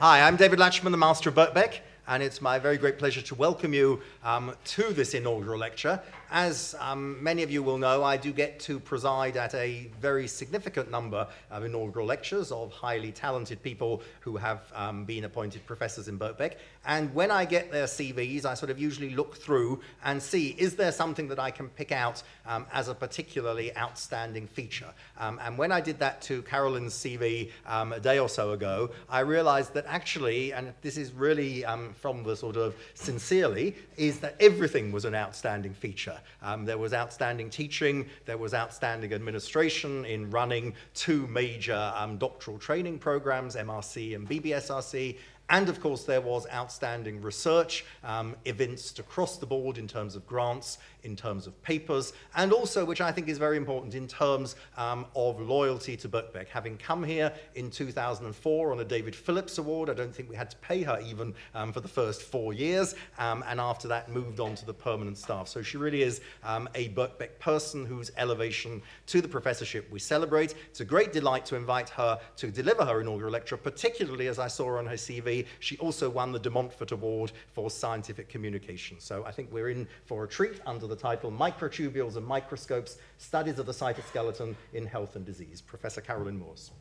Hi, 0.00 0.20
I'm 0.20 0.36
David 0.36 0.60
Latchman, 0.60 0.92
the 0.92 0.96
Master 0.96 1.30
of 1.30 1.34
Birkbeck, 1.34 1.80
and 2.06 2.22
it's 2.22 2.40
my 2.40 2.60
very 2.60 2.76
great 2.76 3.00
pleasure 3.00 3.20
to 3.20 3.34
welcome 3.34 3.74
you 3.74 4.00
um, 4.22 4.54
to 4.66 4.92
this 4.92 5.12
inaugural 5.12 5.58
lecture. 5.58 6.00
As 6.30 6.74
um, 6.78 7.22
many 7.22 7.42
of 7.42 7.50
you 7.50 7.62
will 7.62 7.78
know, 7.78 8.04
I 8.04 8.18
do 8.18 8.32
get 8.32 8.60
to 8.60 8.78
preside 8.78 9.38
at 9.38 9.54
a 9.54 9.90
very 9.98 10.28
significant 10.28 10.90
number 10.90 11.26
of 11.50 11.64
inaugural 11.64 12.06
lectures 12.06 12.52
of 12.52 12.70
highly 12.70 13.12
talented 13.12 13.62
people 13.62 14.02
who 14.20 14.36
have 14.36 14.70
um, 14.74 15.06
been 15.06 15.24
appointed 15.24 15.64
professors 15.64 16.06
in 16.06 16.18
Birkbeck. 16.18 16.56
And 16.84 17.14
when 17.14 17.30
I 17.30 17.46
get 17.46 17.72
their 17.72 17.86
CVs, 17.86 18.44
I 18.44 18.52
sort 18.52 18.68
of 18.68 18.78
usually 18.78 19.10
look 19.14 19.36
through 19.36 19.80
and 20.04 20.22
see 20.22 20.54
is 20.58 20.76
there 20.76 20.92
something 20.92 21.28
that 21.28 21.38
I 21.38 21.50
can 21.50 21.70
pick 21.70 21.92
out 21.92 22.22
um, 22.46 22.66
as 22.74 22.88
a 22.88 22.94
particularly 22.94 23.74
outstanding 23.76 24.46
feature. 24.46 24.92
Um, 25.16 25.40
and 25.42 25.56
when 25.56 25.72
I 25.72 25.80
did 25.80 25.98
that 26.00 26.20
to 26.22 26.42
Carolyn's 26.42 26.92
CV 26.92 27.50
um, 27.66 27.94
a 27.94 28.00
day 28.00 28.18
or 28.18 28.28
so 28.28 28.52
ago, 28.52 28.90
I 29.08 29.20
realized 29.20 29.72
that 29.74 29.86
actually, 29.86 30.52
and 30.52 30.74
this 30.82 30.98
is 30.98 31.12
really 31.12 31.64
um, 31.64 31.94
from 31.94 32.22
the 32.22 32.36
sort 32.36 32.56
of 32.56 32.74
sincerely, 32.92 33.76
is 33.96 34.20
that 34.20 34.36
everything 34.40 34.92
was 34.92 35.06
an 35.06 35.14
outstanding 35.14 35.72
feature. 35.72 36.17
Um, 36.42 36.64
there 36.64 36.78
was 36.78 36.94
outstanding 36.94 37.50
teaching, 37.50 38.06
there 38.26 38.38
was 38.38 38.54
outstanding 38.54 39.12
administration 39.12 40.04
in 40.04 40.30
running 40.30 40.74
two 40.94 41.26
major 41.26 41.92
um, 41.96 42.18
doctoral 42.18 42.58
training 42.58 42.98
programs, 42.98 43.56
MRC 43.56 44.14
and 44.14 44.28
BBSRC, 44.28 45.16
and 45.50 45.68
of 45.70 45.80
course, 45.80 46.04
there 46.04 46.20
was 46.20 46.46
outstanding 46.52 47.22
research, 47.22 47.84
um, 48.04 48.36
evinced 48.44 48.98
across 48.98 49.38
the 49.38 49.46
board 49.46 49.78
in 49.78 49.88
terms 49.88 50.14
of 50.14 50.26
grants, 50.26 50.76
in 51.08 51.16
terms 51.16 51.46
of 51.46 51.60
papers, 51.62 52.12
and 52.36 52.52
also, 52.52 52.84
which 52.84 53.00
I 53.00 53.10
think 53.10 53.28
is 53.28 53.38
very 53.38 53.56
important, 53.56 53.94
in 53.94 54.06
terms 54.06 54.54
um, 54.76 55.06
of 55.16 55.40
loyalty 55.40 55.96
to 55.96 56.08
Birkbeck. 56.08 56.48
Having 56.48 56.78
come 56.78 57.02
here 57.02 57.32
in 57.56 57.70
2004 57.70 58.72
on 58.72 58.80
a 58.80 58.84
David 58.84 59.16
Phillips 59.16 59.58
Award, 59.58 59.90
I 59.90 59.94
don't 59.94 60.14
think 60.14 60.30
we 60.30 60.36
had 60.36 60.50
to 60.50 60.56
pay 60.58 60.82
her 60.82 61.00
even 61.04 61.34
um, 61.54 61.72
for 61.72 61.80
the 61.80 61.88
first 61.88 62.22
four 62.22 62.52
years, 62.52 62.94
um, 63.18 63.42
and 63.48 63.60
after 63.60 63.88
that 63.88 64.08
moved 64.08 64.38
on 64.38 64.54
to 64.54 64.66
the 64.66 64.74
permanent 64.74 65.18
staff. 65.18 65.48
So 65.48 65.62
she 65.62 65.76
really 65.76 66.02
is 66.02 66.20
um, 66.44 66.68
a 66.74 66.90
Birkbeck 66.90 67.38
person 67.40 67.84
whose 67.84 68.12
elevation 68.16 68.82
to 69.06 69.20
the 69.20 69.28
professorship 69.28 69.90
we 69.90 69.98
celebrate. 69.98 70.54
It's 70.68 70.80
a 70.80 70.84
great 70.84 71.12
delight 71.12 71.44
to 71.46 71.56
invite 71.56 71.88
her 71.90 72.20
to 72.36 72.50
deliver 72.50 72.84
her 72.84 73.00
inaugural 73.00 73.32
lecture, 73.32 73.56
particularly 73.56 74.28
as 74.28 74.38
I 74.38 74.48
saw 74.48 74.78
on 74.78 74.86
her 74.86 74.94
CV 74.94 75.46
she 75.60 75.76
also 75.78 76.08
won 76.08 76.32
the 76.32 76.38
De 76.38 76.50
Montfort 76.50 76.92
Award 76.92 77.32
for 77.52 77.70
Scientific 77.70 78.28
Communication. 78.28 79.00
So 79.00 79.24
I 79.24 79.32
think 79.32 79.52
we're 79.52 79.70
in 79.70 79.86
for 80.04 80.24
a 80.24 80.28
treat 80.28 80.60
under 80.66 80.86
the 80.86 80.96
title 80.98 81.30
Microtubules 81.30 82.16
and 82.16 82.26
Microscopes 82.26 82.98
Studies 83.18 83.58
of 83.58 83.66
the 83.66 83.72
Cytoskeleton 83.72 84.54
in 84.72 84.86
Health 84.86 85.16
and 85.16 85.24
Disease. 85.24 85.60
Professor 85.60 86.00
Carolyn 86.00 86.38
Moores. 86.38 86.72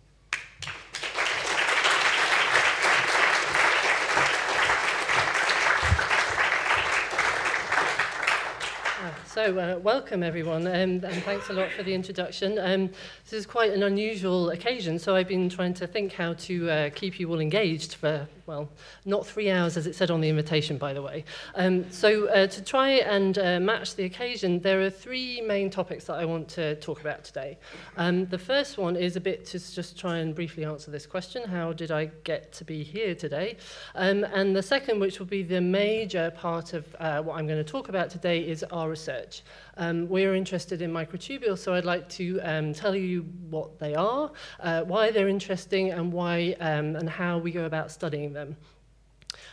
So, 9.37 9.59
uh, 9.59 9.77
welcome 9.77 10.23
everyone, 10.23 10.65
um, 10.65 10.73
and 10.73 11.23
thanks 11.23 11.51
a 11.51 11.53
lot 11.53 11.69
for 11.71 11.83
the 11.83 11.93
introduction. 11.93 12.57
Um, 12.57 12.87
this 13.23 13.33
is 13.33 13.45
quite 13.45 13.71
an 13.71 13.83
unusual 13.83 14.49
occasion, 14.49 14.97
so 14.97 15.15
I've 15.15 15.27
been 15.27 15.47
trying 15.47 15.75
to 15.75 15.85
think 15.85 16.13
how 16.13 16.33
to 16.33 16.67
uh, 16.67 16.89
keep 16.89 17.19
you 17.19 17.29
all 17.29 17.39
engaged 17.39 17.93
for, 17.93 18.27
well, 18.47 18.69
not 19.05 19.27
three 19.27 19.51
hours 19.51 19.75
as 19.75 19.85
it 19.85 19.93
said 19.93 20.09
on 20.09 20.21
the 20.21 20.29
invitation, 20.29 20.77
by 20.77 20.93
the 20.93 21.01
way. 21.01 21.25
Um, 21.55 21.91
so, 21.91 22.27
uh, 22.29 22.47
to 22.47 22.63
try 22.63 22.89
and 22.89 23.37
uh, 23.37 23.59
match 23.59 23.95
the 23.95 24.05
occasion, 24.05 24.61
there 24.61 24.81
are 24.81 24.89
three 24.89 25.41
main 25.41 25.69
topics 25.69 26.05
that 26.05 26.13
I 26.13 26.25
want 26.25 26.47
to 26.49 26.75
talk 26.75 27.01
about 27.01 27.25
today. 27.25 27.57
Um, 27.97 28.25
the 28.27 28.39
first 28.39 28.77
one 28.77 28.95
is 28.95 29.17
a 29.17 29.21
bit 29.21 29.45
to 29.47 29.59
just 29.59 29.99
try 29.99 30.17
and 30.19 30.33
briefly 30.33 30.63
answer 30.63 30.89
this 30.91 31.05
question 31.05 31.43
how 31.47 31.73
did 31.73 31.91
I 31.91 32.05
get 32.23 32.53
to 32.53 32.63
be 32.63 32.83
here 32.83 33.13
today? 33.13 33.57
Um, 33.95 34.23
and 34.23 34.55
the 34.55 34.63
second, 34.63 34.99
which 34.99 35.19
will 35.19 35.25
be 35.25 35.43
the 35.43 35.61
major 35.61 36.31
part 36.31 36.73
of 36.73 36.95
uh, 36.99 37.21
what 37.21 37.37
I'm 37.37 37.47
going 37.47 37.63
to 37.63 37.69
talk 37.69 37.89
about 37.89 38.09
today, 38.09 38.39
is 38.39 38.63
our 38.71 38.89
research. 38.89 39.43
Um, 39.77 40.09
we're 40.09 40.35
interested 40.35 40.81
in 40.81 40.91
microtubules, 40.91 41.59
so 41.59 41.73
I'd 41.73 41.85
like 41.85 42.09
to 42.09 42.39
um, 42.41 42.73
tell 42.73 42.95
you 42.95 43.21
what 43.49 43.79
they 43.79 43.95
are, 43.95 44.31
uh, 44.59 44.81
why 44.83 45.11
they're 45.11 45.29
interesting, 45.29 45.91
and 45.91 46.11
why 46.11 46.55
um, 46.59 46.95
and 46.95 47.09
how 47.09 47.37
we 47.37 47.51
go 47.51 47.65
about 47.65 47.91
studying 47.91 48.33
them. 48.33 48.57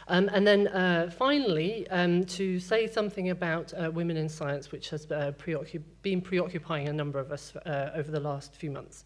Um, 0.09 0.29
and 0.33 0.47
then 0.47 0.69
uh, 0.69 1.11
finally, 1.11 1.89
um, 1.89 2.25
to 2.25 2.61
say 2.61 2.87
something 2.87 3.31
about 3.31 3.73
uh, 3.75 3.91
women 3.91 4.17
in 4.17 4.29
science, 4.29 4.71
which 4.71 4.91
has 4.91 5.11
uh, 5.11 5.33
preoccup 5.39 5.83
been 6.03 6.21
preoccupying 6.21 6.89
a 6.89 6.93
number 6.93 7.19
of 7.19 7.33
us 7.33 7.55
uh, 7.65 7.91
over 7.95 8.11
the 8.11 8.21
last 8.21 8.55
few 8.55 8.71
months. 8.71 9.05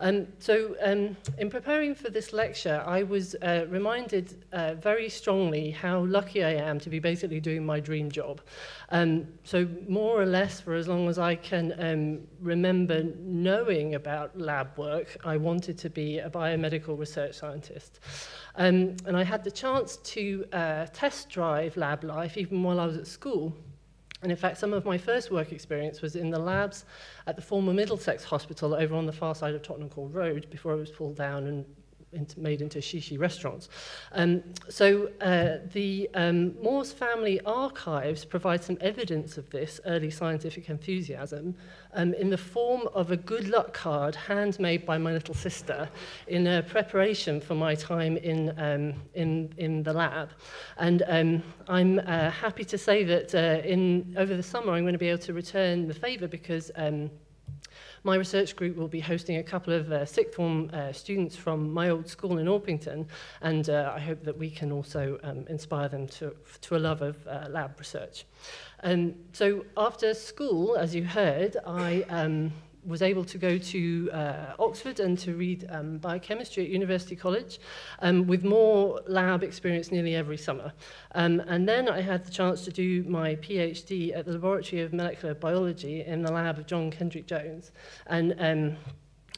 Um, 0.00 0.26
so 0.38 0.76
um, 0.82 1.16
in 1.38 1.48
preparing 1.50 1.94
for 1.94 2.10
this 2.10 2.32
lecture, 2.32 2.82
I 2.86 3.02
was 3.02 3.34
uh, 3.36 3.66
reminded 3.68 4.44
uh, 4.52 4.74
very 4.74 5.08
strongly 5.08 5.70
how 5.70 6.04
lucky 6.04 6.44
I 6.44 6.52
am 6.52 6.78
to 6.80 6.90
be 6.90 6.98
basically 6.98 7.40
doing 7.40 7.64
my 7.64 7.80
dream 7.80 8.10
job. 8.10 8.40
Um, 8.90 9.26
so 9.44 9.66
more 9.88 10.20
or 10.20 10.26
less 10.26 10.60
for 10.60 10.74
as 10.74 10.86
long 10.86 11.08
as 11.08 11.18
I 11.18 11.34
can 11.34 11.74
um, 11.78 12.26
remember 12.40 13.04
knowing 13.18 13.94
about 13.94 14.38
lab 14.38 14.76
work, 14.76 15.16
I 15.24 15.36
wanted 15.36 15.78
to 15.78 15.90
be 15.90 16.18
a 16.18 16.28
biomedical 16.28 16.98
research 16.98 17.34
scientist. 17.34 18.00
Um, 18.56 18.96
and 19.06 19.16
I 19.16 19.24
had 19.24 19.44
the 19.44 19.50
chance 19.50 19.96
to 19.98 20.44
uh, 20.52 20.86
test 20.92 21.30
drive 21.30 21.76
lab 21.76 22.04
life 22.04 22.36
even 22.36 22.62
while 22.62 22.80
I 22.80 22.86
was 22.86 22.96
at 22.96 23.06
school. 23.06 23.54
And 24.26 24.32
in 24.32 24.36
fact, 24.36 24.58
some 24.58 24.72
of 24.72 24.84
my 24.84 24.98
first 24.98 25.30
work 25.30 25.52
experience 25.52 26.02
was 26.02 26.16
in 26.16 26.30
the 26.30 26.38
labs 26.40 26.84
at 27.28 27.36
the 27.36 27.42
former 27.42 27.72
Middlesex 27.72 28.24
Hospital 28.24 28.74
over 28.74 28.96
on 28.96 29.06
the 29.06 29.12
far 29.12 29.36
side 29.36 29.54
of 29.54 29.62
Tottenham 29.62 29.88
Court 29.88 30.12
Road 30.12 30.50
before 30.50 30.72
it 30.72 30.78
was 30.78 30.90
pulled 30.90 31.14
down 31.14 31.46
and 31.46 31.64
into, 32.16 32.40
made 32.40 32.60
into 32.60 32.78
shishi 32.78 33.18
restaurants. 33.18 33.68
Um, 34.12 34.42
so 34.68 35.10
uh, 35.20 35.58
the 35.72 36.10
um, 36.14 36.60
Moores 36.62 36.92
family 36.92 37.40
archives 37.42 38.24
provide 38.24 38.64
some 38.64 38.78
evidence 38.80 39.38
of 39.38 39.48
this 39.50 39.80
early 39.86 40.10
scientific 40.10 40.68
enthusiasm 40.68 41.54
um, 41.94 42.14
in 42.14 42.30
the 42.30 42.38
form 42.38 42.88
of 42.94 43.10
a 43.10 43.16
good 43.16 43.48
luck 43.48 43.72
card 43.72 44.14
handmade 44.14 44.84
by 44.84 44.98
my 44.98 45.12
little 45.12 45.34
sister 45.34 45.88
in 46.28 46.46
uh, 46.46 46.62
preparation 46.68 47.40
for 47.40 47.54
my 47.54 47.74
time 47.74 48.16
in, 48.16 48.50
um, 48.58 48.94
in, 49.14 49.52
in 49.56 49.82
the 49.82 49.92
lab. 49.92 50.30
And 50.78 51.02
um, 51.06 51.42
I'm 51.68 51.98
uh, 52.00 52.30
happy 52.30 52.64
to 52.64 52.78
say 52.78 53.04
that 53.04 53.34
uh, 53.34 53.66
in, 53.66 54.14
over 54.18 54.36
the 54.36 54.42
summer 54.42 54.72
I'm 54.72 54.84
going 54.84 54.92
to 54.92 54.98
be 54.98 55.08
able 55.08 55.22
to 55.22 55.34
return 55.34 55.88
the 55.88 55.94
favour 55.94 56.28
because 56.28 56.70
um, 56.76 57.10
my 58.06 58.14
research 58.14 58.54
group 58.54 58.76
will 58.76 58.86
be 58.86 59.00
hosting 59.00 59.38
a 59.38 59.42
couple 59.42 59.72
of 59.72 59.90
uh, 59.90 60.06
sixth 60.06 60.36
form 60.36 60.70
uh, 60.72 60.92
students 60.92 61.34
from 61.34 61.72
my 61.72 61.90
old 61.90 62.08
school 62.08 62.38
in 62.38 62.46
Orpington, 62.46 63.04
and 63.42 63.68
uh, 63.68 63.92
I 63.96 63.98
hope 63.98 64.22
that 64.22 64.38
we 64.38 64.48
can 64.48 64.70
also 64.70 65.18
um, 65.24 65.44
inspire 65.48 65.88
them 65.88 66.06
to, 66.18 66.32
to 66.60 66.76
a 66.76 66.78
love 66.78 67.02
of 67.02 67.16
uh, 67.26 67.48
lab 67.50 67.76
research. 67.80 68.24
Um, 68.84 69.16
so 69.32 69.64
after 69.76 70.14
school, 70.14 70.76
as 70.76 70.94
you 70.94 71.04
heard, 71.04 71.56
I 71.66 72.04
um, 72.08 72.52
was 72.86 73.02
able 73.02 73.24
to 73.24 73.38
go 73.38 73.58
to 73.58 74.10
uh, 74.12 74.54
Oxford 74.58 75.00
and 75.00 75.18
to 75.18 75.34
read 75.34 75.66
um, 75.70 75.98
biochemistry 75.98 76.64
at 76.64 76.70
University 76.70 77.16
College 77.16 77.58
um, 78.00 78.26
with 78.26 78.44
more 78.44 79.00
lab 79.06 79.42
experience 79.42 79.90
nearly 79.90 80.14
every 80.14 80.36
summer. 80.36 80.72
Um, 81.14 81.40
and 81.40 81.68
then 81.68 81.88
I 81.88 82.00
had 82.00 82.24
the 82.24 82.30
chance 82.30 82.62
to 82.62 82.70
do 82.70 83.04
my 83.04 83.36
PhD 83.36 84.16
at 84.16 84.26
the 84.26 84.32
Laboratory 84.32 84.82
of 84.82 84.92
Molecular 84.92 85.34
Biology 85.34 86.04
in 86.04 86.22
the 86.22 86.32
lab 86.32 86.58
of 86.58 86.66
John 86.66 86.90
Kendrick 86.90 87.26
Jones. 87.26 87.72
And 88.06 88.34
um, 88.38 88.76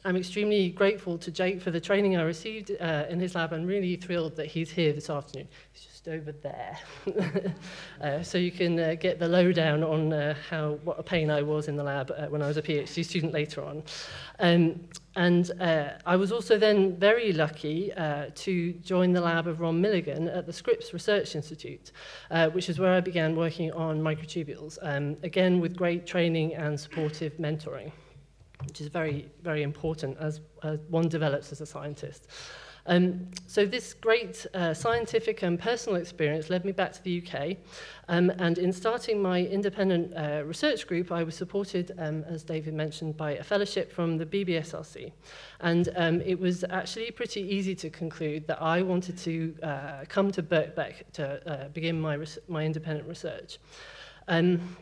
I'm 0.05 0.15
extremely 0.15 0.69
grateful 0.69 1.17
to 1.17 1.29
Jake 1.29 1.61
for 1.61 1.71
the 1.71 1.81
training 1.81 2.15
I 2.15 2.21
received 2.21 2.71
uh, 2.79 3.05
in 3.09 3.19
his 3.19 3.35
lab 3.35 3.51
and 3.51 3.67
really 3.67 3.97
thrilled 3.97 4.35
that 4.37 4.45
he's 4.45 4.71
here 4.71 4.93
this 4.93 5.09
afternoon. 5.09 5.49
He's 5.73 5.83
just 5.83 6.07
over 6.07 6.31
there. 6.31 6.77
uh, 8.01 8.23
so 8.23 8.37
you 8.37 8.51
can 8.51 8.79
uh, 8.79 8.95
get 8.97 9.19
the 9.19 9.27
lowdown 9.27 9.83
on 9.83 10.13
uh, 10.13 10.35
how 10.49 10.79
what 10.85 10.97
a 10.99 11.03
pain 11.03 11.29
I 11.29 11.41
was 11.41 11.67
in 11.67 11.75
the 11.75 11.83
lab 11.83 12.11
uh, 12.11 12.27
when 12.27 12.41
I 12.41 12.47
was 12.47 12.55
a 12.55 12.61
PhD 12.61 13.03
student 13.03 13.33
later 13.33 13.61
on. 13.61 13.83
Um, 14.39 14.79
and 15.17 15.51
uh, 15.59 15.89
I 16.05 16.15
was 16.15 16.31
also 16.31 16.57
then 16.57 16.95
very 16.95 17.33
lucky 17.33 17.91
uh, 17.93 18.27
to 18.35 18.73
join 18.73 19.11
the 19.11 19.19
lab 19.19 19.47
of 19.47 19.59
Ron 19.59 19.81
Milligan 19.81 20.29
at 20.29 20.45
the 20.45 20.53
Scripps 20.53 20.93
Research 20.93 21.35
Institute, 21.35 21.91
uh, 22.31 22.49
which 22.49 22.69
is 22.69 22.79
where 22.79 22.93
I 22.93 23.01
began 23.01 23.35
working 23.35 23.71
on 23.73 23.99
microtubules, 23.99 24.77
um, 24.81 25.17
again 25.23 25.59
with 25.59 25.75
great 25.75 26.07
training 26.07 26.55
and 26.55 26.79
supportive 26.79 27.33
mentoring 27.33 27.91
which 28.65 28.81
is 28.81 28.87
very, 28.87 29.29
very 29.41 29.63
important 29.63 30.17
as, 30.19 30.41
as 30.63 30.79
one 30.89 31.07
develops 31.07 31.51
as 31.51 31.61
a 31.61 31.65
scientist. 31.65 32.27
Um, 32.85 33.27
so 33.45 33.65
this 33.65 33.93
great 33.93 34.45
uh, 34.53 34.73
scientific 34.73 35.43
and 35.43 35.59
personal 35.59 36.01
experience 36.01 36.49
led 36.49 36.65
me 36.65 36.71
back 36.71 36.91
to 36.93 37.03
the 37.03 37.23
UK. 37.23 37.57
Um, 38.07 38.31
and 38.39 38.57
in 38.57 38.73
starting 38.73 39.21
my 39.21 39.41
independent 39.41 40.11
uh, 40.15 40.43
research 40.43 40.87
group, 40.87 41.11
I 41.11 41.23
was 41.23 41.35
supported, 41.35 41.91
um, 41.99 42.23
as 42.23 42.43
David 42.43 42.73
mentioned, 42.73 43.15
by 43.15 43.33
a 43.33 43.43
fellowship 43.43 43.91
from 43.91 44.17
the 44.17 44.25
BBSRC. 44.25 45.11
And 45.59 45.89
um, 45.95 46.21
it 46.21 46.39
was 46.39 46.63
actually 46.69 47.11
pretty 47.11 47.41
easy 47.41 47.75
to 47.75 47.89
conclude 47.91 48.47
that 48.47 48.61
I 48.61 48.81
wanted 48.81 49.19
to 49.19 49.55
uh, 49.61 50.05
come 50.07 50.31
to 50.31 50.41
Birkbeck 50.41 51.11
to 51.13 51.47
uh, 51.47 51.67
begin 51.69 52.01
my, 52.01 52.17
my 52.47 52.65
independent 52.65 53.07
research. 53.07 53.59
Um, 54.27 54.75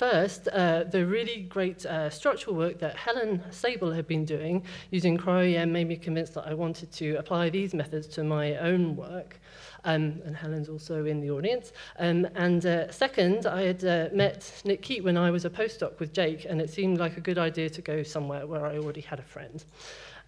first, 0.00 0.48
uh, 0.48 0.82
the 0.84 1.04
really 1.04 1.42
great 1.42 1.84
uh, 1.84 2.08
structural 2.08 2.56
work 2.56 2.78
that 2.78 2.96
Helen 2.96 3.42
Saibil 3.50 3.94
had 3.94 4.06
been 4.06 4.24
doing 4.24 4.64
using 4.90 5.18
cryo-EM 5.18 5.70
made 5.70 5.88
me 5.88 5.96
convinced 5.96 6.32
that 6.36 6.46
I 6.46 6.54
wanted 6.54 6.90
to 6.92 7.16
apply 7.16 7.50
these 7.50 7.74
methods 7.74 8.06
to 8.14 8.24
my 8.24 8.56
own 8.56 8.96
work. 8.96 9.38
Um, 9.84 10.22
and 10.24 10.34
Helen's 10.34 10.70
also 10.70 11.04
in 11.04 11.20
the 11.20 11.30
audience. 11.30 11.74
Um, 11.98 12.26
and 12.34 12.64
uh, 12.64 12.90
second, 12.90 13.44
I 13.44 13.60
had 13.60 13.84
uh, 13.84 14.08
met 14.14 14.62
Nick 14.64 14.80
Keep 14.80 15.04
when 15.04 15.18
I 15.18 15.30
was 15.30 15.44
a 15.44 15.50
postdoc 15.50 15.98
with 15.98 16.14
Jake, 16.14 16.46
and 16.48 16.62
it 16.62 16.70
seemed 16.70 16.98
like 16.98 17.18
a 17.18 17.20
good 17.20 17.36
idea 17.36 17.68
to 17.68 17.82
go 17.82 18.02
somewhere 18.02 18.46
where 18.46 18.64
I 18.64 18.78
already 18.78 19.02
had 19.02 19.18
a 19.18 19.28
friend. 19.34 19.62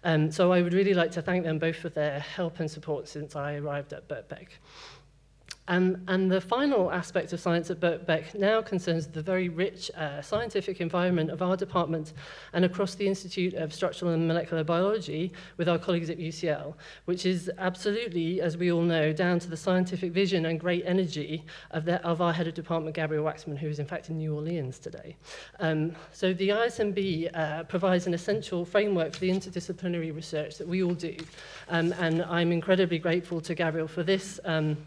Um, 0.03 0.31
so 0.31 0.51
I 0.51 0.61
would 0.61 0.73
really 0.73 0.93
like 0.93 1.11
to 1.13 1.21
thank 1.23 1.45
them 1.45 1.57
both 1.57 1.77
for 1.77 1.89
their 1.89 2.19
help 2.19 2.59
and 2.59 2.69
support 2.69 3.07
since 3.07 3.35
I 3.35 3.55
arrived 3.55 3.91
at 3.91 4.07
Birkbeck. 4.07 4.49
Um, 5.67 5.97
and 6.07 6.29
the 6.29 6.41
final 6.41 6.91
aspect 6.91 7.31
of 7.31 7.39
science 7.39 7.71
at 7.71 7.79
Birkbeck 7.79 8.35
now 8.35 8.61
concerns 8.61 9.07
the 9.07 9.21
very 9.21 9.47
rich 9.47 9.89
uh, 9.91 10.21
scientific 10.21 10.81
environment 10.81 11.29
of 11.29 11.41
our 11.41 11.55
department 11.55 12.13
and 12.51 12.65
across 12.65 12.95
the 12.95 13.07
Institute 13.07 13.53
of 13.53 13.73
Structural 13.73 14.11
and 14.11 14.27
Molecular 14.27 14.63
Biology 14.63 15.31
with 15.57 15.69
our 15.69 15.79
colleagues 15.79 16.09
at 16.09 16.17
UCL, 16.17 16.73
which 17.05 17.25
is 17.25 17.49
absolutely, 17.57 18.41
as 18.41 18.57
we 18.57 18.71
all 18.71 18.81
know, 18.81 19.13
down 19.13 19.39
to 19.39 19.49
the 19.49 19.55
scientific 19.55 20.11
vision 20.11 20.47
and 20.47 20.59
great 20.59 20.83
energy 20.85 21.45
of, 21.71 21.85
the, 21.85 22.05
of 22.05 22.21
our 22.21 22.33
head 22.33 22.47
of 22.47 22.53
department, 22.53 22.95
Gabriel 22.95 23.23
Waksman, 23.23 23.57
who 23.57 23.67
is 23.67 23.79
in 23.79 23.85
fact 23.85 24.09
in 24.09 24.17
New 24.17 24.35
Orleans 24.35 24.79
today. 24.79 25.15
Um, 25.59 25.93
so 26.11 26.33
the 26.33 26.49
ISMB 26.49 27.29
uh, 27.33 27.63
provides 27.63 28.05
an 28.05 28.13
essential 28.13 28.65
framework 28.65 29.13
for 29.13 29.21
the 29.21 29.29
interdisciplinary 29.29 30.13
research 30.13 30.57
that 30.57 30.67
we 30.67 30.83
all 30.83 30.93
do. 30.93 31.15
Um, 31.69 31.93
and 31.99 32.21
I'm 32.23 32.51
incredibly 32.51 32.99
grateful 32.99 33.39
to 33.41 33.55
Gabriel 33.55 33.87
for 33.87 34.03
this 34.03 34.39
um, 34.43 34.77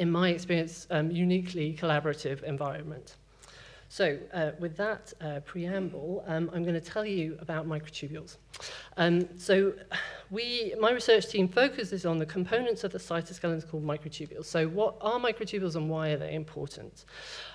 in 0.00 0.10
my 0.10 0.30
experience, 0.30 0.86
um, 0.90 1.10
uniquely 1.10 1.76
collaborative 1.78 2.42
environment. 2.42 3.16
So, 3.90 4.18
uh, 4.32 4.52
with 4.58 4.74
that 4.78 5.12
uh, 5.20 5.40
preamble, 5.40 6.24
um, 6.26 6.50
I'm 6.54 6.62
going 6.62 6.74
to 6.74 6.80
tell 6.80 7.04
you 7.04 7.36
about 7.38 7.68
microtubules. 7.68 8.38
Um, 8.96 9.28
so, 9.36 9.74
we, 10.30 10.74
my 10.78 10.92
research 10.92 11.26
team 11.26 11.48
focuses 11.48 12.06
on 12.06 12.18
the 12.18 12.26
components 12.26 12.84
of 12.84 12.92
the 12.92 12.98
cytoskeleton 12.98 13.68
called 13.68 13.84
microtubules. 13.84 14.44
So, 14.44 14.68
what 14.68 14.96
are 15.00 15.18
microtubules 15.18 15.74
and 15.74 15.90
why 15.90 16.10
are 16.10 16.16
they 16.16 16.34
important? 16.34 17.04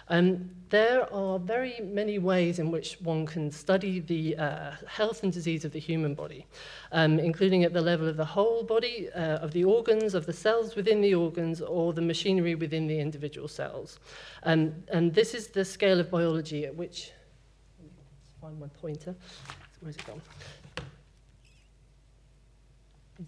Um, 0.10 0.50
there 0.70 1.12
are 1.14 1.40
very 1.40 1.80
many 1.82 2.20
ways 2.20 2.60
in 2.60 2.72
which 2.72 3.00
one 3.02 3.26
can 3.26 3.50
study 3.50 4.02
the 4.02 4.36
uh, 4.36 4.72
health 4.88 5.24
and 5.24 5.32
disease 5.32 5.64
of 5.64 5.72
the 5.72 5.80
human 5.80 6.16
body, 6.16 6.46
um, 6.92 7.18
including 7.18 7.64
at 7.64 7.72
the 7.72 7.82
level 7.82 8.10
of 8.10 8.18
the 8.18 8.26
whole 8.26 8.64
body, 8.64 9.10
uh, 9.16 9.38
of 9.38 9.52
the 9.52 9.64
organs, 9.64 10.14
of 10.14 10.26
the 10.26 10.34
cells 10.34 10.76
within 10.76 11.00
the 11.00 11.16
organs, 11.16 11.62
or 11.62 11.94
the 11.94 12.02
machinery 12.02 12.56
within 12.56 12.88
the 12.88 13.00
individual 13.00 13.48
cells. 13.48 14.00
Um, 14.44 14.84
and 14.90 15.14
this 15.14 15.34
is 15.34 15.48
the 15.48 15.64
scale 15.64 16.02
of 16.02 16.12
biology 16.12 16.66
at 16.66 16.76
which, 16.76 17.12
find 18.42 18.60
my 18.60 18.68
pointer, 18.68 19.16
where's 19.80 19.96
it 19.96 20.06
gone? 20.06 20.22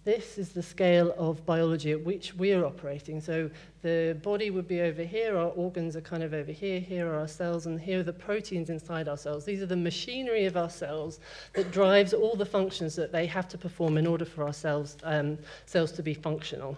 This 0.04 0.36
is 0.36 0.50
the 0.50 0.62
scale 0.62 1.14
of 1.16 1.44
biology 1.46 1.92
at 1.92 2.04
which 2.04 2.34
we're 2.34 2.64
operating. 2.64 3.20
So 3.20 3.50
the 3.82 4.18
body 4.22 4.50
would 4.50 4.68
be 4.68 4.82
over 4.82 5.02
here, 5.02 5.36
our 5.36 5.48
organs 5.48 5.96
are 5.96 6.02
kind 6.02 6.22
of 6.22 6.34
over 6.34 6.52
here, 6.52 6.78
here 6.78 7.10
are 7.10 7.20
our 7.20 7.28
cells, 7.28 7.66
and 7.66 7.80
here 7.80 8.00
are 8.00 8.02
the 8.02 8.12
proteins 8.12 8.68
inside 8.68 9.08
our 9.08 9.16
cells. 9.16 9.44
These 9.44 9.62
are 9.62 9.66
the 9.66 9.76
machinery 9.76 10.44
of 10.44 10.56
our 10.56 10.68
cells 10.68 11.20
that 11.54 11.70
drives 11.70 12.12
all 12.12 12.36
the 12.36 12.46
functions 12.46 12.94
that 12.96 13.12
they 13.12 13.26
have 13.26 13.48
to 13.48 13.58
perform 13.58 13.96
in 13.96 14.06
order 14.06 14.24
for 14.24 14.44
our 14.44 14.52
cells, 14.52 14.96
um, 15.04 15.38
cells 15.64 15.92
to 15.92 16.02
be 16.02 16.12
functional. 16.12 16.76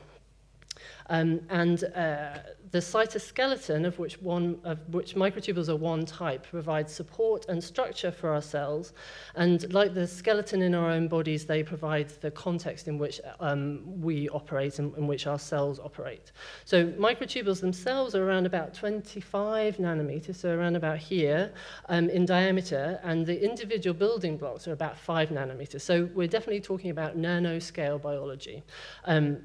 Um, 1.08 1.40
and 1.48 1.82
uh, 1.94 2.38
the 2.70 2.78
cytoskeleton, 2.78 3.84
of 3.84 3.98
which, 3.98 4.20
one, 4.22 4.58
of 4.64 4.78
which 4.94 5.16
microtubules 5.16 5.69
are 5.69 5.76
one 5.76 6.06
type, 6.06 6.46
provides 6.48 6.92
support 6.92 7.46
and 7.48 7.62
structure 7.62 8.12
for 8.12 8.31
our 8.32 8.42
cells. 8.42 8.92
And 9.34 9.72
like 9.72 9.92
the 9.94 10.06
skeleton 10.06 10.62
in 10.62 10.75
our 10.75 10.88
own 10.88 11.08
bodies, 11.08 11.46
they 11.46 11.62
provide 11.62 12.10
the 12.20 12.31
context 12.31 12.87
in 12.87 12.96
which 12.96 13.20
um, 13.40 14.00
we 14.00 14.28
operate 14.28 14.78
and 14.78 14.96
in 14.96 15.06
which 15.08 15.26
our 15.26 15.38
cells 15.38 15.81
operate. 15.81 16.32
So 16.64 16.87
microtubules 16.87 17.60
themselves 17.60 18.14
are 18.14 18.25
around 18.25 18.46
about 18.46 18.72
25 18.72 19.78
nanometers, 19.78 20.36
so 20.36 20.54
around 20.56 20.76
about 20.76 20.98
here 20.98 21.52
um, 21.88 22.08
in 22.08 22.25
diameter, 22.25 23.00
and 23.02 23.26
the 23.26 23.43
individual 23.43 23.94
building 23.94 24.36
blocks 24.36 24.69
are 24.69 24.72
about 24.72 24.96
5 24.96 25.31
nanometers. 25.31 25.81
So 25.81 26.08
we're 26.14 26.28
definitely 26.28 26.60
talking 26.60 26.90
about 26.90 27.19
nanoscale 27.19 28.00
biology. 28.00 28.62
Um, 29.04 29.38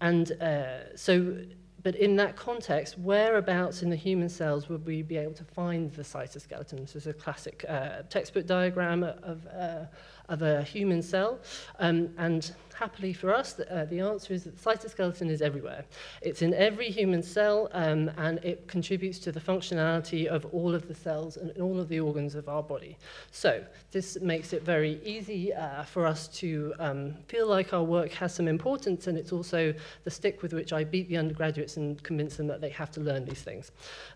and 0.00 0.32
uh, 0.40 0.96
so, 0.96 1.36
but 1.82 1.94
in 1.94 2.16
that 2.16 2.36
context, 2.36 2.98
whereabouts 2.98 3.82
in 3.82 3.90
the 3.90 3.96
human 3.96 4.28
cells 4.28 4.68
would 4.68 4.84
we 4.84 5.02
be 5.02 5.16
able 5.16 5.34
to 5.34 5.44
find 5.44 5.92
the 5.92 6.02
cytoskeleton? 6.02 6.80
This 6.80 6.96
is 6.96 7.06
a 7.06 7.12
classic 7.12 7.64
uh, 7.68 8.02
textbook 8.08 8.46
diagram 8.46 9.02
of, 9.02 9.46
uh, 9.46 9.84
of 10.28 10.42
a 10.42 10.62
human 10.62 11.02
cell. 11.02 11.38
Um, 11.78 12.10
and 12.18 12.52
happily 12.80 13.12
for 13.12 13.30
us, 13.34 13.60
uh, 13.60 13.86
the 13.90 14.00
answer 14.00 14.32
is 14.32 14.44
that 14.44 14.56
the 14.56 14.64
cytoskeleton 14.68 15.28
is 15.28 15.42
everywhere. 15.42 15.84
It's 16.22 16.40
in 16.40 16.54
every 16.54 16.90
human 16.90 17.22
cell, 17.22 17.68
um, 17.72 18.10
and 18.16 18.38
it 18.42 18.66
contributes 18.68 19.18
to 19.20 19.32
the 19.32 19.40
functionality 19.50 20.26
of 20.26 20.46
all 20.46 20.74
of 20.74 20.88
the 20.88 20.94
cells 20.94 21.36
and 21.36 21.48
all 21.60 21.78
of 21.78 21.88
the 21.88 22.00
organs 22.00 22.34
of 22.34 22.48
our 22.48 22.62
body. 22.62 22.96
So 23.32 23.62
this 23.90 24.18
makes 24.22 24.54
it 24.54 24.62
very 24.62 24.98
easy 25.04 25.52
uh, 25.52 25.82
for 25.82 26.06
us 26.06 26.26
to 26.40 26.72
um, 26.78 27.14
feel 27.28 27.46
like 27.46 27.74
our 27.74 27.84
work 27.84 28.12
has 28.12 28.34
some 28.34 28.48
importance, 28.48 29.08
and 29.08 29.18
it's 29.18 29.32
also 29.32 29.74
the 30.04 30.10
stick 30.10 30.40
with 30.40 30.54
which 30.54 30.72
I 30.72 30.82
beat 30.82 31.06
the 31.10 31.18
undergraduates 31.18 31.76
and 31.76 32.02
convince 32.02 32.36
them 32.36 32.46
that 32.46 32.62
they 32.62 32.70
have 32.70 32.90
to 32.92 33.00
learn 33.00 33.26
these 33.26 33.42
things. 33.42 33.72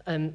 Um, 0.06 0.32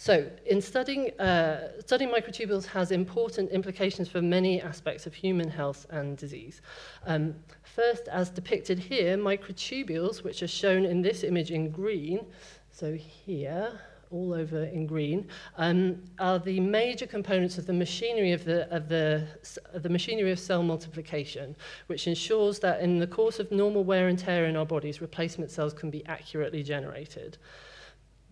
so, 0.00 0.26
in 0.46 0.62
studying, 0.62 1.10
uh, 1.20 1.72
studying 1.84 2.10
microtubules 2.10 2.64
has 2.64 2.90
important 2.90 3.50
implications 3.50 4.08
for 4.08 4.22
many 4.22 4.62
aspects 4.62 5.06
of 5.06 5.12
human 5.12 5.50
health 5.50 5.84
and 5.90 6.16
disease. 6.16 6.62
Um, 7.04 7.34
first, 7.64 8.08
as 8.08 8.30
depicted 8.30 8.78
here, 8.78 9.18
microtubules, 9.18 10.24
which 10.24 10.42
are 10.42 10.48
shown 10.48 10.86
in 10.86 11.02
this 11.02 11.22
image 11.22 11.50
in 11.50 11.70
green, 11.70 12.24
so 12.72 12.94
here, 12.94 13.78
all 14.10 14.32
over 14.32 14.64
in 14.64 14.86
green, 14.86 15.28
um, 15.58 16.02
are 16.18 16.38
the 16.38 16.60
major 16.60 17.06
components 17.06 17.58
of 17.58 17.66
the 17.66 17.74
machinery 17.74 18.32
of 18.32 18.42
the, 18.46 18.74
of, 18.74 18.88
the, 18.88 19.28
of 19.74 19.82
the 19.82 19.90
machinery 19.90 20.32
of 20.32 20.38
cell 20.38 20.62
multiplication, 20.62 21.54
which 21.88 22.06
ensures 22.06 22.58
that 22.60 22.80
in 22.80 22.98
the 23.00 23.06
course 23.06 23.38
of 23.38 23.52
normal 23.52 23.84
wear 23.84 24.08
and 24.08 24.18
tear 24.18 24.46
in 24.46 24.56
our 24.56 24.64
bodies, 24.64 25.02
replacement 25.02 25.50
cells 25.50 25.74
can 25.74 25.90
be 25.90 26.02
accurately 26.06 26.62
generated. 26.62 27.36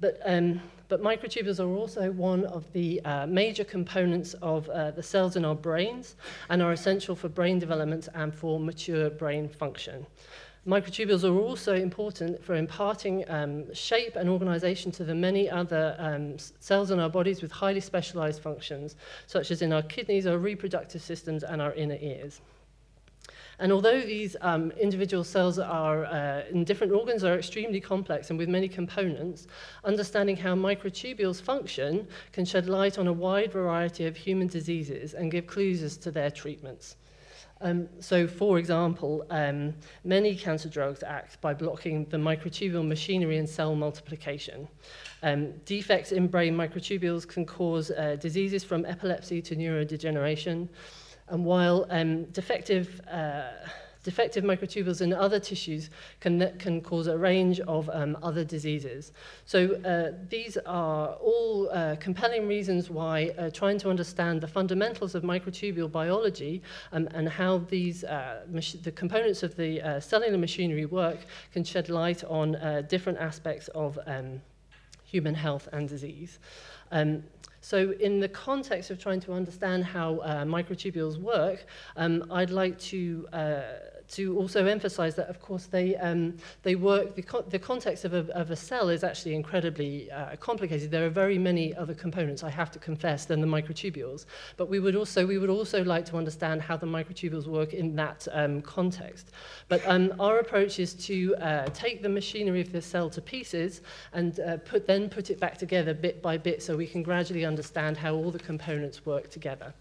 But, 0.00 0.20
um, 0.24 0.60
but 0.88 1.02
microtubules 1.02 1.58
are 1.58 1.68
also 1.68 2.10
one 2.12 2.44
of 2.44 2.72
the 2.72 3.00
uh, 3.04 3.26
major 3.26 3.64
components 3.64 4.34
of 4.34 4.68
uh, 4.68 4.92
the 4.92 5.02
cells 5.02 5.36
in 5.36 5.44
our 5.44 5.56
brains 5.56 6.16
and 6.50 6.62
are 6.62 6.72
essential 6.72 7.17
for 7.17 7.28
brain 7.28 7.58
development 7.58 8.08
and 8.14 8.32
for 8.32 8.60
mature 8.60 9.10
brain 9.10 9.48
function. 9.48 10.06
Microtubules 10.67 11.24
are 11.24 11.36
also 11.36 11.74
important 11.74 12.44
for 12.44 12.55
imparting 12.55 13.24
um, 13.31 13.72
shape 13.74 14.17
and 14.17 14.28
organization 14.28 14.93
to 14.93 15.05
the 15.05 15.14
many 15.14 15.48
other 15.48 15.96
um, 15.98 16.36
cells 16.60 16.90
in 16.90 17.00
our 17.00 17.08
bodies 17.08 17.40
with 17.40 17.50
highly 17.50 17.81
specialized 17.81 18.43
functions, 18.43 18.94
such 19.26 19.50
as 19.50 19.62
in 19.62 19.72
our 19.72 19.82
kidneys, 19.82 20.26
our 20.26 20.38
reproductive 20.38 21.00
systems, 21.00 21.43
and 21.43 21.62
our 21.62 21.72
inner 21.72 21.96
ears. 22.00 22.40
And 23.60 23.72
although 23.72 24.00
these 24.00 24.36
um, 24.41 24.70
individual 24.72 25.24
cells 25.24 25.58
are 25.58 26.05
uh, 26.06 26.43
in 26.50 26.65
different 26.65 26.93
organs 26.93 27.24
are 27.24 27.36
extremely 27.36 27.81
complex 27.81 28.31
and 28.31 28.38
with 28.38 28.48
many 28.48 28.69
components, 28.69 29.46
understanding 29.84 30.36
how 30.36 30.55
microtubules 30.55 31.43
function 31.43 32.06
can 32.32 32.44
shed 32.44 32.69
light 32.69 32.98
on 32.98 33.08
a 33.08 33.12
wide 33.12 33.53
variety 33.53 34.06
of 34.06 34.17
human 34.17 34.46
diseases 34.46 35.15
and 35.15 35.32
give 35.32 35.46
clues 35.46 35.82
as 35.82 35.96
to 35.96 36.10
their 36.10 36.31
treatments. 36.31 36.96
Um, 37.60 37.88
so, 37.98 38.29
for 38.29 38.58
example, 38.58 39.27
um, 39.31 39.74
many 40.05 40.36
cancer 40.36 40.69
drugs 40.69 41.03
act 41.03 41.41
by 41.41 41.55
blocking 41.55 42.05
the 42.05 42.17
microtubule 42.17 42.86
machinery 42.86 43.38
and 43.38 43.48
cell 43.48 43.74
multiplication. 43.74 44.69
Um, 45.24 45.53
defects 45.65 46.12
in 46.12 46.29
brain 46.29 46.56
microtubules 46.56 47.27
can 47.27 47.44
cause 47.44 47.91
uh, 47.91 48.17
diseases 48.20 48.62
from 48.62 48.84
epilepsy 48.84 49.43
to 49.43 49.56
neurodegeneration, 49.56 50.69
and 51.31 51.44
while 51.44 51.87
um, 51.91 52.25
defective, 52.27 53.01
uh, 53.11 53.51
defective 54.03 54.44
microtubules 54.44 55.01
in 55.01 55.13
other 55.13 55.39
tissues 55.39 55.91
can, 56.20 56.56
can 56.58 56.81
cause 56.81 57.06
a 57.06 57.17
range 57.17 57.61
of 57.61 57.91
um, 57.93 58.17
other 58.23 58.44
diseases. 58.44 59.13
So 59.44 59.75
uh, 59.82 60.13
these 60.29 60.56
are 60.67 61.08
all 61.15 61.70
uh, 61.70 61.97
compelling 62.01 62.49
reasons 62.49 62.91
why 62.91 63.35
uh, 63.39 63.51
trying 63.51 63.79
to 63.81 63.91
understand 63.91 64.41
the 64.41 64.49
fundamentals 64.49 65.15
of 65.15 65.23
microtubule 65.23 65.91
biology 65.91 66.63
um, 66.93 67.08
and 67.15 67.29
how 67.29 67.58
these, 67.58 68.05
uh, 68.05 68.44
the 68.82 68.93
components 68.93 69.43
of 69.43 69.56
the 69.56 69.82
uh, 69.82 70.01
cellular 70.01 70.39
machinery 70.39 70.87
work 70.87 71.19
can 71.53 71.65
shed 71.65 71.89
light 71.89 72.25
on 72.25 72.56
different 72.89 73.19
aspects 73.19 73.69
of 73.69 73.99
um, 74.06 74.41
human 75.10 75.34
health 75.34 75.69
and 75.72 75.88
disease. 75.88 76.38
Um, 76.91 77.22
so 77.60 77.93
in 78.00 78.20
the 78.20 78.29
context 78.29 78.91
of 78.91 78.98
trying 78.98 79.20
to 79.20 79.32
understand 79.32 79.84
how 79.84 80.19
uh, 80.19 80.44
microtubules 80.44 81.19
work, 81.19 81.67
um, 81.96 82.24
I'd 82.31 82.50
like 82.50 82.79
to 82.93 83.27
uh, 83.32 83.62
to 84.08 84.38
also 84.38 84.67
emphasize 84.67 85.15
that, 85.17 85.29
of 85.29 85.41
course, 85.41 85.67
they, 85.67 85.96
um, 85.96 86.36
they 86.62 86.74
work, 86.74 87.15
the, 87.15 87.22
co 87.22 87.43
the 87.43 87.58
context 87.58 88.05
of 88.05 88.15
a, 88.15 88.27
of 88.34 88.50
a 88.50 88.56
cell 88.56 88.88
is 88.88 89.05
actually 89.05 89.34
incredibly 89.34 90.10
uh, 90.10 90.36
complicated. 90.36 90.91
There 90.91 91.05
are 91.05 91.10
very 91.10 91.38
many 91.38 91.74
other 91.77 91.94
components, 91.94 92.43
I 92.43 92.50
have 92.50 92.70
to 92.72 92.79
confess, 92.79 93.27
than 93.27 93.41
the 93.41 93.46
microtubules. 93.46 94.27
But 94.56 94.69
we 94.69 94.81
would 94.81 94.96
also, 94.96 95.27
we 95.27 95.38
would 95.38 95.50
also 95.50 95.84
like 95.84 96.05
to 96.06 96.17
understand 96.17 96.62
how 96.62 96.77
the 96.77 96.86
microtubules 96.86 97.46
work 97.46 97.74
in 97.74 97.94
that 97.96 98.27
um, 98.32 98.62
context. 98.62 99.31
But 99.69 99.82
um, 99.86 100.15
our 100.19 100.38
approach 100.38 100.79
is 100.79 100.94
to 101.06 101.36
uh, 101.36 101.67
take 101.74 102.03
the 102.03 102.08
machinery 102.08 102.60
of 102.60 102.72
the 102.72 102.82
cell 102.82 103.10
to 103.10 103.20
pieces 103.20 103.82
and 104.12 104.41
uh, 104.41 104.56
put, 104.58 104.86
then 104.86 105.08
put 105.08 105.31
it 105.31 105.38
back 105.38 105.58
together 105.58 105.93
bit 105.94 106.22
by 106.22 106.38
bit 106.38 106.62
so 106.62 106.77
we 106.77 106.86
can 106.86 107.03
gradually 107.03 107.44
understand 107.44 107.96
how 107.96 108.15
all 108.15 108.31
the 108.31 108.38
components 108.38 109.05
work 109.05 109.31
together. 109.31 109.74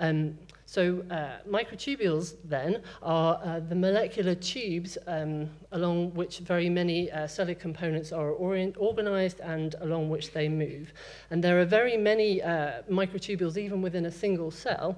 Um, 0.00 0.38
so 0.70 1.02
uh, 1.10 1.38
microtubules 1.50 2.36
then 2.44 2.82
are 3.02 3.40
uh, 3.42 3.58
the 3.58 3.74
molecular 3.74 4.36
tubes 4.36 4.96
um, 5.08 5.50
along 5.72 6.14
which 6.14 6.38
very 6.38 6.68
many 6.68 7.10
uh, 7.10 7.26
cellular 7.26 7.56
components 7.56 8.12
are 8.12 8.30
organized 8.30 9.40
and 9.40 9.74
along 9.80 10.10
which 10.10 10.30
they 10.30 10.48
move. 10.48 10.92
And 11.32 11.42
there 11.42 11.60
are 11.60 11.64
very 11.64 11.96
many 11.96 12.40
uh, 12.40 12.82
microtubules 12.88 13.56
even 13.56 13.82
within 13.82 14.06
a 14.06 14.12
single 14.12 14.52
cell. 14.52 14.96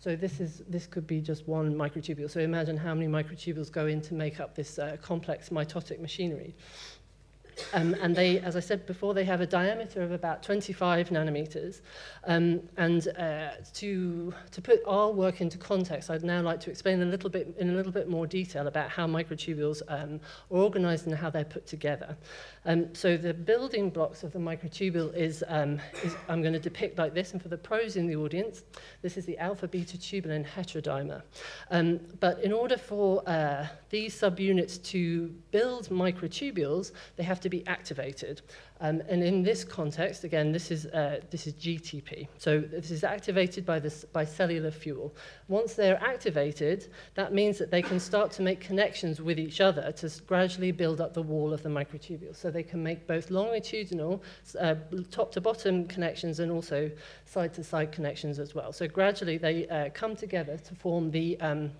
So 0.00 0.16
this, 0.16 0.40
is, 0.40 0.64
this 0.68 0.88
could 0.88 1.06
be 1.06 1.20
just 1.20 1.46
one 1.46 1.72
microtubule. 1.72 2.28
So 2.28 2.40
imagine 2.40 2.76
how 2.76 2.92
many 2.92 3.06
microtubules 3.06 3.70
go 3.70 3.86
in 3.86 4.00
to 4.02 4.14
make 4.14 4.40
up 4.40 4.56
this 4.56 4.76
uh, 4.80 4.96
complex 5.00 5.50
mitotic 5.50 6.00
machinery. 6.00 6.56
Um, 7.72 7.94
and 8.00 8.14
they, 8.14 8.38
as 8.40 8.56
I 8.56 8.60
said 8.60 8.86
before, 8.86 9.14
they 9.14 9.24
have 9.24 9.40
a 9.40 9.46
diameter 9.46 10.02
of 10.02 10.12
about 10.12 10.42
25 10.42 11.10
nanometers. 11.10 11.80
Um, 12.24 12.60
and 12.76 13.08
uh, 13.16 13.50
to, 13.74 14.34
to 14.50 14.62
put 14.62 14.80
our 14.86 15.10
work 15.10 15.40
into 15.40 15.58
context, 15.58 16.10
I'd 16.10 16.24
now 16.24 16.42
like 16.42 16.60
to 16.60 16.70
explain 16.70 17.02
a 17.02 17.06
little 17.06 17.30
bit, 17.30 17.54
in 17.58 17.70
a 17.70 17.72
little 17.72 17.92
bit 17.92 18.08
more 18.08 18.26
detail 18.26 18.66
about 18.66 18.90
how 18.90 19.06
microtubules 19.06 19.82
um, 19.88 20.20
are 20.50 20.58
organized 20.58 21.06
and 21.06 21.14
how 21.14 21.30
they're 21.30 21.44
put 21.44 21.66
together. 21.66 22.16
Um, 22.64 22.94
so 22.94 23.16
the 23.16 23.32
building 23.32 23.90
blocks 23.90 24.22
of 24.22 24.32
the 24.32 24.38
microtubule 24.38 25.14
is, 25.14 25.44
um, 25.48 25.80
is, 26.02 26.16
I'm 26.28 26.42
going 26.42 26.54
to 26.54 26.58
depict 26.58 26.98
like 26.98 27.14
this, 27.14 27.32
and 27.32 27.40
for 27.40 27.48
the 27.48 27.58
pros 27.58 27.96
in 27.96 28.06
the 28.06 28.16
audience, 28.16 28.64
this 29.02 29.16
is 29.16 29.24
the 29.24 29.38
alpha-beta 29.38 29.98
tubulin 29.98 30.44
heterodimer. 30.44 31.22
Um, 31.70 32.00
but 32.20 32.42
in 32.42 32.52
order 32.52 32.76
for 32.76 33.26
uh, 33.28 33.66
these 33.90 34.18
subunits 34.20 34.82
to 34.84 35.28
build 35.52 35.88
microtubules, 35.88 36.92
they 37.16 37.22
have 37.22 37.40
to 37.40 37.45
be 37.48 37.66
activated. 37.66 38.42
Um, 38.80 39.02
and 39.08 39.22
in 39.22 39.42
this 39.42 39.64
context, 39.64 40.24
again, 40.24 40.52
this 40.52 40.70
is, 40.70 40.86
uh, 40.86 41.20
this 41.30 41.46
is 41.46 41.54
GTP. 41.54 42.28
So 42.38 42.60
this 42.60 42.90
is 42.90 43.04
activated 43.04 43.64
by, 43.64 43.78
this, 43.78 44.04
by 44.04 44.24
cellular 44.24 44.70
fuel. 44.70 45.14
Once 45.48 45.74
they're 45.74 46.02
activated, 46.02 46.88
that 47.14 47.32
means 47.32 47.58
that 47.58 47.70
they 47.70 47.82
can 47.82 47.98
start 47.98 48.30
to 48.32 48.42
make 48.42 48.60
connections 48.60 49.20
with 49.20 49.38
each 49.38 49.60
other 49.60 49.92
to 49.92 50.10
gradually 50.26 50.72
build 50.72 51.00
up 51.00 51.14
the 51.14 51.22
wall 51.22 51.52
of 51.52 51.62
the 51.62 51.68
microtubule. 51.68 52.34
So 52.36 52.50
they 52.50 52.62
can 52.62 52.82
make 52.82 53.06
both 53.06 53.30
longitudinal, 53.30 54.22
uh, 54.60 54.74
top-to-bottom 55.10 55.86
connections 55.86 56.40
and 56.40 56.52
also 56.52 56.90
side-to-side 57.24 57.88
-side 57.88 57.92
connections 57.92 58.38
as 58.38 58.54
well. 58.54 58.72
So 58.72 58.86
gradually 58.86 59.38
they 59.38 59.66
uh, 59.68 59.90
come 59.94 60.16
together 60.16 60.58
to 60.58 60.74
form 60.74 61.10
the, 61.10 61.40
um, 61.40 61.70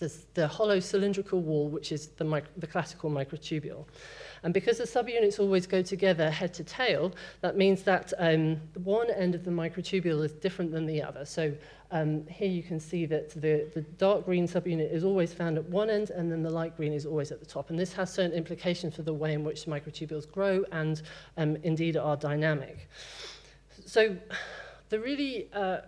the, 0.00 0.12
the 0.34 0.48
hollow 0.48 0.80
cylindrical 0.80 1.40
wall, 1.40 1.68
which 1.68 1.92
is 1.92 2.08
the, 2.08 2.42
the 2.56 2.66
classical 2.66 3.10
microtubule. 3.10 3.84
And 4.42 4.54
because 4.54 4.78
the 4.78 4.84
subunits 4.84 5.38
always 5.38 5.66
go 5.66 5.82
together 5.82 6.30
head 6.30 6.54
to 6.54 6.64
tail, 6.64 7.12
that 7.42 7.56
means 7.56 7.82
that 7.82 8.12
um, 8.18 8.58
one 8.82 9.10
end 9.10 9.34
of 9.34 9.44
the 9.44 9.50
microtubule 9.50 10.24
is 10.24 10.32
different 10.32 10.72
than 10.72 10.86
the 10.86 11.02
other. 11.02 11.26
So 11.26 11.52
um, 11.90 12.26
here 12.26 12.48
you 12.48 12.62
can 12.62 12.80
see 12.80 13.04
that 13.06 13.30
the, 13.30 13.68
the 13.74 13.82
dark 13.98 14.24
green 14.24 14.48
subunit 14.48 14.90
is 14.90 15.04
always 15.04 15.34
found 15.34 15.58
at 15.58 15.64
one 15.66 15.90
end 15.90 16.08
and 16.10 16.32
then 16.32 16.42
the 16.42 16.50
light 16.50 16.76
green 16.76 16.94
is 16.94 17.04
always 17.04 17.30
at 17.30 17.40
the 17.40 17.46
top. 17.46 17.68
And 17.68 17.78
this 17.78 17.92
has 17.92 18.12
certain 18.12 18.32
implications 18.32 18.96
for 18.96 19.02
the 19.02 19.14
way 19.14 19.34
in 19.34 19.44
which 19.44 19.66
microtubules 19.66 20.30
grow 20.30 20.64
and 20.72 21.02
um, 21.36 21.56
indeed 21.62 21.98
are 21.98 22.16
dynamic. 22.16 22.88
So 23.84 24.16
the 24.88 25.00
really 25.00 25.48
uh, 25.52 25.80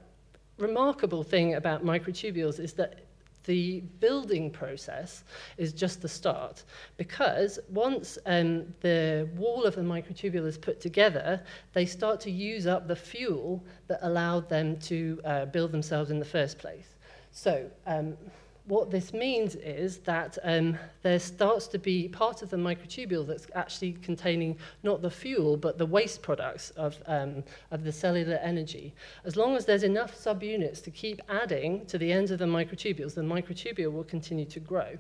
remarkable 0.59 1.23
thing 1.23 1.54
about 1.54 1.85
microtubules 1.85 2.61
is 2.61 2.75
that 2.75 3.07
the 3.45 3.81
building 4.01 4.51
process 4.51 5.25
is 5.57 5.73
just 5.73 6.03
the 6.03 6.09
start 6.09 6.65
because 6.97 7.59
once 7.69 8.19
um, 8.27 8.73
the 8.81 9.29
wall 9.37 9.65
of 9.65 9.75
the 9.75 9.83
microtubule 9.83 10.47
is 10.47 10.59
put 10.59 10.81
together, 10.81 11.43
they 11.73 11.87
start 11.87 12.21
to 12.21 12.31
use 12.31 12.67
up 12.67 12.89
the 12.89 12.97
fuel 12.97 13.65
that 13.89 13.99
allowed 14.03 14.49
them 14.49 14.77
to 14.79 15.21
uh, 15.25 15.45
build 15.47 15.73
themselves 15.73 16.11
in 16.11 16.19
the 16.19 16.25
first 16.25 16.59
place. 16.59 16.97
So 17.33 17.71
um, 17.87 18.17
what 18.66 18.90
this 18.90 19.12
means 19.12 19.57
is 19.57 19.99
that 19.99 20.38
um, 20.45 20.78
there 21.02 21.19
starts 21.19 21.66
to 21.69 21.78
be 21.78 22.09
part 22.09 22.42
of 22.42 22.50
the 22.50 22.57
microtubule 22.57 23.26
that's 23.26 23.47
actually 23.54 23.95
containing 23.95 24.57
not 24.83 25.02
the 25.02 25.11
fuel, 25.11 25.57
but 25.57 25.78
the 25.78 25.87
waste 25.87 26.23
products 26.23 26.71
of, 26.71 26.97
um, 27.07 27.42
of 27.71 27.83
the 27.83 27.92
cellular 27.92 28.37
energy. 28.37 28.95
As 29.25 29.37
long 29.37 29.57
as 29.57 29.66
there's 29.66 29.83
enough 29.83 30.16
subunits 30.16 30.83
to 30.85 30.90
keep 30.90 31.21
adding 31.28 31.85
to 31.87 31.99
the 31.99 32.12
ends 32.12 32.31
of 32.31 32.38
the 32.38 32.45
microtubules, 32.45 33.14
the 33.14 33.23
microtubule 33.23 33.92
will 33.92 34.04
continue 34.04 34.47
to 34.47 34.61
grow. 34.61 34.97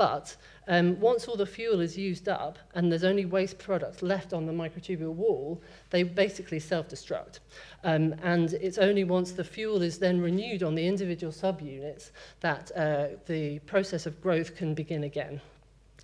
But 0.00 0.34
um, 0.66 0.98
once 0.98 1.28
all 1.28 1.36
the 1.36 1.44
fuel 1.44 1.78
is 1.80 1.94
used 1.94 2.26
up 2.26 2.58
and 2.74 2.90
there's 2.90 3.04
only 3.04 3.26
waste 3.26 3.58
products 3.58 4.00
left 4.00 4.32
on 4.32 4.46
the 4.46 4.52
microtubule 4.52 5.12
wall, 5.12 5.60
they 5.90 6.04
basically 6.04 6.58
self-destruct. 6.58 7.40
Um, 7.84 8.14
and 8.22 8.54
it's 8.54 8.78
only 8.78 9.04
once 9.04 9.32
the 9.32 9.44
fuel 9.44 9.82
is 9.82 9.98
then 9.98 10.18
renewed 10.18 10.62
on 10.62 10.74
the 10.74 10.86
individual 10.86 11.34
subunits 11.34 12.12
that 12.40 12.70
uh, 12.74 13.08
the 13.26 13.58
process 13.66 14.06
of 14.06 14.22
growth 14.22 14.56
can 14.56 14.72
begin 14.72 15.04
again. 15.04 15.38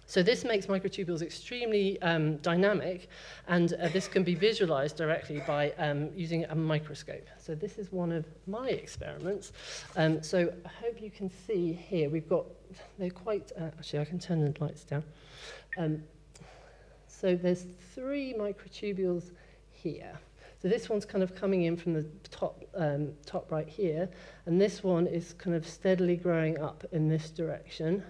So 0.08 0.22
this 0.22 0.44
makes 0.44 0.66
microtubules 0.66 1.20
extremely 1.20 2.00
um, 2.00 2.36
dynamic, 2.36 3.08
and 3.48 3.72
uh, 3.72 3.88
this 3.88 4.06
can 4.06 4.22
be 4.22 4.36
visualized 4.36 4.96
directly 4.96 5.42
by 5.46 5.72
um, 5.78 6.10
using 6.14 6.44
a 6.44 6.54
microscope. 6.54 7.26
So 7.38 7.56
this 7.56 7.76
is 7.76 7.90
one 7.90 8.12
of 8.12 8.24
my 8.46 8.68
experiments. 8.68 9.52
Um, 9.96 10.22
so 10.22 10.52
I 10.64 10.68
hope 10.80 11.02
you 11.02 11.10
can 11.10 11.28
see 11.28 11.72
here, 11.72 12.08
we've 12.08 12.28
got, 12.28 12.46
they're 12.98 13.10
quite, 13.10 13.50
uh, 13.60 13.64
actually 13.64 13.98
I 13.98 14.04
can 14.04 14.20
turn 14.20 14.40
the 14.40 14.54
lights 14.64 14.84
down. 14.84 15.02
Um, 15.76 16.04
so 17.08 17.34
there's 17.34 17.66
three 17.92 18.32
microtubules 18.32 19.32
here. 19.72 20.12
So 20.62 20.68
this 20.68 20.88
one's 20.88 21.04
kind 21.04 21.24
of 21.24 21.34
coming 21.34 21.64
in 21.64 21.76
from 21.76 21.94
the 21.94 22.06
top, 22.30 22.62
um, 22.76 23.12
top 23.26 23.50
right 23.50 23.68
here, 23.68 24.08
and 24.46 24.60
this 24.60 24.84
one 24.84 25.08
is 25.08 25.32
kind 25.32 25.56
of 25.56 25.66
steadily 25.66 26.16
growing 26.16 26.60
up 26.60 26.84
in 26.92 27.08
this 27.08 27.30
direction 27.30 28.04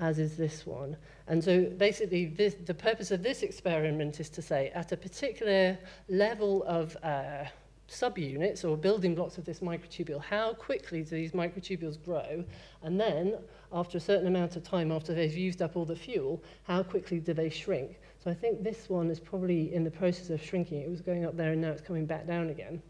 as 0.00 0.18
is 0.18 0.36
this 0.36 0.66
one. 0.66 0.96
And 1.26 1.42
so 1.42 1.64
basically, 1.64 2.26
this, 2.26 2.54
the 2.54 2.74
purpose 2.74 3.10
of 3.10 3.22
this 3.22 3.42
experiment 3.42 4.20
is 4.20 4.28
to 4.30 4.42
say 4.42 4.70
at 4.74 4.92
a 4.92 4.96
particular 4.96 5.78
level 6.08 6.64
of 6.64 6.96
uh, 7.02 7.44
subunits 7.88 8.64
or 8.64 8.76
building 8.76 9.14
blocks 9.14 9.38
of 9.38 9.44
this 9.44 9.60
microtubule, 9.60 10.22
how 10.22 10.52
quickly 10.54 11.02
do 11.02 11.10
these 11.10 11.32
microtubules 11.32 12.02
grow? 12.02 12.44
And 12.82 13.00
then, 13.00 13.38
after 13.72 13.98
a 13.98 14.00
certain 14.00 14.26
amount 14.26 14.56
of 14.56 14.62
time, 14.62 14.92
after 14.92 15.14
they've 15.14 15.34
used 15.34 15.62
up 15.62 15.76
all 15.76 15.84
the 15.84 15.96
fuel, 15.96 16.42
how 16.64 16.82
quickly 16.82 17.18
do 17.18 17.32
they 17.34 17.50
shrink? 17.50 17.98
So 18.22 18.30
I 18.30 18.34
think 18.34 18.62
this 18.62 18.88
one 18.88 19.10
is 19.10 19.20
probably 19.20 19.72
in 19.74 19.84
the 19.84 19.90
process 19.90 20.30
of 20.30 20.42
shrinking. 20.42 20.82
It 20.82 20.90
was 20.90 21.00
going 21.00 21.24
up 21.24 21.36
there 21.36 21.52
and 21.52 21.60
now 21.60 21.70
it's 21.70 21.82
coming 21.82 22.06
back 22.06 22.26
down 22.26 22.50
again. 22.50 22.82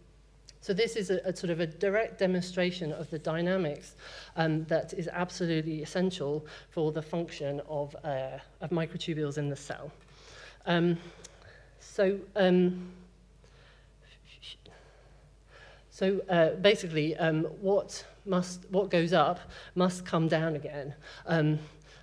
So 0.60 0.72
this 0.72 0.96
is 0.96 1.10
a, 1.10 1.20
a 1.24 1.34
sort 1.34 1.50
of 1.50 1.60
a 1.60 1.66
direct 1.66 2.18
demonstration 2.18 2.92
of 2.92 3.08
the 3.10 3.18
dynamics 3.18 3.94
um, 4.36 4.64
that 4.64 4.92
is 4.92 5.08
absolutely 5.08 5.82
essential 5.82 6.46
for 6.70 6.92
the 6.92 7.02
function 7.02 7.60
of, 7.68 7.94
uh, 8.04 8.38
of 8.60 8.70
microtubules 8.70 9.38
in 9.38 9.48
the 9.48 9.56
cell. 9.56 9.90
Um, 10.66 10.98
so, 11.80 12.18
um, 12.36 12.92
so 15.90 16.20
uh, 16.28 16.50
basically, 16.56 17.16
um, 17.16 17.44
what 17.60 18.04
must 18.24 18.66
what 18.70 18.90
goes 18.90 19.12
up 19.12 19.40
must 19.74 20.04
come 20.04 20.28
down 20.28 20.54
again. 20.54 20.94
Um, 21.26 21.58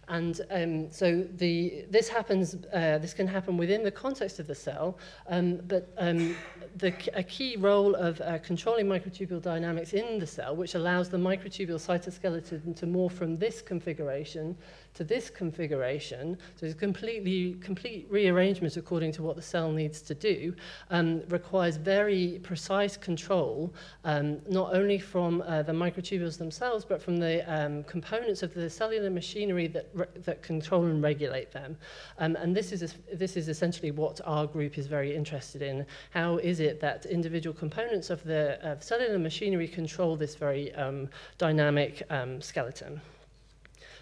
and 0.07 0.41
um, 0.51 0.91
so 0.91 1.25
the, 1.37 1.85
this 1.89 2.07
happens, 2.07 2.55
uh, 2.73 2.99
this 2.99 3.13
can 3.13 3.27
happen 3.27 3.57
within 3.57 3.83
the 3.83 3.91
context 3.91 4.39
of 4.39 4.45
the 4.45 4.53
cell, 4.53 4.99
um, 5.27 5.57
but 5.67 5.91
um, 5.97 6.35
the, 6.75 6.93
a 7.13 7.23
key 7.23 7.55
role 7.55 7.95
of 7.95 8.19
uh, 8.21 8.37
controlling 8.39 8.85
microtubule 8.85 9.41
dynamics 9.41 9.93
in 9.93 10.19
the 10.19 10.27
cell, 10.27 10.55
which 10.55 10.75
allows 10.75 11.09
the 11.09 11.17
microtubule 11.17 11.79
cytoskeleton 11.79 12.75
to 12.75 12.85
morph 12.85 13.13
from 13.13 13.37
this 13.37 13.61
configuration 13.61 14.57
to 14.95 15.03
this 15.03 15.29
configuration, 15.29 16.37
so 16.55 16.65
it's 16.65 16.73
a 16.73 16.77
completely, 16.77 17.55
complete 17.61 18.07
rearrangement 18.09 18.77
according 18.77 19.11
to 19.11 19.21
what 19.21 19.35
the 19.35 19.41
cell 19.41 19.71
needs 19.71 20.01
to 20.01 20.15
do, 20.15 20.55
um, 20.89 21.21
requires 21.29 21.75
very 21.75 22.39
precise 22.43 22.97
control, 22.97 23.73
um, 24.05 24.39
not 24.49 24.73
only 24.73 24.97
from 24.97 25.41
uh, 25.41 25.61
the 25.61 25.71
microtubules 25.71 26.37
themselves, 26.37 26.85
but 26.85 27.01
from 27.01 27.17
the 27.17 27.43
um, 27.53 27.83
components 27.83 28.41
of 28.41 28.53
the 28.53 28.69
cellular 28.69 29.09
machinery 29.09 29.67
that, 29.67 29.87
that 30.23 30.41
control 30.41 30.85
and 30.85 31.03
regulate 31.03 31.51
them. 31.51 31.77
Um, 32.19 32.35
and 32.37 32.55
this 32.55 32.71
is, 32.71 32.95
this 33.13 33.35
is 33.35 33.49
essentially 33.49 33.91
what 33.91 34.21
our 34.25 34.47
group 34.47 34.77
is 34.77 34.87
very 34.87 35.13
interested 35.15 35.61
in. 35.61 35.85
How 36.11 36.37
is 36.37 36.61
it 36.61 36.79
that 36.79 37.05
individual 37.05 37.53
components 37.53 38.09
of 38.09 38.23
the 38.23 38.77
cellular 38.79 39.19
machinery 39.19 39.67
control 39.67 40.15
this 40.15 40.35
very 40.35 40.73
um, 40.75 41.09
dynamic 41.37 42.03
um, 42.09 42.41
skeleton? 42.41 43.01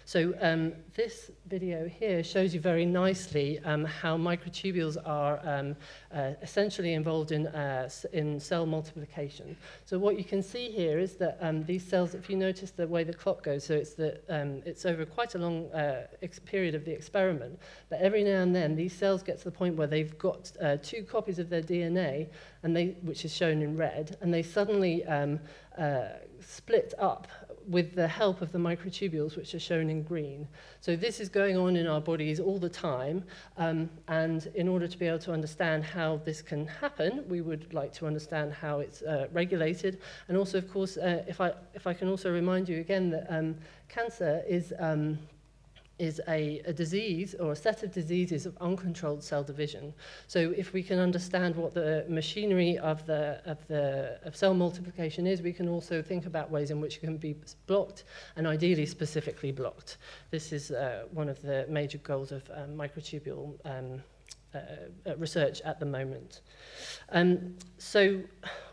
So 0.06 0.34
um, 0.42 0.74
this 0.94 1.30
video 1.46 1.88
here 1.88 2.22
shows 2.22 2.52
you 2.52 2.60
very 2.60 2.84
nicely 2.84 3.58
um, 3.64 3.86
how 3.86 4.18
microtubules 4.18 4.98
are 5.02 5.40
um, 5.44 5.76
uh, 6.12 6.32
essentially 6.42 6.92
involved 6.92 7.32
in, 7.32 7.46
uh, 7.46 7.88
in 8.12 8.38
cell 8.38 8.66
multiplication. 8.66 9.56
So 9.86 9.98
what 9.98 10.18
you 10.18 10.24
can 10.24 10.42
see 10.42 10.70
here 10.70 10.98
is 10.98 11.14
that 11.16 11.38
um, 11.40 11.64
these 11.64 11.82
cells, 11.82 12.14
if 12.14 12.28
you 12.28 12.36
notice 12.36 12.70
the 12.70 12.86
way 12.86 13.02
the 13.02 13.14
clock 13.14 13.44
goes, 13.44 13.64
so 13.64 13.74
it's, 13.74 13.94
the, 13.94 14.20
um, 14.28 14.60
it's 14.66 14.84
over 14.84 15.06
quite 15.06 15.36
a 15.36 15.38
long 15.38 15.72
uh, 15.72 16.06
period 16.44 16.74
of 16.74 16.84
the 16.84 16.92
experiment, 16.92 17.58
but 17.88 17.98
every 18.00 18.24
now 18.24 18.42
and 18.42 18.54
then 18.54 18.76
these 18.76 18.92
cells 18.92 19.22
get 19.22 19.38
to 19.38 19.44
the 19.44 19.50
point 19.50 19.74
where 19.74 19.86
they've 19.86 20.18
got 20.18 20.52
uh, 20.60 20.76
two 20.82 21.02
copies 21.02 21.38
of 21.38 21.48
their 21.48 21.62
DNA, 21.62 22.28
and 22.62 22.76
they, 22.76 22.96
which 23.02 23.24
is 23.24 23.34
shown 23.34 23.62
in 23.62 23.74
red, 23.74 24.18
and 24.20 24.32
they 24.34 24.42
suddenly 24.42 25.02
um, 25.06 25.40
uh, 25.78 26.08
split 26.40 26.92
up 26.98 27.26
with 27.66 27.94
the 27.94 28.06
help 28.06 28.42
of 28.42 28.52
the 28.52 28.58
microtubules, 28.58 29.36
which 29.36 29.54
are 29.54 29.60
shown 29.60 29.90
in 29.90 30.02
green. 30.02 30.46
So 30.80 30.96
this 30.96 31.20
is 31.20 31.28
going 31.28 31.56
on 31.56 31.76
in 31.76 31.86
our 31.86 32.00
bodies 32.00 32.40
all 32.40 32.58
the 32.58 32.68
time, 32.68 33.24
um, 33.56 33.88
and 34.08 34.46
in 34.54 34.68
order 34.68 34.86
to 34.86 34.98
be 34.98 35.06
able 35.06 35.18
to 35.20 35.32
understand 35.32 35.84
how 35.84 36.20
this 36.24 36.42
can 36.42 36.66
happen, 36.66 37.24
we 37.28 37.40
would 37.40 37.72
like 37.72 37.92
to 37.94 38.06
understand 38.06 38.52
how 38.52 38.80
it's 38.80 39.02
uh, 39.02 39.28
regulated, 39.32 40.00
and 40.28 40.36
also, 40.36 40.58
of 40.58 40.70
course, 40.70 40.96
uh, 40.96 41.24
if, 41.26 41.40
I, 41.40 41.52
if 41.74 41.86
I 41.86 41.94
can 41.94 42.08
also 42.08 42.32
remind 42.32 42.68
you 42.68 42.80
again 42.80 43.10
that 43.10 43.26
um, 43.28 43.56
cancer 43.88 44.42
is 44.48 44.72
um, 44.78 45.18
is 45.98 46.20
a, 46.28 46.60
a 46.66 46.72
disease 46.72 47.34
or 47.38 47.52
a 47.52 47.56
set 47.56 47.82
of 47.82 47.92
diseases 47.92 48.46
of 48.46 48.56
uncontrolled 48.60 49.22
cell 49.22 49.44
division. 49.44 49.94
So 50.26 50.52
if 50.56 50.72
we 50.72 50.82
can 50.82 50.98
understand 50.98 51.54
what 51.54 51.74
the 51.74 52.04
machinery 52.08 52.78
of, 52.78 53.06
the, 53.06 53.40
of, 53.44 53.66
the, 53.68 54.18
of 54.24 54.34
cell 54.34 54.54
multiplication 54.54 55.26
is, 55.26 55.40
we 55.40 55.52
can 55.52 55.68
also 55.68 56.02
think 56.02 56.26
about 56.26 56.50
ways 56.50 56.70
in 56.70 56.80
which 56.80 56.96
it 56.96 57.00
can 57.00 57.16
be 57.16 57.36
blocked 57.66 58.04
and 58.36 58.46
ideally 58.46 58.86
specifically 58.86 59.52
blocked. 59.52 59.98
This 60.30 60.52
is 60.52 60.70
uh, 60.70 61.04
one 61.12 61.28
of 61.28 61.40
the 61.42 61.66
major 61.68 61.98
goals 61.98 62.32
of 62.32 62.42
um, 62.54 62.70
microtubule 62.76 63.54
um, 63.64 64.02
uh, 64.54 64.58
uh, 65.06 65.16
research 65.16 65.60
at 65.62 65.80
the 65.80 65.86
moment. 65.86 66.40
Um, 67.10 67.54
so 67.78 68.20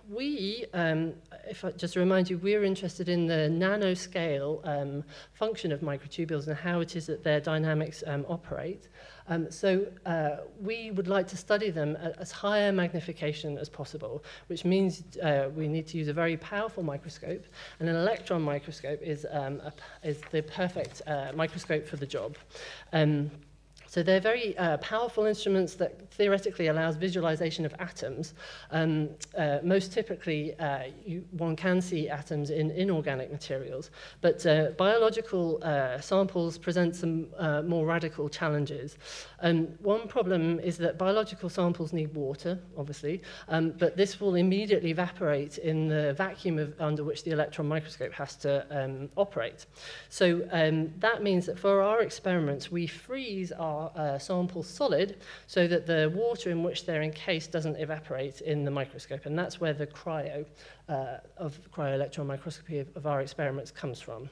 we, 0.10 0.66
um, 0.74 1.14
if 1.48 1.64
I 1.66 1.72
just 1.72 1.96
remind 1.96 2.30
you, 2.30 2.38
we're 2.38 2.64
interested 2.64 3.10
in 3.10 3.28
the 3.28 3.50
nanoscale 3.52 4.66
um, 4.68 5.04
function 5.34 5.72
of 5.72 5.82
microtubules 5.82 6.48
and 6.48 6.58
how 6.58 6.80
it 6.80 6.96
is 6.96 7.08
that 7.08 7.24
their 7.24 7.40
dynamics 7.40 8.04
um, 8.08 8.26
operate. 8.28 8.88
Um, 9.28 9.50
so 9.52 9.88
uh, 10.06 10.38
we 10.60 10.92
would 10.92 11.08
like 11.08 11.28
to 11.28 11.38
study 11.38 11.70
them 11.70 11.98
at 12.02 12.20
as 12.20 12.32
high 12.32 12.60
a 12.60 12.72
magnification 12.72 13.58
as 13.58 13.70
possible, 13.70 14.24
which 14.48 14.66
means 14.66 15.04
uh, 15.24 15.50
we 15.56 15.68
need 15.68 15.88
to 15.88 15.98
use 15.98 16.08
a 16.08 16.14
very 16.14 16.38
powerful 16.38 16.84
microscope, 16.84 17.46
and 17.80 17.88
an 17.88 17.96
electron 17.96 18.42
microscope 18.42 19.02
is, 19.02 19.26
um, 19.32 19.62
a, 19.62 19.74
is 20.04 20.20
the 20.32 20.42
perfect 20.44 21.02
uh, 21.08 21.32
microscope 21.36 21.88
for 21.88 21.98
the 21.98 22.06
job. 22.06 22.38
So 23.92 24.02
they're 24.02 24.22
very 24.22 24.58
uh, 24.58 24.78
powerful 24.78 25.26
instruments 25.26 25.74
that 25.74 26.10
theoretically 26.12 26.68
allows 26.68 26.96
visualization 26.96 27.66
of 27.66 27.76
atoms. 27.78 28.36
Um, 28.72 29.10
uh, 29.38 29.58
most 29.64 29.92
typically, 29.92 30.58
uh, 30.60 30.84
you, 31.06 31.26
one 31.32 31.58
can 31.58 31.82
see 31.82 32.08
atoms 32.08 32.52
in 32.52 32.72
inorganic 32.72 33.34
materials, 33.34 33.92
but 34.22 34.46
uh, 34.46 34.70
biological 34.78 35.62
uh, 35.62 36.00
samples 36.00 36.58
present 36.58 36.96
some 36.96 37.28
uh, 37.38 37.64
more 37.64 37.86
radical 37.86 38.30
challenges. 38.30 38.98
Um, 39.42 39.68
one 39.82 40.08
problem 40.08 40.62
is 40.62 40.78
that 40.78 40.98
biological 40.98 41.50
samples 41.50 41.92
need 41.92 42.14
water, 42.14 42.60
obviously, 42.78 43.22
um, 43.50 43.72
but 43.72 43.98
this 43.98 44.22
will 44.22 44.36
immediately 44.36 44.92
evaporate 44.92 45.58
in 45.58 45.90
the 45.90 46.14
vacuum 46.14 46.60
of, 46.60 46.80
under 46.80 47.04
which 47.04 47.26
the 47.26 47.32
electron 47.32 47.68
microscope 47.68 48.14
has 48.14 48.38
to 48.38 48.66
um, 48.72 49.10
operate. 49.18 49.66
So 50.08 50.48
um, 50.54 50.94
that 51.00 51.24
means 51.24 51.46
that 51.48 51.60
for 51.60 51.82
our 51.82 52.02
experiments, 52.02 52.72
we 52.72 52.88
freeze 52.88 53.52
our 53.52 53.81
uh, 53.96 54.20
samples 54.20 54.68
solid 54.68 55.18
so 55.48 55.68
that 55.68 55.86
the 55.86 56.12
water 56.16 56.50
in 56.50 56.64
which 56.64 56.86
they're 56.86 57.04
encased 57.04 57.52
doesn't 57.52 57.76
evaporate 57.78 58.42
in 58.42 58.64
the 58.64 58.72
microscope. 58.72 59.26
And 59.26 59.38
that's 59.38 59.60
where 59.60 59.74
the 59.74 59.88
cryo 59.88 60.46
uh, 60.90 61.18
of 61.38 61.60
cryo-electron 61.72 62.28
microscopy 62.28 62.80
of, 62.80 62.88
of 62.96 63.08
our 63.08 63.22
experiments 63.22 63.72
comes 63.72 64.00
from. 64.00 64.30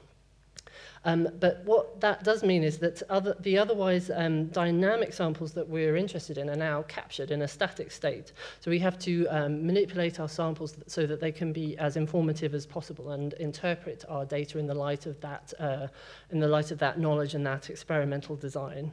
Um, 1.05 1.29
but 1.39 1.63
what 1.65 2.01
that 2.01 2.23
does 2.23 2.43
mean 2.43 2.63
is 2.63 2.77
that 2.79 3.01
other, 3.09 3.35
the 3.39 3.57
otherwise 3.57 4.11
um, 4.13 4.47
dynamic 4.47 5.13
samples 5.13 5.53
that 5.53 5.67
we're 5.67 5.95
interested 5.95 6.37
in 6.37 6.49
are 6.49 6.55
now 6.55 6.83
captured 6.83 7.31
in 7.31 7.41
a 7.41 7.47
static 7.47 7.91
state. 7.91 8.33
So 8.59 8.69
we 8.69 8.79
have 8.79 8.99
to 8.99 9.27
um, 9.27 9.65
manipulate 9.65 10.19
our 10.19 10.27
samples 10.27 10.75
so 10.87 11.05
that 11.05 11.19
they 11.19 11.31
can 11.31 11.53
be 11.53 11.77
as 11.77 11.95
informative 11.95 12.53
as 12.53 12.65
possible 12.65 13.11
and 13.11 13.33
interpret 13.33 14.03
our 14.09 14.25
data 14.25 14.59
in 14.59 14.67
the 14.67 14.73
light 14.73 15.05
of 15.05 15.19
that, 15.21 15.53
uh, 15.59 15.87
in 16.31 16.39
the 16.39 16.47
light 16.47 16.71
of 16.71 16.79
that 16.79 16.99
knowledge 16.99 17.33
and 17.33 17.45
that 17.45 17.69
experimental 17.69 18.35
design. 18.35 18.91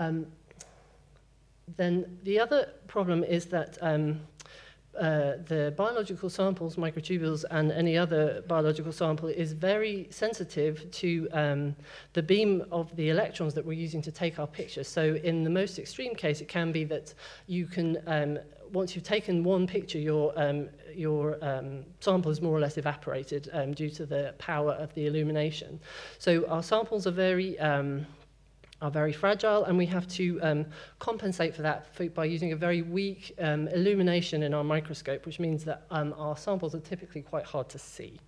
Um, 0.00 0.26
then 1.76 2.18
the 2.24 2.40
other 2.40 2.68
problem 2.88 3.22
is 3.22 3.46
that 3.46 3.78
um, 3.80 4.20
uh, 4.98 5.34
the 5.46 5.72
biological 5.76 6.28
samples, 6.28 6.76
microtubules, 6.76 7.44
and 7.50 7.70
any 7.70 7.96
other 7.96 8.42
biological 8.48 8.92
sample 8.92 9.28
is 9.28 9.52
very 9.52 10.08
sensitive 10.10 10.90
to 10.90 11.28
um, 11.32 11.76
the 12.14 12.22
beam 12.22 12.64
of 12.72 12.94
the 12.96 13.10
electrons 13.10 13.54
that 13.54 13.64
we're 13.64 13.72
using 13.72 14.02
to 14.02 14.10
take 14.10 14.38
our 14.40 14.48
picture. 14.48 14.82
So 14.82 15.14
in 15.22 15.44
the 15.44 15.50
most 15.50 15.78
extreme 15.78 16.14
case, 16.14 16.40
it 16.40 16.48
can 16.48 16.72
be 16.72 16.84
that 16.84 17.14
you 17.46 17.66
can, 17.66 17.98
um, 18.06 18.38
once 18.72 18.94
you've 18.94 19.04
taken 19.04 19.44
one 19.44 19.66
picture, 19.66 19.98
your, 19.98 20.32
um, 20.36 20.68
your 20.94 21.38
um, 21.44 21.84
sample 22.00 22.32
is 22.32 22.40
more 22.40 22.56
or 22.56 22.60
less 22.60 22.76
evaporated 22.76 23.48
um, 23.52 23.72
due 23.72 23.90
to 23.90 24.06
the 24.06 24.34
power 24.38 24.72
of 24.72 24.92
the 24.94 25.06
illumination. 25.06 25.78
So 26.18 26.46
our 26.48 26.62
samples 26.62 27.06
are 27.06 27.12
very... 27.12 27.58
Are 28.82 28.90
very 28.90 29.12
fragile 29.12 29.64
and 29.64 29.76
we 29.76 29.84
have 29.86 30.08
to 30.08 30.40
um, 30.40 30.66
compensate 30.98 31.54
for 31.54 31.60
that 31.62 31.86
by 32.14 32.24
using 32.24 32.52
a 32.52 32.56
very 32.56 32.80
weak 32.80 33.34
um, 33.38 33.68
illumination 33.68 34.42
in 34.42 34.54
our 34.54 34.64
microscope, 34.64 35.26
which 35.26 35.38
means 35.38 35.64
that 35.64 35.82
um, 35.90 36.14
our 36.16 36.34
samples 36.34 36.74
are 36.74 36.80
typically 36.80 37.20
quite 37.20 37.44
hard 37.44 37.68
to 37.68 37.78
see. 37.78 38.18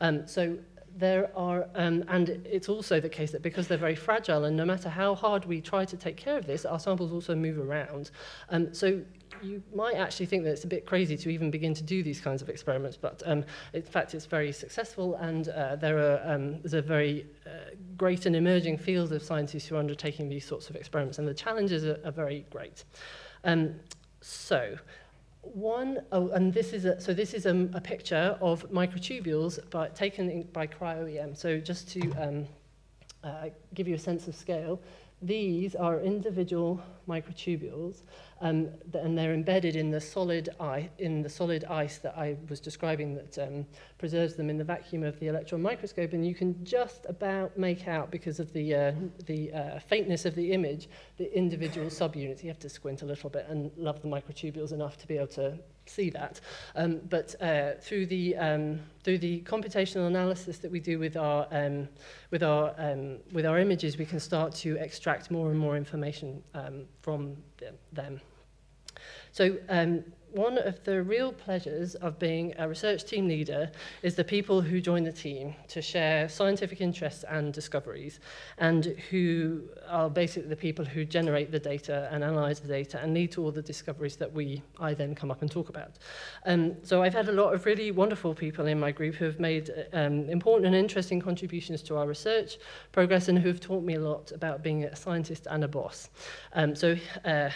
Um, 0.00 0.28
so 0.28 0.56
there 0.96 1.30
are, 1.36 1.68
um, 1.74 2.04
and 2.08 2.28
it's 2.44 2.68
also 2.68 3.00
the 3.00 3.08
case 3.08 3.32
that 3.32 3.42
because 3.42 3.66
they're 3.66 3.78
very 3.78 3.96
fragile 3.96 4.44
and 4.44 4.56
no 4.56 4.64
matter 4.64 4.88
how 4.88 5.14
hard 5.14 5.44
we 5.44 5.60
try 5.60 5.84
to 5.84 5.96
take 5.96 6.16
care 6.16 6.36
of 6.38 6.46
this, 6.46 6.64
our 6.64 6.78
samples 6.78 7.12
also 7.12 7.34
move 7.34 7.58
around. 7.58 8.10
Um, 8.50 8.72
so 8.72 9.02
you 9.42 9.62
might 9.74 9.94
actually 9.94 10.26
think 10.26 10.44
that 10.44 10.50
it's 10.50 10.64
a 10.64 10.68
bit 10.68 10.86
crazy 10.86 11.16
to 11.16 11.30
even 11.30 11.50
begin 11.50 11.74
to 11.74 11.82
do 11.82 12.02
these 12.02 12.20
kinds 12.20 12.42
of 12.42 12.48
experiments, 12.48 12.96
but 12.96 13.22
um, 13.26 13.44
in 13.72 13.82
fact 13.82 14.14
it's 14.14 14.26
very 14.26 14.52
successful 14.52 15.14
and 15.16 15.48
uh, 15.48 15.76
there 15.76 15.98
are, 15.98 16.20
um, 16.24 16.60
there's 16.60 16.74
a 16.74 16.82
very 16.82 17.26
uh, 17.46 17.74
great 17.96 18.26
and 18.26 18.36
emerging 18.36 18.78
field 18.78 19.12
of 19.12 19.22
scientists 19.22 19.66
who 19.66 19.76
are 19.76 19.78
undertaking 19.78 20.28
these 20.28 20.44
sorts 20.44 20.70
of 20.70 20.76
experiments 20.76 21.18
and 21.18 21.26
the 21.26 21.34
challenges 21.34 21.84
are, 21.84 21.98
are 22.04 22.12
very 22.12 22.46
great. 22.50 22.84
Um, 23.44 23.74
so, 24.20 24.76
one, 25.42 26.00
oh, 26.12 26.28
and 26.30 26.52
this 26.52 26.72
is 26.72 26.84
a, 26.84 27.00
so 27.00 27.14
this 27.14 27.32
is 27.32 27.46
a, 27.46 27.68
a 27.72 27.80
picture 27.80 28.36
of 28.40 28.70
microtubules 28.70 29.68
by, 29.70 29.88
taken 29.88 30.30
in, 30.30 30.42
by 30.52 30.66
cryo-EM. 30.66 31.34
So 31.34 31.58
just 31.58 31.90
to 31.92 32.00
um, 32.12 32.46
uh, 33.24 33.48
give 33.74 33.88
you 33.88 33.94
a 33.94 33.98
sense 33.98 34.28
of 34.28 34.34
scale, 34.34 34.80
these 35.22 35.74
are 35.74 36.00
individual 36.00 36.80
microtubules 37.08 38.02
um, 38.40 38.68
and 38.94 39.18
they're 39.18 39.34
embedded 39.34 39.76
in 39.76 39.90
the 39.90 40.00
solid 40.00 40.48
ice, 40.58 40.88
in 40.98 41.22
the 41.22 41.28
solid 41.28 41.64
ice 41.64 41.98
that 41.98 42.16
I 42.16 42.36
was 42.48 42.58
describing 42.58 43.14
that 43.14 43.38
um, 43.38 43.66
preserves 43.98 44.34
them 44.34 44.48
in 44.48 44.56
the 44.56 44.64
vacuum 44.64 45.02
of 45.02 45.20
the 45.20 45.26
electron 45.26 45.60
microscope, 45.60 46.14
and 46.14 46.26
you 46.26 46.34
can 46.34 46.64
just 46.64 47.04
about 47.06 47.58
make 47.58 47.86
out 47.86 48.10
because 48.10 48.40
of 48.40 48.50
the 48.54 48.74
uh, 48.74 48.92
the 49.26 49.52
uh, 49.52 49.78
faintness 49.80 50.24
of 50.24 50.34
the 50.34 50.52
image 50.52 50.88
the 51.18 51.36
individual 51.36 51.88
subunits. 51.88 52.42
You 52.42 52.48
have 52.48 52.58
to 52.60 52.70
squint 52.70 53.02
a 53.02 53.06
little 53.06 53.28
bit 53.28 53.46
and 53.48 53.70
love 53.76 54.00
the 54.00 54.08
microtubules 54.08 54.72
enough 54.72 54.96
to 54.98 55.06
be 55.06 55.16
able 55.16 55.26
to 55.28 55.58
see 55.90 56.10
that. 56.10 56.40
Um, 56.76 57.00
but 57.08 57.34
uh, 57.40 57.72
through 57.80 58.06
the 58.06 58.36
um, 58.36 58.80
through 59.02 59.18
the 59.18 59.40
computational 59.42 60.06
analysis 60.06 60.58
that 60.58 60.70
we 60.70 60.80
do 60.80 60.98
with 60.98 61.16
our 61.16 61.46
um, 61.50 61.88
with 62.30 62.42
our 62.42 62.74
um, 62.78 63.18
with 63.32 63.46
our 63.46 63.58
images, 63.58 63.98
we 63.98 64.06
can 64.06 64.20
start 64.20 64.54
to 64.56 64.76
extract 64.76 65.30
more 65.30 65.50
and 65.50 65.58
more 65.58 65.76
information 65.76 66.42
um, 66.54 66.86
from 67.02 67.36
them. 67.92 68.20
So 69.32 69.56
um, 69.68 70.04
one 70.32 70.58
of 70.58 70.82
the 70.84 71.02
real 71.02 71.32
pleasures 71.32 71.94
of 71.96 72.18
being 72.18 72.54
a 72.58 72.68
research 72.68 73.04
team 73.04 73.26
leader 73.28 73.70
is 74.02 74.14
the 74.14 74.24
people 74.24 74.60
who 74.60 74.80
join 74.80 75.04
the 75.04 75.12
team 75.12 75.54
to 75.68 75.82
share 75.82 76.28
scientific 76.28 76.80
interests 76.80 77.24
and 77.28 77.52
discoveries 77.52 78.20
and 78.58 78.86
who 79.10 79.62
are 79.88 80.08
basically 80.08 80.48
the 80.48 80.56
people 80.56 80.84
who 80.84 81.04
generate 81.04 81.50
the 81.50 81.58
data 81.58 82.08
and 82.12 82.22
analyze 82.22 82.60
the 82.60 82.68
data 82.68 83.00
and 83.02 83.14
lead 83.14 83.32
to 83.32 83.42
all 83.42 83.50
the 83.50 83.62
discoveries 83.62 84.16
that 84.16 84.32
we 84.32 84.62
I 84.78 84.94
then 84.94 85.14
come 85.14 85.30
up 85.30 85.42
and 85.42 85.50
talk 85.50 85.68
about. 85.68 85.98
Um, 86.46 86.76
so 86.82 87.02
I've 87.02 87.14
had 87.14 87.28
a 87.28 87.32
lot 87.32 87.52
of 87.54 87.66
really 87.66 87.90
wonderful 87.90 88.34
people 88.34 88.66
in 88.66 88.78
my 88.78 88.92
group 88.92 89.14
who 89.14 89.24
have 89.24 89.40
made 89.40 89.70
um, 89.92 90.28
important 90.28 90.66
and 90.66 90.74
interesting 90.74 91.20
contributions 91.20 91.82
to 91.82 91.96
our 91.96 92.06
research 92.06 92.58
progress 92.92 93.28
and 93.28 93.38
who 93.38 93.48
have 93.48 93.60
taught 93.60 93.84
me 93.84 93.94
a 93.94 94.00
lot 94.00 94.32
about 94.32 94.62
being 94.62 94.84
a 94.84 94.96
scientist 94.96 95.46
and 95.50 95.64
a 95.64 95.68
boss. 95.68 96.10
Um, 96.52 96.74
so 96.74 96.96
uh, 97.24 97.50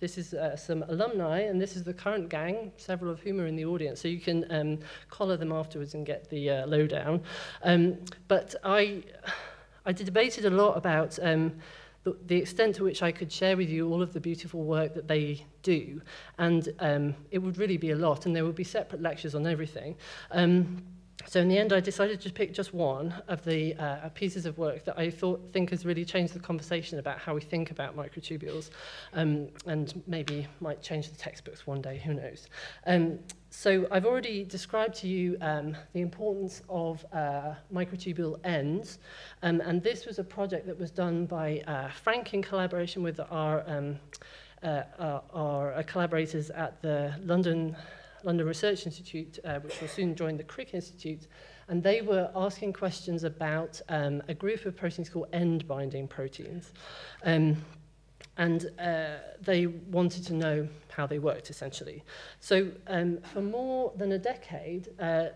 this 0.00 0.18
is 0.18 0.34
uh, 0.34 0.56
some 0.56 0.84
alumni, 0.88 1.40
and 1.40 1.60
this 1.60 1.76
is 1.76 1.82
the 1.84 1.94
current 1.94 2.28
gang, 2.28 2.72
several 2.76 3.10
of 3.10 3.20
whom 3.20 3.40
are 3.40 3.46
in 3.46 3.56
the 3.56 3.64
audience, 3.64 4.00
so 4.00 4.08
you 4.08 4.20
can 4.20 4.44
um, 4.50 4.78
collar 5.10 5.36
them 5.36 5.52
afterwards 5.52 5.94
and 5.94 6.06
get 6.06 6.28
the 6.30 6.50
uh, 6.50 6.66
lowdown. 6.66 7.22
Um, 7.62 7.98
but 8.28 8.54
I... 8.64 9.02
I 9.86 9.92
debated 9.92 10.44
a 10.44 10.50
lot 10.50 10.76
about 10.76 11.18
um, 11.22 11.54
the, 12.04 12.14
the 12.26 12.36
extent 12.36 12.74
to 12.76 12.84
which 12.84 13.02
I 13.02 13.10
could 13.10 13.32
share 13.32 13.56
with 13.56 13.70
you 13.70 13.90
all 13.90 14.02
of 14.02 14.12
the 14.12 14.20
beautiful 14.20 14.62
work 14.64 14.92
that 14.92 15.08
they 15.08 15.46
do, 15.62 16.02
and 16.36 16.68
um, 16.80 17.14
it 17.30 17.38
would 17.38 17.56
really 17.56 17.78
be 17.78 17.92
a 17.92 17.96
lot, 17.96 18.26
and 18.26 18.36
there 18.36 18.44
would 18.44 18.54
be 18.54 18.64
separate 18.64 19.00
lectures 19.00 19.34
on 19.34 19.46
everything. 19.46 19.96
Um, 20.30 20.82
so 21.28 21.40
in 21.40 21.48
the 21.48 21.58
end, 21.58 21.74
I 21.74 21.80
decided 21.80 22.22
to 22.22 22.32
pick 22.32 22.54
just 22.54 22.72
one 22.72 23.12
of 23.28 23.44
the 23.44 23.74
uh, 23.74 24.08
pieces 24.14 24.46
of 24.46 24.56
work 24.56 24.86
that 24.86 24.98
I 24.98 25.10
thought 25.10 25.52
think 25.52 25.68
has 25.70 25.84
really 25.84 26.06
changed 26.06 26.32
the 26.32 26.40
conversation 26.40 26.98
about 26.98 27.18
how 27.18 27.34
we 27.34 27.42
think 27.42 27.70
about 27.70 27.94
microtubules, 27.94 28.70
um, 29.12 29.48
and 29.66 30.02
maybe 30.06 30.46
might 30.60 30.80
change 30.80 31.10
the 31.10 31.16
textbooks 31.16 31.66
one 31.66 31.82
day. 31.82 31.98
Who 31.98 32.14
knows? 32.14 32.48
Um, 32.86 33.18
so 33.50 33.86
I've 33.90 34.06
already 34.06 34.42
described 34.42 34.94
to 34.96 35.06
you 35.06 35.36
um, 35.42 35.76
the 35.92 36.00
importance 36.00 36.62
of 36.70 37.04
uh, 37.12 37.56
microtubule 37.70 38.40
ends, 38.44 38.98
um, 39.42 39.60
and 39.60 39.82
this 39.82 40.06
was 40.06 40.18
a 40.18 40.24
project 40.24 40.66
that 40.66 40.78
was 40.78 40.90
done 40.90 41.26
by 41.26 41.62
uh, 41.66 41.90
Frank 41.90 42.32
in 42.32 42.40
collaboration 42.40 43.02
with 43.02 43.20
our, 43.30 43.64
um, 43.66 43.98
uh, 44.62 44.82
our, 44.98 45.74
our 45.74 45.82
collaborators 45.82 46.48
at 46.48 46.80
the 46.80 47.14
London 47.22 47.76
London 48.24 48.46
Research 48.46 48.86
Institute, 48.86 49.38
uh, 49.44 49.60
which 49.60 49.80
will 49.80 49.88
soon 49.88 50.14
join 50.14 50.36
the 50.36 50.44
Crick 50.44 50.74
Institute, 50.74 51.26
and 51.68 51.82
they 51.82 52.00
were 52.00 52.30
asking 52.34 52.72
questions 52.72 53.24
about 53.24 53.80
um, 53.88 54.22
a 54.28 54.34
group 54.34 54.64
of 54.64 54.76
proteins 54.76 55.08
called 55.08 55.28
end-binding 55.32 56.08
proteins. 56.08 56.72
Um, 57.24 57.56
and 58.36 58.70
uh, 58.78 59.16
they 59.40 59.66
wanted 59.66 60.24
to 60.26 60.34
know 60.34 60.68
how 60.90 61.06
they 61.06 61.18
worked, 61.18 61.50
essentially. 61.50 62.04
So 62.40 62.70
um, 62.86 63.18
for 63.32 63.42
more 63.42 63.92
than 63.96 64.12
a 64.12 64.18
decade, 64.18 64.88
uh, 65.00 65.26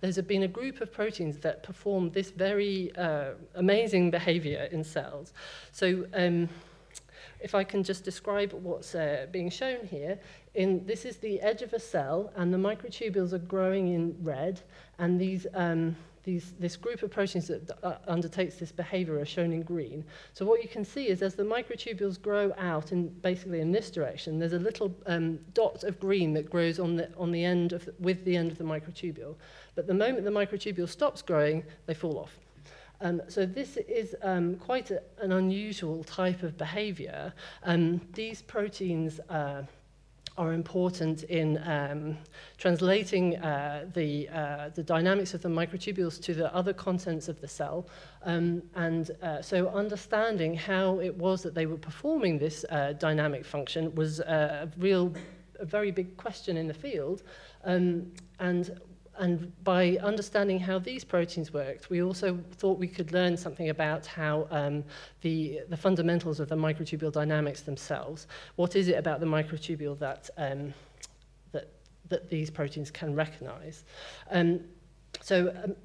there's 0.00 0.20
been 0.20 0.44
a 0.44 0.48
group 0.48 0.80
of 0.80 0.92
proteins 0.92 1.38
that 1.38 1.62
perform 1.62 2.10
this 2.10 2.30
very 2.30 2.94
uh, 2.96 3.30
amazing 3.54 4.10
behavior 4.10 4.68
in 4.70 4.84
cells. 4.84 5.32
So 5.72 6.06
um, 6.14 6.48
if 7.40 7.54
I 7.54 7.64
can 7.64 7.82
just 7.82 8.04
describe 8.04 8.52
what's 8.52 8.94
uh, 8.94 9.26
being 9.30 9.50
shown 9.50 9.86
here, 9.86 10.18
in, 10.54 10.86
this 10.86 11.04
is 11.04 11.16
the 11.16 11.40
edge 11.40 11.62
of 11.62 11.72
a 11.72 11.80
cell, 11.80 12.32
and 12.36 12.52
the 12.52 12.58
microtubules 12.58 13.32
are 13.32 13.38
growing 13.38 13.88
in 13.88 14.16
red, 14.22 14.60
and 14.98 15.20
these, 15.20 15.46
um, 15.54 15.96
these, 16.22 16.52
this 16.58 16.76
group 16.76 17.02
of 17.02 17.10
proteins 17.10 17.48
that 17.48 17.70
uh, 17.82 17.96
undertakes 18.06 18.56
this 18.56 18.70
behavior 18.70 19.18
are 19.18 19.26
shown 19.26 19.52
in 19.52 19.62
green. 19.62 20.04
So 20.32 20.46
what 20.46 20.62
you 20.62 20.68
can 20.68 20.84
see 20.84 21.08
is 21.08 21.22
as 21.22 21.34
the 21.34 21.42
microtubules 21.42 22.22
grow 22.22 22.52
out 22.56 22.92
in 22.92 23.08
basically 23.08 23.60
in 23.60 23.72
this 23.72 23.90
direction, 23.90 24.38
there's 24.38 24.52
a 24.52 24.58
little 24.58 24.94
um, 25.06 25.38
dot 25.54 25.82
of 25.84 25.98
green 25.98 26.32
that 26.34 26.48
grows 26.48 26.78
on 26.78 26.96
the, 26.96 27.10
on 27.16 27.32
the 27.32 27.44
end 27.44 27.72
of, 27.72 27.88
with 27.98 28.24
the 28.24 28.36
end 28.36 28.52
of 28.52 28.58
the 28.58 28.64
microtubule. 28.64 29.34
But 29.74 29.86
the 29.86 29.94
moment 29.94 30.24
the 30.24 30.30
microtubule 30.30 30.88
stops 30.88 31.20
growing, 31.20 31.64
they 31.86 31.94
fall 31.94 32.18
off. 32.18 32.38
Um, 33.00 33.20
so 33.28 33.44
this 33.44 33.76
is 33.76 34.14
um, 34.22 34.54
quite 34.54 34.92
a, 34.92 35.02
an 35.18 35.32
unusual 35.32 36.04
type 36.04 36.42
of 36.44 36.56
behavior. 36.56 37.34
Um, 37.64 38.00
these 38.14 38.40
proteins 38.40 39.18
uh, 39.28 39.62
are 40.36 40.52
important 40.52 41.22
in 41.24 41.62
um, 41.64 42.16
translating 42.58 43.36
uh, 43.36 43.86
the, 43.94 44.28
uh, 44.30 44.68
the 44.74 44.82
dynamics 44.82 45.32
of 45.34 45.42
the 45.42 45.48
microtubules 45.48 46.20
to 46.20 46.34
the 46.34 46.52
other 46.54 46.72
contents 46.72 47.28
of 47.28 47.40
the 47.40 47.46
cell. 47.46 47.86
Um, 48.24 48.62
and 48.74 49.10
uh, 49.22 49.40
so 49.42 49.68
understanding 49.68 50.54
how 50.54 50.98
it 50.98 51.16
was 51.16 51.42
that 51.42 51.54
they 51.54 51.66
were 51.66 51.76
performing 51.76 52.38
this 52.38 52.64
uh, 52.70 52.94
dynamic 52.94 53.44
function 53.44 53.94
was 53.94 54.20
a 54.20 54.68
real, 54.78 55.14
a 55.60 55.64
very 55.64 55.92
big 55.92 56.16
question 56.16 56.56
in 56.56 56.66
the 56.66 56.74
field. 56.74 57.22
Um, 57.64 58.10
and 58.40 58.80
and 59.18 59.52
by 59.62 59.98
understanding 60.02 60.58
how 60.58 60.78
these 60.78 61.04
proteins 61.04 61.52
worked, 61.52 61.90
we 61.90 62.02
also 62.02 62.38
thought 62.52 62.78
we 62.78 62.88
could 62.88 63.12
learn 63.12 63.36
something 63.36 63.68
about 63.68 64.06
how 64.06 64.46
um, 64.50 64.84
the, 65.20 65.60
the 65.68 65.76
fundamentals 65.76 66.40
of 66.40 66.48
the 66.48 66.56
microtubule 66.56 67.12
dynamics 67.12 67.62
themselves. 67.62 68.26
What 68.56 68.76
is 68.76 68.88
it 68.88 68.96
about 68.98 69.20
the 69.20 69.26
microtubule 69.26 69.98
that, 69.98 70.30
um, 70.36 70.74
that, 71.52 71.68
that 72.08 72.28
these 72.28 72.50
proteins 72.50 72.90
can 72.90 73.14
recognize? 73.14 73.84
Um, 74.30 74.60
so, 75.20 75.54
um, 75.62 75.76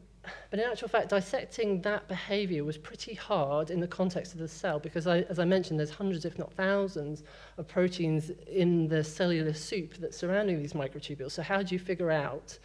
but 0.49 0.59
in 0.59 0.65
actual 0.65 0.87
fact, 0.87 1.09
dissecting 1.09 1.81
that 1.81 2.07
behavior 2.07 2.63
was 2.63 2.77
pretty 2.77 3.13
hard 3.13 3.69
in 3.71 3.79
the 3.79 3.87
context 3.87 4.33
of 4.33 4.39
the 4.39 4.47
cell 4.47 4.79
because, 4.79 5.07
I, 5.07 5.19
as 5.21 5.39
I 5.39 5.45
mentioned, 5.45 5.79
there's 5.79 5.91
hundreds, 5.91 6.25
if 6.25 6.37
not 6.37 6.53
thousands, 6.53 7.23
of 7.57 7.67
proteins 7.67 8.31
in 8.47 8.87
the 8.87 9.03
cellular 9.03 9.53
soup 9.53 9.95
that's 9.95 10.17
surrounding 10.17 10.59
these 10.59 10.73
microtubules. 10.73 11.31
So 11.31 11.41
how 11.41 11.61
do 11.61 11.73
you 11.73 11.79
figure 11.79 12.11
out 12.11 12.57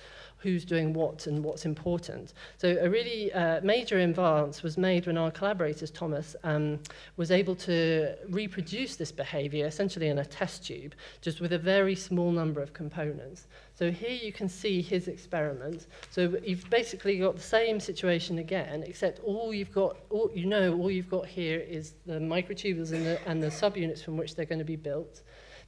who's 0.45 0.65
doing 0.65 0.93
what 0.93 1.27
and 1.27 1.43
what's 1.43 1.65
important. 1.65 2.35
So 2.59 2.77
a 2.81 2.89
really 2.89 3.33
uh, 3.33 3.61
major 3.63 3.99
advance 3.99 4.63
was 4.63 4.77
made 4.77 5.07
when 5.07 5.17
our 5.17 5.31
collaborators, 5.31 5.91
Thomas, 5.91 6.37
um, 6.45 6.79
was 7.17 7.31
able 7.31 7.57
to 7.57 8.15
reproduce 8.29 8.97
this 8.97 9.11
behavior 9.11 9.67
essentially 9.67 10.09
in 10.09 10.19
a 10.19 10.25
test 10.25 10.67
tube, 10.67 10.95
just 11.23 11.41
with 11.41 11.55
a 11.55 11.59
very 11.59 11.97
small 11.97 12.31
number 12.31 12.61
of 12.61 12.75
components. 12.75 13.49
So 13.75 13.91
here 13.91 14.11
you 14.27 14.33
can 14.33 14.49
see 14.49 14.83
his 14.83 15.09
experiment. 15.09 15.87
So 16.11 16.37
you've 16.45 16.69
basically 16.71 17.19
got 17.19 17.35
the 17.37 17.43
same 17.59 17.81
situation 17.81 18.39
again, 18.39 18.85
except 18.87 19.19
all 19.21 19.53
you've 19.53 19.73
got, 19.73 19.97
all, 20.11 20.31
you 20.35 20.47
know, 20.47 20.77
all 20.79 20.91
you've 20.91 21.11
got 21.11 21.27
here 21.27 21.59
is 21.59 21.95
the 22.07 22.21
microtubules 22.21 22.93
and 22.93 23.05
the, 23.07 23.19
and 23.27 23.43
the 23.43 23.49
subunits 23.49 24.05
from 24.05 24.17
which 24.17 24.37
they're 24.37 24.45
going 24.45 24.59
to 24.59 24.65
be 24.65 24.77
built 24.77 25.23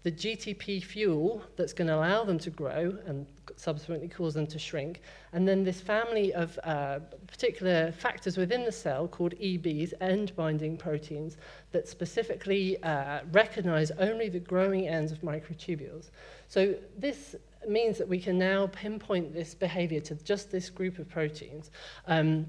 the 0.06 0.12
GTP 0.12 0.80
fuel 0.84 1.42
that's 1.56 1.72
going 1.72 1.88
to 1.88 1.96
allow 1.96 2.22
them 2.22 2.38
to 2.38 2.48
grow 2.48 2.96
and 3.06 3.26
subsequently 3.56 4.06
cause 4.06 4.34
them 4.34 4.46
to 4.46 4.56
shrink, 4.56 5.00
and 5.32 5.48
then 5.48 5.64
this 5.64 5.80
family 5.80 6.32
of 6.32 6.56
uh, 6.62 7.00
particular 7.26 7.90
factors 7.90 8.36
within 8.36 8.64
the 8.64 8.70
cell 8.70 9.08
called 9.08 9.34
EBs, 9.34 9.94
end-binding 10.00 10.76
proteins, 10.76 11.38
that 11.72 11.88
specifically 11.88 12.80
uh, 12.84 13.22
recognize 13.32 13.90
only 13.98 14.28
the 14.28 14.38
growing 14.38 14.86
ends 14.86 15.10
of 15.10 15.22
microtubules. 15.22 16.10
So 16.46 16.76
this 16.96 17.34
means 17.66 17.98
that 17.98 18.06
we 18.06 18.20
can 18.20 18.38
now 18.38 18.68
pinpoint 18.68 19.34
this 19.34 19.56
behavior 19.56 19.98
to 20.02 20.14
just 20.14 20.52
this 20.52 20.70
group 20.70 21.00
of 21.00 21.08
proteins. 21.08 21.72
Um, 22.06 22.46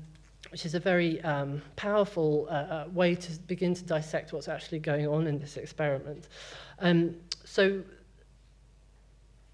which 0.51 0.65
is 0.65 0.75
a 0.75 0.79
very 0.79 1.19
um, 1.23 1.61
powerful 1.75 2.47
uh, 2.49 2.53
uh 2.53 2.85
way 2.93 3.15
to 3.15 3.31
begin 3.47 3.73
to 3.73 3.83
dissect 3.83 4.31
what's 4.31 4.47
actually 4.47 4.79
going 4.79 5.05
on 5.07 5.27
in 5.27 5.39
this 5.39 5.57
experiment. 5.57 6.29
Um, 6.79 7.15
so 7.47 7.81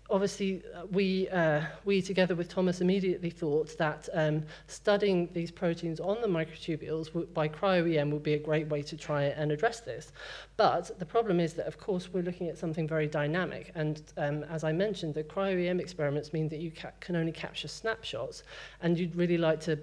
obviously 0.10 0.62
uh, 0.76 0.86
we, 0.92 1.30
uh, 1.30 1.62
we 1.86 2.02
together 2.02 2.36
with 2.36 2.50
Thomas 2.50 2.82
immediately 2.82 3.30
thought 3.30 3.78
that 3.78 4.10
um, 4.14 4.44
studying 4.68 5.30
these 5.34 5.52
proteins 5.52 6.00
on 6.00 6.22
the 6.22 6.28
microtubules 6.28 7.34
by 7.34 7.48
cryo-EM 7.48 8.12
would 8.12 8.24
be 8.24 8.34
a 8.34 8.40
great 8.40 8.68
way 8.68 8.82
to 8.82 8.98
try 8.98 9.24
and 9.24 9.52
address 9.52 9.80
this. 9.80 10.12
But 10.58 10.98
the 11.00 11.06
problem 11.06 11.40
is 11.40 11.54
that, 11.54 11.68
of 11.68 11.78
course, 11.78 12.12
we're 12.12 12.24
looking 12.24 12.48
at 12.48 12.58
something 12.58 12.88
very 12.88 13.08
dynamic. 13.08 13.72
And 13.76 14.02
um, 14.18 14.44
as 14.44 14.64
I 14.64 14.72
mentioned, 14.72 15.14
the 15.14 15.24
cryo-EM 15.24 15.80
experiments 15.80 16.34
mean 16.34 16.50
that 16.50 16.60
you 16.60 16.72
ca 16.72 16.92
can 17.00 17.16
only 17.16 17.32
capture 17.32 17.68
snapshots. 17.68 18.44
And 18.82 19.00
you'd 19.00 19.16
really 19.16 19.38
like 19.38 19.60
to 19.62 19.80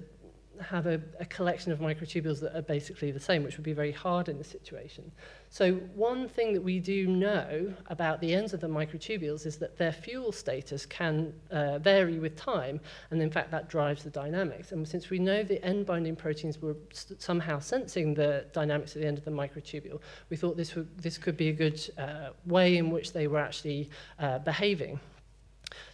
have 0.62 0.86
a, 0.86 1.00
a 1.18 1.24
collection 1.24 1.72
of 1.72 1.78
microtubules 1.78 2.40
that 2.40 2.56
are 2.56 2.62
basically 2.62 3.10
the 3.10 3.20
same, 3.20 3.42
which 3.42 3.56
would 3.56 3.64
be 3.64 3.72
very 3.72 3.92
hard 3.92 4.28
in 4.28 4.38
this 4.38 4.48
situation. 4.48 5.10
So 5.48 5.74
one 5.94 6.28
thing 6.28 6.52
that 6.52 6.62
we 6.62 6.78
do 6.78 7.06
know 7.06 7.74
about 7.88 8.20
the 8.20 8.34
ends 8.34 8.54
of 8.54 8.60
the 8.60 8.68
microtubules 8.68 9.46
is 9.46 9.56
that 9.58 9.76
their 9.76 9.92
fuel 9.92 10.32
status 10.32 10.86
can 10.86 11.32
uh, 11.50 11.78
vary 11.78 12.18
with 12.18 12.36
time, 12.36 12.80
and 13.10 13.20
in 13.20 13.30
fact 13.30 13.50
that 13.50 13.68
drives 13.68 14.04
the 14.04 14.10
dynamics. 14.10 14.72
And 14.72 14.86
since 14.86 15.10
we 15.10 15.18
know 15.18 15.42
the 15.42 15.64
end-binding 15.64 16.16
proteins 16.16 16.60
were 16.60 16.76
somehow 17.18 17.58
sensing 17.58 18.14
the 18.14 18.46
dynamics 18.52 18.94
at 18.94 19.02
the 19.02 19.08
end 19.08 19.18
of 19.18 19.24
the 19.24 19.30
microtubule, 19.30 20.00
we 20.28 20.36
thought 20.36 20.56
this, 20.56 20.74
this 20.96 21.18
could 21.18 21.36
be 21.36 21.48
a 21.48 21.52
good 21.52 21.80
uh, 21.98 22.30
way 22.46 22.76
in 22.76 22.90
which 22.90 23.12
they 23.12 23.26
were 23.26 23.40
actually 23.40 23.90
uh, 24.18 24.38
behaving. 24.38 25.00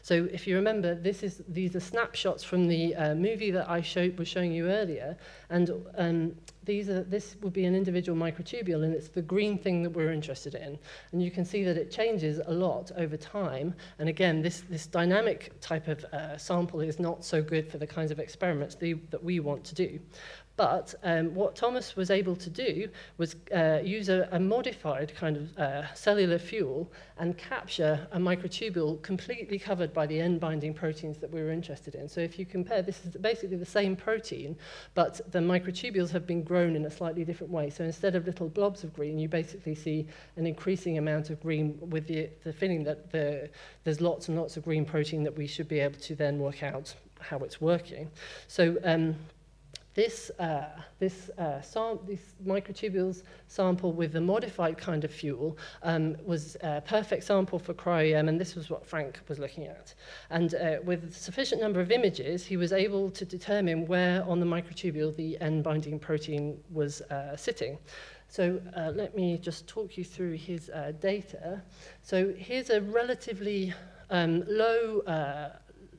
So 0.02 0.28
if 0.32 0.46
you 0.46 0.56
remember, 0.56 0.94
this 0.94 1.22
is, 1.22 1.42
these 1.48 1.74
are 1.76 1.80
snapshots 1.80 2.44
from 2.44 2.68
the 2.68 2.94
uh, 2.94 3.14
movie 3.14 3.50
that 3.50 3.68
I 3.68 3.78
was 4.16 4.28
showing 4.28 4.52
you 4.52 4.68
earlier. 4.68 5.16
And 5.50 5.70
um, 5.96 6.34
these 6.64 6.88
are, 6.88 7.02
this 7.04 7.36
would 7.42 7.52
be 7.52 7.64
an 7.64 7.74
individual 7.74 8.18
microtubule, 8.18 8.84
and 8.84 8.92
it's 8.92 9.08
the 9.08 9.22
green 9.22 9.56
thing 9.58 9.82
that 9.82 9.90
we're 9.90 10.12
interested 10.12 10.54
in. 10.54 10.78
And 11.12 11.22
you 11.22 11.30
can 11.30 11.44
see 11.44 11.64
that 11.64 11.76
it 11.76 11.90
changes 11.90 12.40
a 12.44 12.52
lot 12.52 12.90
over 12.96 13.16
time. 13.16 13.74
And 13.98 14.08
again, 14.08 14.42
this, 14.42 14.64
this 14.68 14.86
dynamic 14.86 15.60
type 15.60 15.88
of 15.88 16.04
uh, 16.06 16.36
sample 16.36 16.80
is 16.80 16.98
not 16.98 17.24
so 17.24 17.42
good 17.42 17.70
for 17.70 17.78
the 17.78 17.86
kinds 17.86 18.10
of 18.10 18.18
experiments 18.18 18.74
the, 18.74 18.94
that 19.10 19.22
we 19.22 19.40
want 19.40 19.64
to 19.64 19.74
do. 19.74 20.00
But 20.56 20.94
um, 21.02 21.34
what 21.34 21.54
Thomas 21.54 21.96
was 21.96 22.10
able 22.10 22.34
to 22.36 22.50
do 22.50 22.88
was 23.18 23.36
uh, 23.54 23.80
use 23.82 24.08
a, 24.08 24.28
a 24.32 24.40
modified 24.40 25.14
kind 25.14 25.36
of 25.36 25.58
uh, 25.58 25.94
cellular 25.94 26.38
fuel 26.38 26.90
and 27.18 27.36
capture 27.36 28.06
a 28.12 28.18
microtubule 28.18 29.02
completely 29.02 29.58
covered 29.58 29.92
by 29.92 30.06
the 30.06 30.18
end-binding 30.18 30.72
proteins 30.74 31.18
that 31.18 31.30
we 31.30 31.42
were 31.42 31.50
interested 31.50 31.94
in. 31.94 32.08
So 32.08 32.20
if 32.20 32.38
you 32.38 32.46
compare, 32.46 32.82
this 32.82 33.04
is 33.04 33.16
basically 33.16 33.58
the 33.58 33.66
same 33.66 33.96
protein, 33.96 34.56
but 34.94 35.20
the 35.30 35.40
microtubules 35.40 36.10
have 36.10 36.26
been 36.26 36.42
grown 36.42 36.74
in 36.74 36.86
a 36.86 36.90
slightly 36.90 37.24
different 37.24 37.52
way. 37.52 37.68
So 37.68 37.84
instead 37.84 38.14
of 38.14 38.26
little 38.26 38.48
blobs 38.48 38.82
of 38.82 38.94
green, 38.94 39.18
you 39.18 39.28
basically 39.28 39.74
see 39.74 40.06
an 40.36 40.46
increasing 40.46 40.96
amount 40.96 41.30
of 41.30 41.40
green 41.42 41.78
with 41.90 42.06
the, 42.06 42.30
the 42.44 42.52
feeling 42.52 42.82
that 42.84 43.10
the, 43.10 43.50
there's 43.84 44.00
lots 44.00 44.28
and 44.28 44.38
lots 44.38 44.56
of 44.56 44.64
green 44.64 44.84
protein 44.84 45.22
that 45.24 45.36
we 45.36 45.46
should 45.46 45.68
be 45.68 45.80
able 45.80 45.98
to 46.00 46.14
then 46.14 46.38
work 46.38 46.62
out 46.62 46.94
how 47.20 47.38
it's 47.38 47.60
working. 47.60 48.10
So 48.48 48.76
um, 48.84 49.16
this, 49.96 50.30
uh, 50.38 50.66
this, 50.98 51.30
uh, 51.38 51.60
sam 51.62 51.98
this 52.06 52.20
microtubules 52.46 53.22
sample 53.48 53.92
with 53.92 54.12
the 54.12 54.20
modified 54.20 54.76
kind 54.76 55.04
of 55.04 55.10
fuel 55.10 55.56
um, 55.82 56.14
was 56.24 56.56
a 56.60 56.82
perfect 56.82 57.24
sample 57.24 57.58
for 57.58 57.72
cryo-EM, 57.72 58.28
and 58.28 58.38
this 58.38 58.54
was 58.54 58.68
what 58.68 58.86
Frank 58.86 59.18
was 59.26 59.38
looking 59.38 59.64
at. 59.64 59.94
And 60.28 60.54
uh, 60.54 60.76
with 60.84 61.04
a 61.04 61.12
sufficient 61.12 61.62
number 61.62 61.80
of 61.80 61.90
images, 61.90 62.44
he 62.44 62.58
was 62.58 62.72
able 62.74 63.10
to 63.10 63.24
determine 63.24 63.86
where 63.86 64.22
on 64.24 64.38
the 64.38 64.46
microtubule 64.46 65.16
the 65.16 65.40
end-binding 65.40 65.98
protein 65.98 66.58
was 66.70 67.00
uh, 67.00 67.34
sitting. 67.34 67.78
So 68.28 68.60
uh, 68.76 68.92
let 68.94 69.16
me 69.16 69.38
just 69.38 69.66
talk 69.66 69.96
you 69.96 70.04
through 70.04 70.32
his 70.32 70.68
uh, 70.68 70.92
data. 71.00 71.62
So 72.02 72.34
here's 72.36 72.68
a 72.68 72.82
relatively 72.82 73.72
um, 74.10 74.44
low 74.46 75.00
uh, 75.00 75.56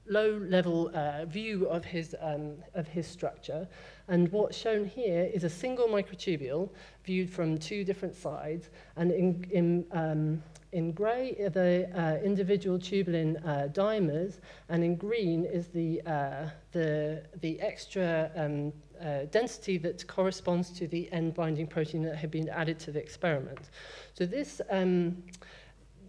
low-level 0.07 0.91
uh, 0.93 1.25
view 1.25 1.67
of 1.67 1.85
his, 1.85 2.15
um, 2.21 2.55
of 2.73 2.87
his 2.87 3.07
structure. 3.07 3.67
And 4.07 4.31
what's 4.31 4.57
shown 4.57 4.85
here 4.85 5.29
is 5.33 5.43
a 5.43 5.49
single 5.49 5.87
microtubule 5.87 6.69
viewed 7.03 7.29
from 7.29 7.57
two 7.57 7.83
different 7.83 8.15
sides. 8.15 8.69
And 8.95 9.11
in, 9.11 9.45
in, 9.51 9.85
um, 9.91 10.43
in 10.71 10.91
grey 10.91 11.35
are 11.41 11.49
the 11.49 11.89
uh, 11.95 12.23
individual 12.23 12.77
tubulin 12.79 13.37
uh, 13.45 13.67
dimers, 13.69 14.39
and 14.69 14.83
in 14.83 14.95
green 14.95 15.45
is 15.45 15.67
the, 15.67 16.01
uh, 16.05 16.49
the, 16.71 17.23
the 17.41 17.59
extra 17.61 18.31
um, 18.35 18.73
uh, 19.01 19.25
density 19.31 19.77
that 19.77 20.05
corresponds 20.07 20.71
to 20.71 20.87
the 20.87 21.11
end-binding 21.11 21.67
protein 21.67 22.01
that 22.03 22.15
had 22.15 22.31
been 22.31 22.49
added 22.49 22.79
to 22.79 22.91
the 22.91 22.99
experiment. 22.99 23.69
So 24.13 24.25
this 24.25 24.61
um, 24.69 25.23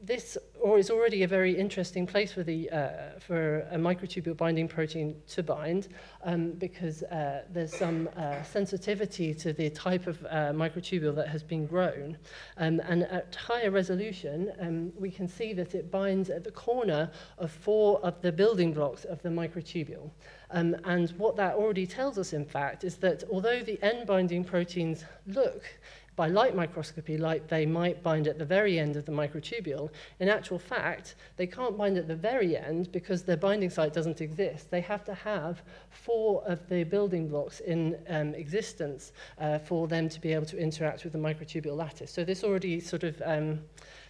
this 0.02 0.38
or 0.61 0.78
is 0.78 0.90
already 0.90 1.22
a 1.22 1.28
very 1.28 1.56
interesting 1.56 2.06
place 2.06 2.32
for, 2.32 2.42
the, 2.42 2.68
uh, 2.70 3.18
for 3.20 3.61
a 3.70 3.76
microtubule 3.76 4.37
binding 4.37 4.68
protein 4.68 5.14
to 5.28 5.42
bind 5.42 5.88
um, 6.24 6.52
because 6.52 7.02
uh, 7.04 7.42
there's 7.50 7.74
some 7.74 8.08
uh, 8.16 8.42
sensitivity 8.42 9.32
to 9.34 9.52
the 9.52 9.70
type 9.70 10.06
of 10.06 10.24
uh, 10.26 10.52
microtubule 10.52 11.14
that 11.14 11.28
has 11.28 11.42
been 11.42 11.66
grown. 11.66 12.16
Um, 12.56 12.80
and 12.80 13.04
at 13.04 13.34
higher 13.34 13.70
resolution, 13.70 14.52
um, 14.61 14.92
we 14.98 15.11
can 15.11 15.28
see 15.28 15.52
that 15.54 15.74
it 15.74 15.90
binds 15.90 16.28
at 16.28 16.44
the 16.44 16.50
corner 16.50 17.11
of 17.38 17.50
four 17.50 18.00
of 18.00 18.20
the 18.20 18.32
building 18.32 18.72
blocks 18.72 19.04
of 19.04 19.22
the 19.22 19.28
microtubule. 19.28 20.11
Um, 20.50 20.76
and 20.84 21.11
what 21.11 21.37
that 21.37 21.54
already 21.54 21.87
tells 21.87 22.18
us, 22.18 22.32
in 22.32 22.44
fact, 22.44 22.82
is 22.82 22.96
that 22.96 23.24
although 23.30 23.61
the 23.61 23.82
end-binding 23.82 24.44
proteins 24.44 25.04
look 25.26 25.62
by 26.18 26.26
light 26.26 26.57
microscopy 26.57 27.16
like 27.16 27.46
they 27.46 27.64
might 27.64 28.02
bind 28.02 28.26
at 28.26 28.38
the 28.38 28.44
very 28.44 28.76
end 28.76 28.96
of 28.96 29.04
the 29.07 29.12
microtubule, 29.12 29.88
in 30.18 30.28
actual 30.28 30.59
fact, 30.59 31.14
they 31.37 31.46
can't 31.46 31.78
bind 31.78 31.96
at 31.96 32.09
the 32.09 32.16
very 32.16 32.57
end 32.57 32.90
because 32.90 33.22
their 33.22 33.37
binding 33.37 33.70
site 33.70 33.94
doesn't 33.94 34.20
exist. 34.20 34.68
They 34.68 34.81
have 34.81 35.04
to 35.04 35.14
have 35.14 35.62
four 35.90 36.42
of 36.44 36.68
the 36.68 36.83
building 36.83 37.28
blocks 37.28 37.61
in 37.61 37.96
um, 38.09 38.35
existence 38.35 39.12
uh, 39.40 39.61
for 39.61 39.87
them 39.87 40.09
to 40.09 40.20
be 40.20 40.33
able 40.33 40.46
to 40.46 40.59
interact 40.59 41.04
with 41.04 41.12
the 41.12 41.20
microtubule 41.20 41.76
lattice. 41.76 42.11
So 42.11 42.24
this 42.24 42.42
already 42.42 42.81
sort 42.81 43.04
of 43.04 43.22
um, 43.24 43.61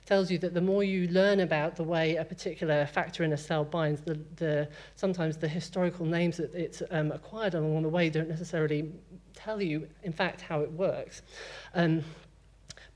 tells 0.06 0.30
you 0.30 0.38
that 0.38 0.54
the 0.54 0.62
more 0.62 0.82
you 0.82 1.08
learn 1.08 1.40
about 1.40 1.76
the 1.76 1.84
way 1.84 2.16
a 2.16 2.24
particular 2.24 2.86
factor 2.86 3.22
in 3.22 3.34
a 3.34 3.36
cell 3.36 3.64
binds, 3.64 4.00
the, 4.00 4.18
the, 4.36 4.66
sometimes 4.96 5.36
the 5.36 5.46
historical 5.46 6.06
names 6.06 6.38
that 6.38 6.54
it's 6.54 6.82
um, 6.90 7.12
acquired 7.12 7.52
along 7.52 7.82
the 7.82 7.88
way 7.90 8.08
don't 8.08 8.30
necessarily 8.30 8.90
tell 9.44 9.62
you, 9.62 9.88
in 10.02 10.12
fact, 10.12 10.40
how 10.40 10.60
it 10.60 10.72
works. 10.72 11.22
Um, 11.74 12.02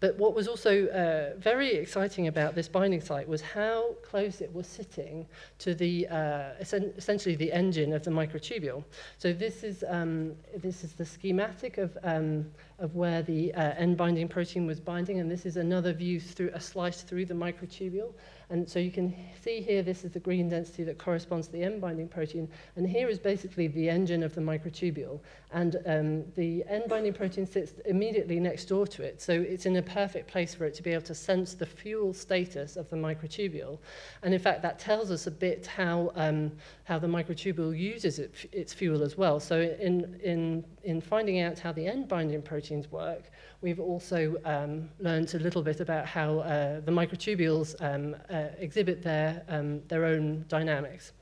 but 0.02 0.18
what 0.18 0.34
was 0.34 0.48
also 0.48 0.88
uh, 0.88 1.38
very 1.38 1.74
exciting 1.74 2.26
about 2.26 2.56
this 2.56 2.66
binding 2.66 3.00
site 3.00 3.28
was 3.28 3.40
how 3.40 3.94
close 4.02 4.40
it 4.40 4.52
was 4.52 4.66
sitting 4.66 5.24
to 5.60 5.76
the 5.76 6.08
uh, 6.08 6.50
essentially 6.98 7.36
the 7.36 7.52
engine 7.52 7.92
of 7.92 8.02
the 8.02 8.10
microtubule. 8.10 8.82
So 9.18 9.32
this 9.32 9.62
is 9.62 9.84
um, 9.88 10.34
this 10.56 10.82
is 10.82 10.94
the 10.94 11.04
schematic 11.04 11.78
of 11.78 11.96
um, 12.02 12.50
of 12.80 12.96
where 12.96 13.22
the 13.22 13.54
uh, 13.54 13.74
end-binding 13.84 14.26
protein 14.26 14.66
was 14.66 14.80
binding, 14.80 15.20
and 15.20 15.30
this 15.30 15.46
is 15.46 15.56
another 15.56 15.92
view 15.92 16.18
through 16.18 16.50
a 16.52 16.60
slice 16.60 17.02
through 17.02 17.26
the 17.26 17.34
microtubule. 17.34 18.12
And 18.52 18.68
so 18.68 18.78
you 18.78 18.90
can 18.90 19.14
see 19.42 19.62
here, 19.62 19.82
this 19.82 20.04
is 20.04 20.10
the 20.10 20.20
green 20.20 20.50
density 20.50 20.84
that 20.84 20.98
corresponds 20.98 21.46
to 21.46 21.52
the 21.54 21.62
end-binding 21.62 22.08
protein, 22.08 22.46
and 22.76 22.86
here 22.86 23.08
is 23.08 23.18
basically 23.18 23.66
the 23.66 23.88
engine 23.88 24.22
of 24.22 24.34
the 24.34 24.42
microtubule. 24.42 25.20
And 25.52 25.76
um, 25.86 26.24
the 26.36 26.62
end-binding 26.68 27.14
protein 27.14 27.46
sits 27.46 27.72
immediately 27.86 28.38
next 28.38 28.66
door 28.66 28.86
to 28.88 29.02
it, 29.02 29.22
so 29.22 29.32
it's 29.32 29.64
in 29.64 29.76
a 29.76 29.82
perfect 29.82 30.28
place 30.28 30.54
for 30.54 30.66
it 30.66 30.74
to 30.74 30.82
be 30.82 30.90
able 30.90 31.06
to 31.06 31.14
sense 31.14 31.54
the 31.54 31.64
fuel 31.64 32.12
status 32.12 32.76
of 32.76 32.90
the 32.90 32.96
microtubule. 32.96 33.78
And 34.22 34.34
in 34.34 34.40
fact, 34.40 34.60
that 34.60 34.78
tells 34.78 35.10
us 35.10 35.26
a 35.26 35.30
bit 35.30 35.66
how, 35.66 36.12
um, 36.14 36.52
how 36.84 36.98
the 36.98 37.06
microtubule 37.06 37.76
uses 37.76 38.18
it, 38.18 38.34
its 38.52 38.74
fuel 38.74 39.02
as 39.02 39.16
well. 39.16 39.40
So 39.40 39.62
in, 39.62 40.20
in, 40.22 40.62
in 40.84 41.00
finding 41.00 41.40
out 41.40 41.58
how 41.58 41.72
the 41.72 41.86
end-binding 41.86 42.42
proteins 42.42 42.92
work, 42.92 43.30
We've 43.62 43.78
also 43.78 44.36
um, 44.44 44.90
learned 44.98 45.32
a 45.34 45.38
little 45.38 45.62
bit 45.62 45.78
about 45.80 46.04
how 46.04 46.40
uh, 46.40 46.80
the 46.80 46.90
microtubules 46.90 47.76
um, 47.80 48.16
uh, 48.28 48.48
exhibit 48.58 49.02
their, 49.02 49.44
um, 49.48 49.82
their 49.86 50.04
own 50.04 50.44
dynamics. 50.48 51.12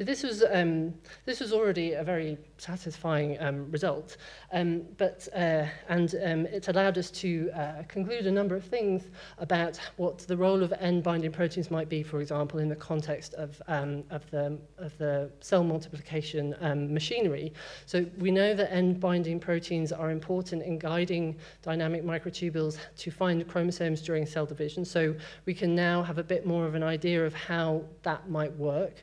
So 0.00 0.04
this 0.04 0.22
was, 0.22 0.42
um, 0.50 0.94
this 1.26 1.40
was 1.40 1.52
already 1.52 1.92
a 1.92 2.02
very 2.02 2.38
satisfying 2.56 3.36
um, 3.38 3.70
result, 3.70 4.16
um, 4.50 4.86
but, 4.96 5.28
uh, 5.34 5.66
and 5.90 6.14
um, 6.24 6.46
allowed 6.68 6.96
us 6.96 7.10
to 7.10 7.50
uh, 7.54 7.82
conclude 7.86 8.26
a 8.26 8.30
number 8.30 8.56
of 8.56 8.64
things 8.64 9.10
about 9.36 9.78
what 9.98 10.20
the 10.20 10.34
role 10.34 10.62
of 10.62 10.72
end-binding 10.80 11.32
proteins 11.32 11.70
might 11.70 11.90
be, 11.90 12.02
for 12.02 12.22
example, 12.22 12.60
in 12.60 12.70
the 12.70 12.76
context 12.76 13.34
of, 13.34 13.60
um, 13.68 14.02
of, 14.08 14.22
the, 14.30 14.58
of 14.78 14.96
the 14.96 15.30
cell 15.40 15.62
multiplication 15.62 16.56
um, 16.62 16.94
machinery. 16.94 17.52
So 17.84 18.06
we 18.16 18.30
know 18.30 18.54
that 18.54 18.72
end-binding 18.72 19.38
proteins 19.38 19.92
are 19.92 20.10
important 20.10 20.62
in 20.62 20.78
guiding 20.78 21.36
dynamic 21.60 22.04
microtubules 22.04 22.78
to 22.96 23.10
find 23.10 23.46
chromosomes 23.46 24.00
during 24.00 24.24
cell 24.24 24.46
division, 24.46 24.86
so 24.86 25.14
we 25.44 25.52
can 25.52 25.74
now 25.74 26.02
have 26.02 26.16
a 26.16 26.24
bit 26.24 26.46
more 26.46 26.64
of 26.64 26.74
an 26.74 26.82
idea 26.82 27.26
of 27.26 27.34
how 27.34 27.84
that 28.02 28.30
might 28.30 28.56
work. 28.56 28.94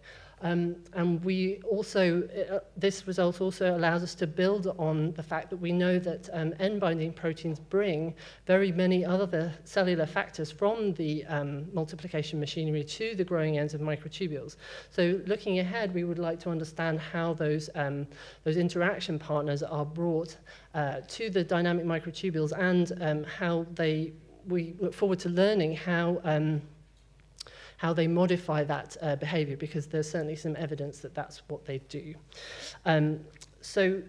Um, 0.41 0.75
and 0.93 1.23
we 1.23 1.61
also, 1.67 2.27
uh, 2.51 2.59
this 2.75 3.07
result 3.07 3.41
also 3.41 3.75
allows 3.75 4.03
us 4.03 4.13
to 4.15 4.27
build 4.27 4.67
on 4.77 5.11
the 5.13 5.23
fact 5.23 5.49
that 5.49 5.57
we 5.57 5.71
know 5.71 5.97
that 5.97 6.29
um, 6.31 6.53
end-binding 6.59 7.13
proteins 7.13 7.59
bring 7.59 8.13
very 8.45 8.71
many 8.71 9.03
other 9.03 9.51
cellular 9.63 10.05
factors 10.05 10.51
from 10.51 10.93
the 10.93 11.25
um, 11.25 11.65
multiplication 11.73 12.39
machinery 12.39 12.83
to 12.83 13.15
the 13.15 13.23
growing 13.23 13.57
ends 13.57 13.73
of 13.73 13.81
microtubules. 13.81 14.57
So 14.91 15.19
looking 15.25 15.57
ahead, 15.57 15.93
we 15.93 16.03
would 16.03 16.19
like 16.19 16.39
to 16.41 16.51
understand 16.51 16.99
how 16.99 17.33
those, 17.33 17.71
um, 17.73 18.05
those 18.43 18.57
interaction 18.57 19.17
partners 19.17 19.63
are 19.63 19.85
brought 19.85 20.37
uh, 20.75 21.01
to 21.07 21.31
the 21.31 21.43
dynamic 21.43 21.85
microtubules 21.85 22.51
and 22.57 22.91
um, 23.01 23.23
how 23.23 23.65
they, 23.73 24.13
we 24.47 24.75
look 24.79 24.93
forward 24.93 25.17
to 25.19 25.29
learning 25.29 25.75
how 25.75 26.21
um, 26.23 26.61
how 27.77 27.93
they 27.93 28.07
modify 28.07 28.63
that 28.63 28.97
uh, 29.01 29.15
behavior 29.15 29.55
because 29.55 29.87
there's 29.87 30.09
certainly 30.09 30.35
some 30.35 30.55
evidence 30.57 30.99
that 30.99 31.15
that's 31.15 31.41
what 31.47 31.65
they 31.65 31.77
do. 31.89 32.13
Um, 32.85 33.19
so 33.61 34.01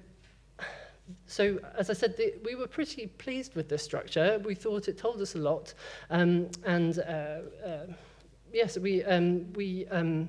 so 1.26 1.58
as 1.76 1.90
I 1.90 1.92
said, 1.92 2.16
the, 2.16 2.34
we 2.44 2.54
were 2.54 2.66
pretty 2.66 3.06
pleased 3.06 3.54
with 3.54 3.68
this 3.68 3.82
structure. 3.82 4.40
We 4.44 4.54
thought 4.54 4.88
it 4.88 4.98
told 4.98 5.20
us 5.20 5.34
a 5.34 5.38
lot. 5.38 5.74
Um, 6.10 6.48
and 6.64 6.98
uh, 6.98 7.66
uh, 7.66 7.86
yes, 8.52 8.78
we, 8.78 9.04
um, 9.04 9.52
we, 9.54 9.86
um, 9.88 10.28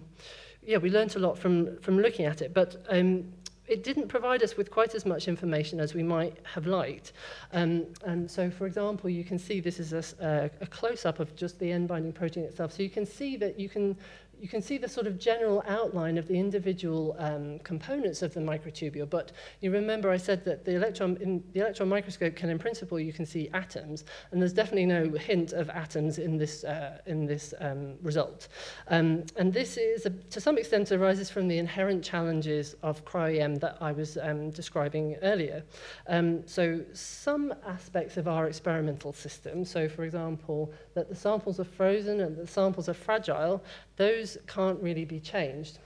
yeah, 0.61 0.77
we 0.77 0.89
learned 0.89 1.15
a 1.15 1.19
lot 1.19 1.37
from, 1.37 1.77
from 1.79 1.99
looking 1.99 2.25
at 2.25 2.41
it. 2.41 2.53
But 2.53 2.77
um, 2.89 3.25
it 3.69 3.83
didn't 3.83 4.07
provide 4.07 4.41
us 4.43 4.57
with 4.57 4.71
quite 4.71 4.95
as 4.95 5.05
much 5.05 5.27
information 5.27 5.79
as 5.79 5.93
we 5.93 6.03
might 6.03 6.37
have 6.43 6.65
liked. 6.65 7.13
Um, 7.53 7.85
and 8.03 8.29
so, 8.29 8.49
for 8.49 8.65
example, 8.65 9.09
you 9.09 9.23
can 9.23 9.37
see 9.37 9.59
this 9.59 9.79
is 9.79 9.93
a, 9.93 10.49
a 10.59 10.67
close-up 10.67 11.19
of 11.19 11.35
just 11.35 11.59
the 11.59 11.71
end-binding 11.71 12.13
protein 12.13 12.43
itself. 12.43 12.73
So 12.73 12.83
you 12.83 12.89
can 12.89 13.05
see 13.05 13.37
that 13.37 13.59
you 13.59 13.69
can 13.69 13.95
you 14.39 14.47
can 14.47 14.61
see 14.61 14.77
the 14.77 14.87
sort 14.87 15.05
of 15.05 15.19
general 15.19 15.63
outline 15.67 16.17
of 16.17 16.27
the 16.27 16.39
individual 16.39 17.15
um, 17.19 17.59
components 17.59 18.21
of 18.21 18.33
the 18.33 18.39
microtubule, 18.39 19.09
but 19.09 19.31
you 19.61 19.71
remember 19.71 20.09
I 20.09 20.17
said 20.17 20.45
that 20.45 20.63
the 20.65 20.75
electron, 20.75 21.17
in 21.19 21.43
the 21.53 21.59
electron 21.59 21.89
microscope 21.89 22.35
can, 22.35 22.49
in 22.49 22.57
principle, 22.57 22.99
you 22.99 23.11
can 23.11 23.25
see 23.25 23.49
atoms, 23.53 24.05
and 24.31 24.41
there's 24.41 24.53
definitely 24.53 24.85
no 24.85 25.11
hint 25.11 25.51
of 25.51 25.69
atoms 25.69 26.19
in 26.19 26.37
this, 26.37 26.63
uh, 26.63 26.99
in 27.05 27.25
this 27.25 27.53
um, 27.59 27.95
result. 28.01 28.47
Um, 28.87 29.25
and 29.35 29.51
this 29.53 29.77
is, 29.77 30.05
a, 30.05 30.09
to 30.09 30.39
some 30.39 30.57
extent, 30.57 30.91
arises 30.91 31.29
from 31.29 31.47
the 31.47 31.57
inherent 31.57 32.03
challenges 32.03 32.75
of 32.81 33.03
cryo-EM 33.05 33.55
that 33.55 33.77
I 33.81 33.91
was 33.91 34.17
um, 34.21 34.51
describing 34.51 35.17
earlier. 35.21 35.63
Um, 36.07 36.47
so 36.47 36.81
some 36.93 37.53
aspects 37.67 38.17
of 38.17 38.27
our 38.27 38.47
experimental 38.47 39.11
system, 39.11 39.65
so 39.65 39.89
for 39.89 40.03
example, 40.03 40.71
that 40.93 41.09
the 41.09 41.15
samples 41.15 41.59
are 41.59 41.65
frozen 41.65 42.21
and 42.21 42.37
the 42.37 42.47
samples 42.47 42.87
are 42.87 42.93
fragile, 42.93 43.63
those 43.99 44.37
can't 44.47 44.81
really 44.81 45.05
be 45.05 45.19
changed. 45.19 45.77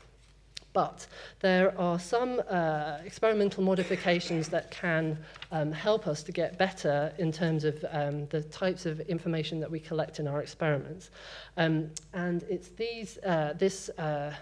But 0.71 1.06
there 1.39 1.78
are 1.80 1.99
some 1.99 2.41
uh, 2.49 2.97
experimental 3.06 3.63
modifications 3.63 4.49
that 4.49 4.71
can 4.71 5.17
um, 5.52 5.71
help 5.71 6.08
us 6.08 6.23
to 6.23 6.32
get 6.32 6.58
better 6.58 7.12
in 7.17 7.32
terms 7.32 7.63
of 7.63 7.84
um, 7.91 8.28
the 8.28 8.41
types 8.41 8.86
of 8.86 8.99
information 9.02 9.60
that 9.60 9.69
we 9.69 9.80
collect 9.80 10.19
in 10.19 10.28
our 10.28 10.41
experiments. 10.41 11.10
Um, 11.58 11.89
and 12.13 12.43
it's 12.43 12.69
these, 12.69 13.17
uh, 13.19 13.54
this, 13.58 13.89
uh, 13.89 14.34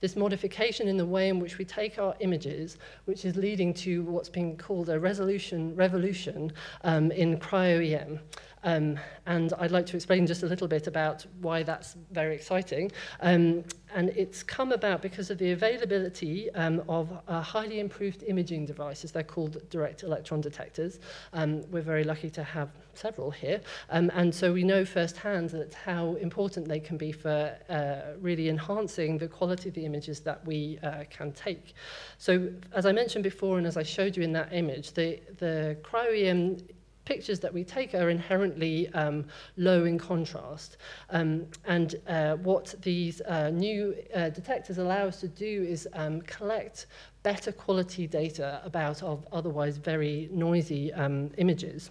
this 0.00 0.16
modification 0.16 0.88
in 0.88 0.96
the 0.96 1.06
way 1.06 1.28
in 1.28 1.40
which 1.40 1.58
we 1.58 1.64
take 1.64 1.98
our 1.98 2.14
images, 2.20 2.76
which 3.06 3.24
is 3.24 3.36
leading 3.36 3.72
to 3.74 4.02
what's 4.04 4.28
being 4.28 4.56
called 4.56 4.88
a 4.88 4.98
resolution 4.98 5.74
revolution 5.76 6.52
um, 6.84 7.10
in 7.12 7.38
cryo-EM. 7.38 8.18
Um, 8.64 8.98
and 9.26 9.52
I'd 9.58 9.70
like 9.70 9.86
to 9.86 9.96
explain 9.96 10.26
just 10.26 10.42
a 10.42 10.46
little 10.46 10.68
bit 10.68 10.86
about 10.86 11.26
why 11.40 11.62
that's 11.62 11.96
very 12.10 12.34
exciting. 12.34 12.92
Um, 13.20 13.64
and 13.94 14.10
it's 14.10 14.42
come 14.42 14.72
about 14.72 15.02
because 15.02 15.30
of 15.30 15.38
the 15.38 15.52
availability 15.52 16.50
um, 16.54 16.82
of 16.88 17.12
uh, 17.28 17.40
highly 17.42 17.80
improved 17.80 18.22
imaging 18.22 18.66
devices. 18.66 19.12
They're 19.12 19.22
called 19.22 19.68
direct 19.68 20.02
electron 20.02 20.40
detectors. 20.40 21.00
Um, 21.32 21.62
we're 21.70 21.82
very 21.82 22.04
lucky 22.04 22.30
to 22.30 22.42
have 22.42 22.70
several 22.94 23.30
here. 23.30 23.60
Um, 23.90 24.10
and 24.14 24.34
so 24.34 24.52
we 24.52 24.64
know 24.64 24.84
firsthand 24.84 25.50
that 25.50 25.74
how 25.74 26.14
important 26.16 26.68
they 26.68 26.80
can 26.80 26.96
be 26.96 27.12
for 27.12 27.56
uh, 27.68 28.18
really 28.20 28.48
enhancing 28.48 29.18
the 29.18 29.28
quality 29.28 29.68
of 29.68 29.74
the 29.74 29.84
images 29.84 30.20
that 30.20 30.44
we 30.46 30.78
uh, 30.82 31.04
can 31.10 31.32
take. 31.32 31.74
So 32.18 32.48
as 32.72 32.86
I 32.86 32.92
mentioned 32.92 33.24
before, 33.24 33.58
and 33.58 33.66
as 33.66 33.76
I 33.76 33.82
showed 33.82 34.16
you 34.16 34.22
in 34.22 34.32
that 34.32 34.52
image, 34.52 34.92
the, 34.92 35.20
the 35.38 35.76
cryo-EM 35.82 36.58
pictures 37.04 37.40
that 37.40 37.52
we 37.52 37.64
take 37.64 37.94
are 37.94 38.10
inherently 38.10 38.88
um, 38.94 39.24
low 39.56 39.84
in 39.84 39.98
contrast. 39.98 40.76
Um, 41.10 41.46
and 41.64 41.96
uh, 42.06 42.36
what 42.36 42.74
these 42.82 43.20
uh, 43.22 43.50
new 43.50 43.94
uh, 44.14 44.30
detectors 44.30 44.78
allow 44.78 45.06
us 45.06 45.20
to 45.20 45.28
do 45.28 45.64
is 45.68 45.88
um, 45.94 46.22
collect 46.22 46.86
better 47.22 47.52
quality 47.52 48.06
data 48.06 48.60
about 48.64 49.02
otherwise 49.32 49.76
very 49.76 50.28
noisy 50.32 50.92
um, 50.94 51.30
images. 51.38 51.90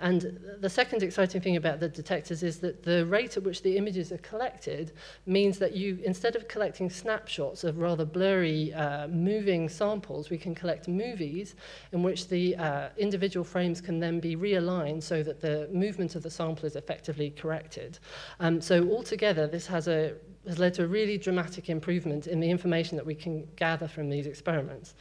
And 0.00 0.40
the 0.60 0.68
second 0.68 1.02
exciting 1.02 1.40
thing 1.40 1.56
about 1.56 1.80
the 1.80 1.88
detectors 1.88 2.42
is 2.42 2.58
that 2.58 2.82
the 2.82 3.06
rate 3.06 3.36
at 3.36 3.42
which 3.42 3.62
the 3.62 3.76
images 3.76 4.12
are 4.12 4.18
collected 4.18 4.92
means 5.26 5.58
that 5.58 5.74
you, 5.74 5.98
instead 6.04 6.36
of 6.36 6.48
collecting 6.48 6.90
snapshots 6.90 7.64
of 7.64 7.78
rather 7.78 8.04
blurry, 8.04 8.72
uh, 8.74 9.08
moving 9.08 9.68
samples, 9.68 10.30
we 10.30 10.38
can 10.38 10.54
collect 10.54 10.88
movies 10.88 11.54
in 11.92 12.02
which 12.02 12.28
the 12.28 12.56
uh, 12.56 12.88
individual 12.98 13.44
frames 13.44 13.80
can 13.80 14.00
then 14.00 14.20
be 14.20 14.36
realigned 14.36 15.02
so 15.02 15.22
that 15.22 15.40
the 15.40 15.68
movement 15.72 16.14
of 16.14 16.22
the 16.22 16.30
sample 16.30 16.66
is 16.66 16.76
effectively 16.76 17.30
corrected. 17.30 17.98
Um, 18.40 18.60
so 18.60 18.88
altogether, 18.90 19.46
this 19.46 19.66
has 19.66 19.88
a 19.88 20.14
has 20.46 20.58
led 20.58 20.74
to 20.74 20.84
a 20.84 20.86
really 20.86 21.16
dramatic 21.16 21.70
improvement 21.70 22.26
in 22.26 22.38
the 22.38 22.50
information 22.50 22.96
that 22.96 23.06
we 23.06 23.14
can 23.14 23.46
gather 23.56 23.88
from 23.88 24.10
these 24.10 24.26
experiments. 24.26 24.94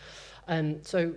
Um, 0.47 0.81
so 0.83 1.13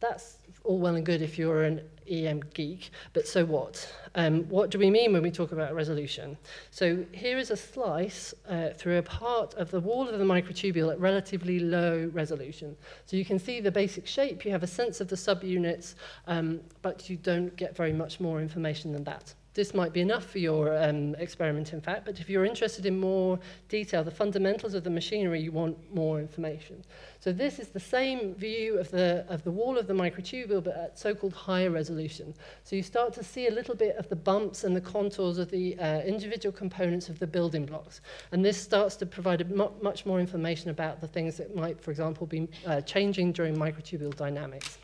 that's 0.00 0.38
all 0.64 0.78
well 0.78 0.96
and 0.96 1.06
good 1.06 1.22
if 1.22 1.38
you're 1.38 1.62
an 1.62 1.80
EM 2.08 2.40
geek, 2.54 2.90
but 3.12 3.26
so 3.26 3.44
what? 3.44 3.92
Um, 4.14 4.44
what 4.48 4.70
do 4.70 4.78
we 4.78 4.90
mean 4.90 5.12
when 5.12 5.22
we 5.22 5.30
talk 5.30 5.52
about 5.52 5.74
resolution? 5.74 6.36
So 6.70 7.04
here 7.12 7.38
is 7.38 7.50
a 7.50 7.56
slice 7.56 8.34
uh, 8.48 8.70
through 8.76 8.98
a 8.98 9.02
part 9.02 9.54
of 9.54 9.70
the 9.70 9.80
wall 9.80 10.08
of 10.08 10.18
the 10.18 10.24
microtubule 10.24 10.92
at 10.92 11.00
relatively 11.00 11.58
low 11.58 12.10
resolution. 12.12 12.76
So 13.06 13.16
you 13.16 13.24
can 13.24 13.38
see 13.38 13.60
the 13.60 13.70
basic 13.70 14.06
shape, 14.06 14.44
you 14.44 14.50
have 14.50 14.62
a 14.62 14.66
sense 14.66 15.00
of 15.00 15.08
the 15.08 15.16
subunits, 15.16 15.94
um, 16.26 16.60
but 16.82 17.08
you 17.08 17.16
don't 17.16 17.54
get 17.56 17.76
very 17.76 17.92
much 17.92 18.20
more 18.20 18.40
information 18.40 18.92
than 18.92 19.04
that. 19.04 19.34
This 19.54 19.74
might 19.74 19.92
be 19.92 20.00
enough 20.00 20.24
for 20.24 20.38
your 20.38 20.74
um, 20.82 21.14
experiment, 21.16 21.74
in 21.74 21.80
fact, 21.82 22.06
but 22.06 22.18
if 22.20 22.30
you're 22.30 22.46
interested 22.46 22.86
in 22.86 22.98
more 22.98 23.38
detail, 23.68 24.02
the 24.02 24.10
fundamentals 24.10 24.72
of 24.72 24.82
the 24.82 24.90
machinery, 24.90 25.42
you 25.42 25.52
want 25.52 25.76
more 25.94 26.20
information. 26.20 26.82
So 27.20 27.32
this 27.32 27.58
is 27.58 27.68
the 27.68 27.80
same 27.80 28.34
view 28.34 28.78
of 28.78 28.90
the, 28.90 29.26
of 29.28 29.44
the 29.44 29.50
wall 29.50 29.76
of 29.76 29.86
the 29.86 29.92
microtubule, 29.92 30.64
but 30.64 30.74
at 30.76 30.98
so-called 30.98 31.34
higher 31.34 31.70
resolution. 31.70 32.32
So 32.64 32.76
you 32.76 32.82
start 32.82 33.12
to 33.12 33.22
see 33.22 33.46
a 33.48 33.50
little 33.50 33.74
bit 33.74 33.96
of 33.96 34.08
the 34.08 34.16
bumps 34.16 34.64
and 34.64 34.74
the 34.74 34.80
contours 34.80 35.36
of 35.36 35.50
the 35.50 35.78
uh, 35.78 36.00
individual 36.00 36.52
components 36.52 37.10
of 37.10 37.18
the 37.18 37.26
building 37.26 37.66
blocks. 37.66 38.00
And 38.32 38.42
this 38.42 38.58
starts 38.58 38.96
to 38.96 39.06
provide 39.06 39.50
much 39.82 40.06
more 40.06 40.18
information 40.18 40.70
about 40.70 41.02
the 41.02 41.08
things 41.08 41.36
that 41.36 41.54
might, 41.54 41.78
for 41.78 41.90
example, 41.90 42.26
be 42.26 42.48
uh, 42.66 42.80
changing 42.80 43.32
during 43.32 43.54
microtubule 43.54 44.16
dynamics. 44.16 44.78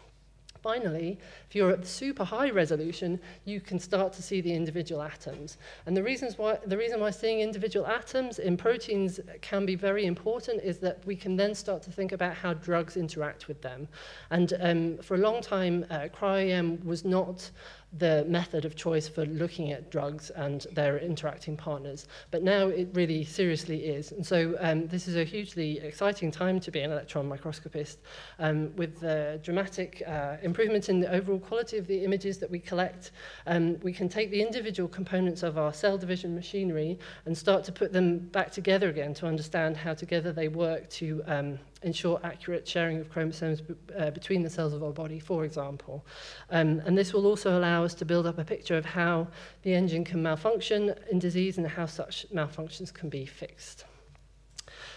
Finally, 0.68 1.16
if 1.48 1.56
you're 1.56 1.70
at 1.70 1.86
super 1.86 2.24
high 2.24 2.50
resolution, 2.50 3.18
you 3.46 3.58
can 3.58 3.78
start 3.78 4.12
to 4.12 4.22
see 4.22 4.42
the 4.42 4.52
individual 4.52 5.00
atoms. 5.00 5.56
And 5.86 5.96
the, 5.96 6.02
reasons 6.02 6.36
why, 6.36 6.58
the 6.66 6.76
reason 6.76 7.00
why 7.00 7.08
seeing 7.08 7.40
individual 7.40 7.86
atoms 7.86 8.38
in 8.38 8.58
proteins 8.58 9.18
can 9.40 9.64
be 9.64 9.76
very 9.76 10.04
important 10.04 10.62
is 10.62 10.76
that 10.80 10.98
we 11.06 11.16
can 11.16 11.36
then 11.36 11.54
start 11.54 11.80
to 11.84 11.90
think 11.90 12.12
about 12.12 12.34
how 12.34 12.52
drugs 12.52 12.98
interact 12.98 13.48
with 13.48 13.62
them. 13.62 13.88
And 14.28 14.52
um, 14.60 14.98
for 14.98 15.14
a 15.14 15.18
long 15.18 15.40
time, 15.40 15.86
uh, 15.88 16.08
cryo-EM 16.14 16.84
was 16.84 17.02
not 17.02 17.50
the 17.96 18.24
method 18.28 18.66
of 18.66 18.76
choice 18.76 19.08
for 19.08 19.24
looking 19.24 19.72
at 19.72 19.90
drugs 19.90 20.28
and 20.30 20.66
their 20.72 20.98
interacting 20.98 21.56
partners. 21.56 22.06
But 22.30 22.42
now 22.42 22.68
it 22.68 22.88
really 22.92 23.24
seriously 23.24 23.86
is. 23.86 24.12
And 24.12 24.26
so 24.26 24.56
um, 24.60 24.86
this 24.88 25.08
is 25.08 25.16
a 25.16 25.24
hugely 25.24 25.78
exciting 25.78 26.30
time 26.30 26.60
to 26.60 26.70
be 26.70 26.80
an 26.80 26.92
electron 26.92 27.26
microscopist 27.26 27.98
um, 28.38 28.74
with 28.76 29.00
the 29.00 29.40
dramatic 29.42 30.02
uh, 30.06 30.36
improvement 30.42 30.90
in 30.90 31.00
the 31.00 31.10
overall 31.10 31.38
quality 31.38 31.78
of 31.78 31.86
the 31.86 32.04
images 32.04 32.36
that 32.38 32.50
we 32.50 32.58
collect. 32.58 33.12
Um, 33.46 33.78
we 33.80 33.92
can 33.92 34.08
take 34.08 34.30
the 34.30 34.42
individual 34.42 34.88
components 34.88 35.42
of 35.42 35.56
our 35.56 35.72
cell 35.72 35.96
division 35.96 36.34
machinery 36.34 36.98
and 37.24 37.36
start 37.36 37.64
to 37.64 37.72
put 37.72 37.92
them 37.92 38.18
back 38.18 38.50
together 38.50 38.90
again 38.90 39.14
to 39.14 39.26
understand 39.26 39.78
how 39.78 39.94
together 39.94 40.30
they 40.30 40.48
work 40.48 40.90
to 40.90 41.22
um, 41.26 41.58
ensure 41.82 42.20
accurate 42.24 42.66
sharing 42.66 42.98
of 43.00 43.10
chromosomes 43.10 43.62
uh, 43.98 44.10
between 44.10 44.42
the 44.42 44.50
cells 44.50 44.72
of 44.72 44.82
our 44.82 44.92
body, 44.92 45.20
for 45.20 45.44
example. 45.44 46.04
Um, 46.50 46.80
and 46.84 46.96
this 46.96 47.12
will 47.12 47.26
also 47.26 47.58
allow 47.58 47.84
us 47.84 47.94
to 47.94 48.04
build 48.04 48.26
up 48.26 48.38
a 48.38 48.44
picture 48.44 48.76
of 48.76 48.84
how 48.84 49.28
the 49.62 49.74
engine 49.74 50.04
can 50.04 50.22
malfunction 50.22 50.94
in 51.10 51.18
disease 51.18 51.58
and 51.58 51.66
how 51.66 51.86
such 51.86 52.26
malfunctions 52.32 52.92
can 52.92 53.08
be 53.08 53.26
fixed. 53.26 53.84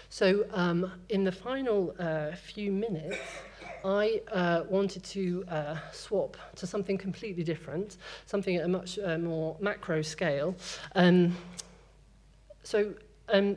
So 0.08 0.44
um, 0.52 0.92
in 1.08 1.24
the 1.24 1.32
final 1.32 1.94
uh, 1.98 2.32
few 2.32 2.70
minutes, 2.70 3.18
I 3.84 4.20
uh, 4.30 4.64
wanted 4.68 5.02
to 5.04 5.44
uh, 5.48 5.76
swap 5.90 6.36
to 6.56 6.66
something 6.66 6.98
completely 6.98 7.42
different, 7.42 7.96
something 8.26 8.56
at 8.56 8.64
a 8.64 8.68
much 8.68 8.98
uh, 8.98 9.18
more 9.18 9.56
macro 9.60 10.02
scale. 10.02 10.54
Um, 10.94 11.36
so 12.62 12.94
um, 13.28 13.56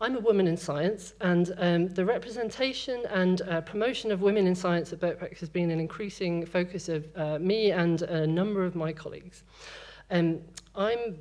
I'm 0.00 0.16
a 0.16 0.20
woman 0.20 0.46
in 0.46 0.56
science, 0.56 1.14
and 1.20 1.52
um, 1.58 1.88
the 1.88 2.04
representation 2.04 3.04
and 3.10 3.42
uh, 3.42 3.60
promotion 3.62 4.12
of 4.12 4.20
women 4.20 4.46
in 4.46 4.54
science 4.54 4.92
at 4.92 5.00
Birkbeck 5.00 5.38
has 5.38 5.48
been 5.48 5.70
an 5.70 5.80
increasing 5.80 6.46
focus 6.46 6.88
of 6.88 7.06
uh, 7.16 7.38
me 7.38 7.72
and 7.72 8.02
a 8.02 8.26
number 8.26 8.64
of 8.64 8.76
my 8.76 8.92
colleagues. 8.92 9.42
Um, 10.10 10.40
I'm 10.74 11.18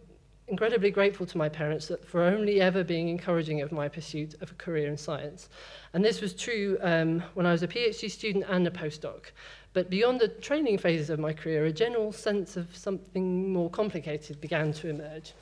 incredibly 0.48 0.92
grateful 0.92 1.26
to 1.26 1.38
my 1.38 1.50
parents 1.50 1.92
for 2.06 2.22
only 2.24 2.62
ever 2.62 2.84
being 2.84 3.10
encouraging 3.10 3.62
of 3.62 3.72
my 3.72 3.90
pursuit 3.90 4.36
of 4.42 4.52
a 4.52 4.56
career 4.56 4.88
in 4.88 4.98
science. 4.98 5.50
And 5.94 6.06
this 6.06 6.22
was 6.22 6.34
true 6.34 6.78
um, 6.82 7.22
when 7.34 7.46
I 7.46 7.52
was 7.52 7.64
a 7.64 7.68
PhD 7.68 8.10
student 8.10 8.46
and 8.48 8.66
a 8.66 8.72
postdoc. 8.72 9.32
But 9.74 9.90
beyond 9.90 10.22
the 10.22 10.30
training 10.30 10.78
phases 10.78 11.10
of 11.10 11.20
my 11.20 11.34
career, 11.34 11.66
a 11.66 11.72
general 11.72 12.12
sense 12.12 12.56
of 12.56 12.74
something 12.76 13.52
more 13.52 13.70
complicated 13.70 14.40
began 14.40 14.72
to 14.74 14.90
emerge. 14.90 15.34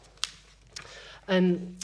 Um, 1.27 1.75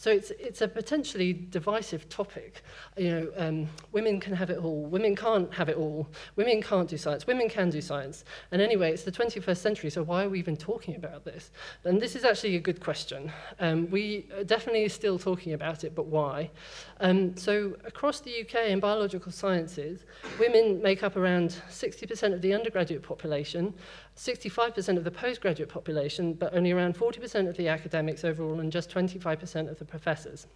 so 0.00 0.10
it's, 0.10 0.30
it's 0.30 0.62
a 0.62 0.66
potentially 0.68 1.34
divisive 1.34 2.08
topic. 2.08 2.62
You 2.96 3.10
know, 3.10 3.32
um, 3.36 3.68
women 3.92 4.18
can 4.18 4.32
have 4.32 4.48
it 4.48 4.56
all. 4.56 4.86
Women 4.86 5.14
can't 5.14 5.52
have 5.52 5.68
it 5.68 5.76
all. 5.76 6.08
Women 6.36 6.62
can't 6.62 6.88
do 6.88 6.96
science. 6.96 7.26
Women 7.26 7.50
can 7.50 7.68
do 7.68 7.82
science. 7.82 8.24
And 8.50 8.62
anyway, 8.62 8.94
it's 8.94 9.02
the 9.02 9.12
21st 9.12 9.58
century, 9.58 9.90
so 9.90 10.02
why 10.02 10.24
are 10.24 10.30
we 10.30 10.38
even 10.38 10.56
talking 10.56 10.96
about 10.96 11.26
this? 11.26 11.50
And 11.84 12.00
this 12.00 12.16
is 12.16 12.24
actually 12.24 12.56
a 12.56 12.60
good 12.60 12.80
question. 12.80 13.30
Um, 13.58 13.90
we 13.90 14.26
are 14.38 14.42
definitely 14.42 14.88
still 14.88 15.18
talking 15.18 15.52
about 15.52 15.84
it, 15.84 15.94
but 15.94 16.06
why? 16.06 16.50
Um, 17.00 17.36
so 17.36 17.76
across 17.84 18.20
the 18.20 18.40
UK 18.40 18.70
in 18.70 18.80
biological 18.80 19.30
sciences, 19.30 20.06
women 20.38 20.80
make 20.80 21.02
up 21.02 21.16
around 21.16 21.60
60% 21.68 22.32
of 22.32 22.40
the 22.40 22.54
undergraduate 22.54 23.02
population, 23.02 23.74
65% 24.20 24.98
of 24.98 25.04
the 25.04 25.10
postgraduate 25.10 25.70
population, 25.70 26.34
but 26.34 26.52
only 26.52 26.72
around 26.72 26.94
40% 26.94 27.48
of 27.48 27.56
the 27.56 27.68
academics 27.68 28.22
overall 28.22 28.60
and 28.60 28.70
just 28.70 28.90
25% 28.90 29.70
of 29.70 29.78
the 29.78 29.84
professors. 29.86 30.46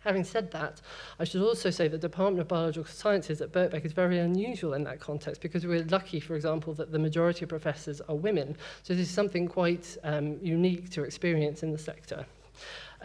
Having 0.00 0.24
said 0.24 0.50
that, 0.50 0.82
I 1.18 1.24
should 1.24 1.40
also 1.40 1.70
say 1.70 1.88
the 1.88 1.96
Department 1.96 2.42
of 2.42 2.48
Biological 2.48 2.84
Sciences 2.84 3.40
at 3.40 3.52
Birkbeck 3.52 3.86
is 3.86 3.94
very 3.94 4.18
unusual 4.18 4.74
in 4.74 4.84
that 4.84 5.00
context 5.00 5.40
because 5.40 5.64
we're 5.66 5.84
lucky, 5.84 6.20
for 6.20 6.36
example, 6.36 6.74
that 6.74 6.92
the 6.92 6.98
majority 6.98 7.44
of 7.44 7.48
professors 7.48 8.02
are 8.02 8.14
women. 8.14 8.54
So 8.82 8.92
this 8.92 9.08
is 9.08 9.14
something 9.14 9.48
quite 9.48 9.96
um, 10.04 10.36
unique 10.42 10.90
to 10.90 11.04
experience 11.04 11.62
in 11.62 11.72
the 11.72 11.78
sector. 11.78 12.26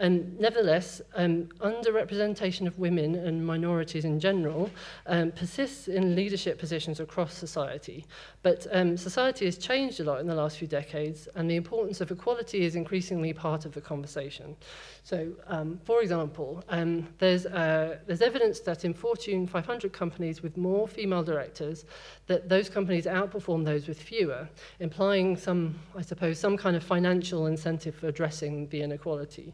Um, 0.00 0.34
nevertheless, 0.38 1.02
um, 1.14 1.44
underrepresentation 1.60 2.66
of 2.66 2.78
women 2.78 3.14
and 3.14 3.46
minorities 3.46 4.06
in 4.06 4.18
general 4.18 4.70
um, 5.06 5.30
persists 5.30 5.88
in 5.88 6.16
leadership 6.16 6.58
positions 6.58 7.00
across 7.00 7.34
society. 7.34 8.06
But 8.42 8.66
um, 8.72 8.96
society 8.96 9.44
has 9.44 9.58
changed 9.58 10.00
a 10.00 10.04
lot 10.04 10.20
in 10.20 10.26
the 10.26 10.34
last 10.34 10.56
few 10.56 10.66
decades, 10.66 11.28
and 11.34 11.50
the 11.50 11.56
importance 11.56 12.00
of 12.00 12.10
equality 12.10 12.64
is 12.64 12.76
increasingly 12.76 13.34
part 13.34 13.66
of 13.66 13.72
the 13.74 13.80
conversation. 13.82 14.56
So, 15.02 15.32
um, 15.46 15.78
for 15.84 16.00
example, 16.00 16.64
um, 16.70 17.06
there's, 17.18 17.44
uh, 17.44 17.98
there's 18.06 18.22
evidence 18.22 18.60
that 18.60 18.86
in 18.86 18.94
Fortune 18.94 19.46
500 19.46 19.92
companies 19.92 20.42
with 20.42 20.56
more 20.56 20.88
female 20.88 21.22
directors, 21.22 21.84
that 22.26 22.48
those 22.48 22.70
companies 22.70 23.04
outperform 23.04 23.66
those 23.66 23.86
with 23.86 24.00
fewer, 24.00 24.48
implying 24.78 25.36
some, 25.36 25.78
I 25.94 26.00
suppose, 26.00 26.38
some 26.38 26.56
kind 26.56 26.74
of 26.74 26.82
financial 26.82 27.46
incentive 27.46 27.94
for 27.94 28.08
addressing 28.08 28.68
the 28.68 28.80
inequality. 28.80 29.52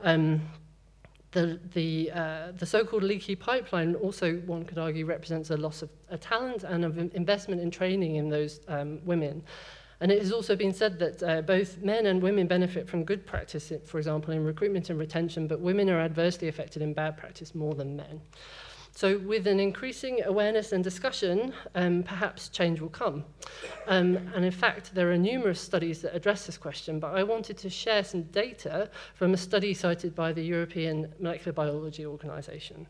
Um, 0.00 0.42
the, 1.32 1.60
the, 1.74 2.10
uh, 2.12 2.52
the 2.56 2.64
so-called 2.66 3.02
leaky 3.02 3.36
pipeline 3.36 3.94
also, 3.96 4.36
one 4.46 4.64
could 4.64 4.78
argue, 4.78 5.04
represents 5.04 5.50
a 5.50 5.56
loss 5.56 5.82
of 5.82 5.90
a 6.08 6.16
talent 6.16 6.64
and 6.64 6.84
of 6.84 6.98
investment 7.14 7.60
in 7.60 7.70
training 7.70 8.16
in 8.16 8.30
those 8.30 8.60
um, 8.68 9.00
women. 9.04 9.42
And 10.00 10.12
it 10.12 10.20
has 10.20 10.32
also 10.32 10.54
been 10.54 10.72
said 10.72 10.98
that 11.00 11.22
uh, 11.22 11.42
both 11.42 11.78
men 11.78 12.06
and 12.06 12.22
women 12.22 12.46
benefit 12.46 12.88
from 12.88 13.04
good 13.04 13.26
practice, 13.26 13.72
for 13.84 13.98
example, 13.98 14.32
in 14.32 14.44
recruitment 14.44 14.90
and 14.90 14.98
retention, 14.98 15.48
but 15.48 15.60
women 15.60 15.90
are 15.90 16.00
adversely 16.00 16.48
affected 16.48 16.82
in 16.82 16.94
bad 16.94 17.16
practice 17.16 17.54
more 17.54 17.74
than 17.74 17.96
men. 17.96 18.20
So 18.98 19.16
with 19.18 19.46
an 19.46 19.60
increasing 19.60 20.24
awareness 20.24 20.72
and 20.72 20.82
discussion, 20.82 21.54
um, 21.76 22.02
perhaps 22.02 22.48
change 22.48 22.80
will 22.80 22.88
come. 22.88 23.24
Um, 23.86 24.16
and 24.34 24.44
in 24.44 24.50
fact, 24.50 24.92
there 24.92 25.12
are 25.12 25.16
numerous 25.16 25.60
studies 25.60 26.02
that 26.02 26.16
address 26.16 26.46
this 26.46 26.58
question, 26.58 26.98
but 26.98 27.14
I 27.14 27.22
wanted 27.22 27.56
to 27.58 27.70
share 27.70 28.02
some 28.02 28.22
data 28.22 28.90
from 29.14 29.34
a 29.34 29.36
study 29.36 29.72
cited 29.72 30.16
by 30.16 30.32
the 30.32 30.42
European 30.42 31.14
Molecular 31.20 31.52
Biology 31.52 32.06
Organization. 32.06 32.88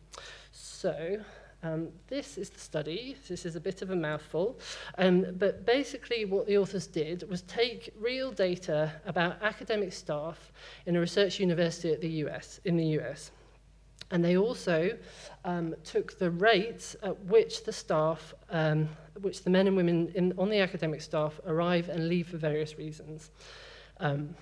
So 0.50 1.20
um, 1.62 1.90
this 2.06 2.38
is 2.38 2.48
the 2.48 2.58
study. 2.58 3.14
This 3.28 3.44
is 3.44 3.54
a 3.54 3.60
bit 3.60 3.82
of 3.82 3.90
a 3.90 3.96
mouthful. 3.96 4.58
Um, 4.96 5.26
but 5.36 5.66
basically 5.66 6.24
what 6.24 6.46
the 6.46 6.56
authors 6.56 6.86
did 6.86 7.28
was 7.28 7.42
take 7.42 7.92
real 8.00 8.32
data 8.32 8.92
about 9.04 9.42
academic 9.42 9.92
staff 9.92 10.52
in 10.86 10.96
a 10.96 11.00
research 11.00 11.38
university 11.38 11.92
at 11.92 12.00
the 12.00 12.24
US, 12.24 12.60
in 12.64 12.78
the 12.78 12.98
US. 13.00 13.30
And 14.10 14.24
they 14.24 14.36
also 14.36 14.96
um, 15.44 15.74
took 15.84 16.18
the 16.18 16.30
rates 16.30 16.96
at 17.02 17.18
which 17.24 17.64
the 17.64 17.72
staff, 17.72 18.34
um, 18.50 18.88
which 19.20 19.42
the 19.42 19.50
men 19.50 19.66
and 19.66 19.76
women 19.76 20.10
in, 20.14 20.32
on 20.38 20.48
the 20.48 20.60
academic 20.60 21.02
staff 21.02 21.38
arrive 21.46 21.88
and 21.88 22.08
leave 22.08 22.28
for 22.28 22.38
various 22.38 22.78
reasons. 22.78 23.30
Um, 24.00 24.34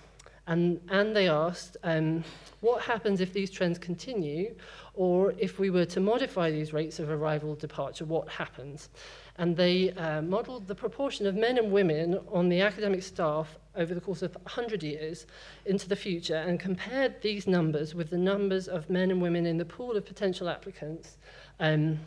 and, 0.46 0.80
and 0.88 1.16
they 1.16 1.28
asked, 1.28 1.76
um, 1.82 2.22
what 2.60 2.82
happens 2.82 3.20
if 3.20 3.32
these 3.32 3.50
trends 3.50 3.78
continue, 3.78 4.54
or 4.94 5.34
if 5.38 5.58
we 5.58 5.70
were 5.70 5.86
to 5.86 5.98
modify 5.98 6.50
these 6.50 6.72
rates 6.72 7.00
of 7.00 7.10
arrival 7.10 7.56
departure, 7.56 8.04
what 8.04 8.28
happens? 8.28 8.88
And 9.38 9.56
they 9.56 9.92
uh, 9.92 10.22
modelled 10.22 10.66
the 10.66 10.74
proportion 10.74 11.26
of 11.26 11.34
men 11.34 11.58
and 11.58 11.70
women 11.70 12.18
on 12.32 12.48
the 12.48 12.60
academic 12.60 13.02
staff 13.02 13.58
over 13.76 13.94
the 13.94 14.00
course 14.00 14.22
of 14.22 14.34
100 14.34 14.82
years 14.82 15.26
into 15.66 15.88
the 15.88 15.96
future 15.96 16.36
and 16.36 16.58
compared 16.58 17.20
these 17.20 17.46
numbers 17.46 17.94
with 17.94 18.10
the 18.10 18.18
numbers 18.18 18.68
of 18.68 18.88
men 18.88 19.10
and 19.10 19.20
women 19.20 19.44
in 19.46 19.58
the 19.58 19.64
pool 19.64 19.96
of 19.96 20.06
potential 20.06 20.48
applicants 20.48 21.18
um, 21.60 21.98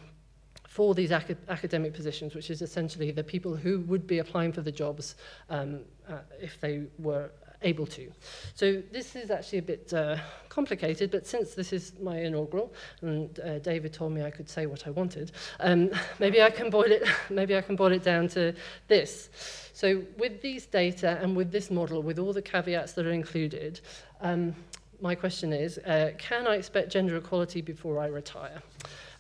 for 0.68 0.94
these 0.94 1.12
ac 1.12 1.36
academic 1.50 1.94
positions, 1.94 2.36
which 2.36 2.50
is 2.50 2.62
essentially 2.62 3.12
the 3.12 3.24
people 3.24 3.56
who 3.56 3.82
would 3.82 4.06
be 4.06 4.20
applying 4.20 4.52
for 4.52 4.62
the 4.62 4.72
jobs 4.72 5.16
um, 5.50 5.82
uh, 6.08 6.20
if 6.40 6.60
they 6.62 6.84
were 6.98 7.32
able 7.62 7.86
to. 7.88 8.12
So 8.56 8.82
this 8.92 9.16
is 9.16 9.32
actually 9.32 9.60
a 9.60 9.64
bit 9.64 9.94
uh, 9.94 10.18
complicated, 10.48 11.12
but 11.12 11.28
since 11.28 11.54
this 11.54 11.74
is 11.74 11.94
my 12.02 12.20
inaugural, 12.20 12.74
and 13.02 13.40
uh, 13.40 13.60
David 13.60 13.94
told 13.94 14.14
me 14.14 14.24
I 14.24 14.32
could 14.32 14.50
say 14.50 14.66
what 14.66 14.88
I 14.88 14.92
wanted, 14.92 15.32
um, 15.60 15.92
maybe 16.20 16.42
I 16.42 16.50
can 16.50 16.70
boil 16.70 16.92
it. 16.92 17.04
maybe 17.30 17.56
I 17.56 17.62
can 17.62 17.76
boil 17.76 17.92
it 17.92 18.04
down 18.04 18.28
to 18.30 18.54
this. 18.88 19.30
So 19.74 20.04
with 20.18 20.42
these 20.42 20.66
data 20.66 21.20
and 21.22 21.36
with 21.36 21.52
this 21.52 21.70
model, 21.72 22.02
with 22.02 22.20
all 22.20 22.34
the 22.34 22.42
caveats 22.42 22.94
that 22.94 23.06
are 23.06 23.12
included. 23.12 23.82
Um, 24.22 24.56
my 25.02 25.16
question 25.16 25.54
is, 25.54 25.78
uh, 25.80 26.12
can 26.18 26.46
I 26.46 26.56
expect 26.56 26.92
gender 26.92 27.16
equality 27.16 27.62
before 27.62 28.00
I 28.00 28.08
retire? 28.08 28.62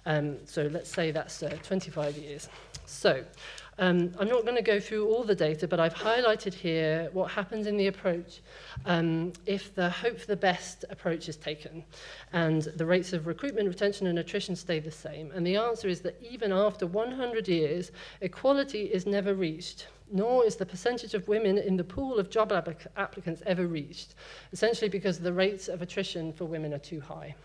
Um, 0.05 0.37
so 0.45 0.63
let's 0.63 0.91
say 0.91 1.11
that's 1.11 1.41
uh, 1.41 1.57
25 1.63 2.17
years. 2.17 2.49
So 2.85 3.23
um, 3.80 4.11
I'm 4.19 4.27
not 4.27 4.43
going 4.43 4.57
to 4.57 4.61
go 4.61 4.80
through 4.80 5.07
all 5.07 5.23
the 5.23 5.34
data, 5.34 5.67
but 5.67 5.80
I've 5.80 5.95
highlighted 5.95 6.53
here 6.53 7.09
what 7.13 7.32
happens 7.32 7.65
in 7.65 7.77
the 7.77 7.88
approach 7.88 8.41
um, 8.86 9.32
if 9.45 9.73
the 9.73 9.89
hope 9.89 10.19
for 10.19 10.27
the 10.27 10.36
best 10.36 10.84
approach 10.89 11.30
is 11.30 11.38
taken 11.38 11.84
and 12.34 12.63
the 12.63 12.86
rates 12.86 13.13
of 13.13 13.25
recruitment, 13.25 13.69
retention 13.69 14.07
and 14.07 14.19
attrition 14.19 14.55
stay 14.55 14.80
the 14.80 14.91
same. 14.91 15.32
And 15.32 15.47
the 15.47 15.55
answer 15.55 15.88
is 15.88 16.01
that 16.01 16.21
even 16.21 16.51
after 16.51 16.86
100 16.86 17.47
years, 17.47 17.91
equality 18.21 18.84
is 18.84 19.05
never 19.05 19.34
reached 19.34 19.88
nor 20.11 20.43
is 20.43 20.55
the 20.55 20.65
percentage 20.65 21.13
of 21.13 21.27
women 21.27 21.57
in 21.57 21.77
the 21.77 21.84
pool 21.84 22.17
of 22.17 22.32
job 22.32 22.51
applicants 22.97 23.43
ever 23.45 23.67
reached, 23.67 24.15
essentially 24.51 24.89
because 24.89 25.19
the 25.19 25.32
rates 25.32 25.67
of 25.67 25.84
attrition 25.84 26.34
for 26.34 26.45
women 26.45 26.73
are 26.73 26.80
too 26.80 26.99
high. 26.99 27.36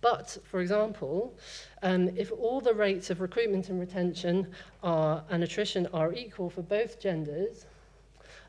But, 0.00 0.38
for 0.44 0.60
example, 0.60 1.34
um, 1.82 2.08
if 2.16 2.32
all 2.32 2.60
the 2.60 2.74
rates 2.74 3.10
of 3.10 3.20
recruitment 3.20 3.68
and 3.68 3.78
retention 3.78 4.46
are, 4.82 5.22
and 5.28 5.44
attrition 5.44 5.86
are 5.92 6.12
equal 6.12 6.48
for 6.48 6.62
both 6.62 6.98
genders, 7.00 7.66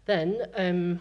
then 0.05 0.45
um, 0.55 0.99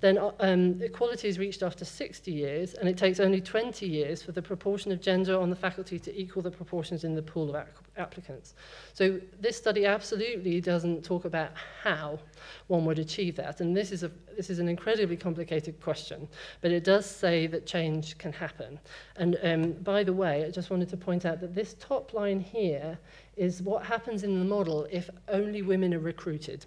then 0.00 0.18
uh, 0.18 0.32
um, 0.40 0.80
equality 0.80 1.28
is 1.28 1.38
reached 1.38 1.62
after 1.62 1.84
60 1.84 2.30
years, 2.30 2.74
and 2.74 2.88
it 2.88 2.96
takes 2.96 3.18
only 3.18 3.40
20 3.40 3.86
years 3.86 4.22
for 4.22 4.32
the 4.32 4.42
proportion 4.42 4.92
of 4.92 5.00
gender 5.00 5.38
on 5.38 5.50
the 5.50 5.56
faculty 5.56 5.98
to 5.98 6.20
equal 6.20 6.42
the 6.42 6.50
proportions 6.50 7.04
in 7.04 7.14
the 7.14 7.22
pool 7.22 7.54
of 7.54 7.66
applicants. 7.96 8.54
So 8.94 9.20
this 9.40 9.56
study 9.56 9.86
absolutely 9.86 10.60
doesn't 10.60 11.04
talk 11.04 11.24
about 11.24 11.50
how 11.82 12.20
one 12.68 12.84
would 12.84 12.98
achieve 12.98 13.34
that, 13.36 13.60
and 13.60 13.76
this 13.76 13.90
is, 13.90 14.04
a, 14.04 14.10
this 14.36 14.50
is 14.50 14.60
an 14.60 14.68
incredibly 14.68 15.16
complicated 15.16 15.80
question, 15.80 16.28
but 16.60 16.70
it 16.70 16.84
does 16.84 17.04
say 17.04 17.46
that 17.48 17.66
change 17.66 18.16
can 18.18 18.32
happen. 18.32 18.78
And 19.16 19.38
um, 19.42 19.72
by 19.82 20.04
the 20.04 20.12
way, 20.12 20.44
I 20.44 20.50
just 20.50 20.70
wanted 20.70 20.88
to 20.90 20.96
point 20.96 21.26
out 21.26 21.40
that 21.40 21.54
this 21.54 21.74
top 21.80 22.12
line 22.12 22.40
here 22.40 22.98
is 23.38 23.62
what 23.62 23.84
happens 23.86 24.24
in 24.24 24.38
the 24.38 24.44
model 24.44 24.86
if 24.90 25.08
only 25.28 25.62
women 25.62 25.94
are 25.94 26.00
recruited. 26.00 26.66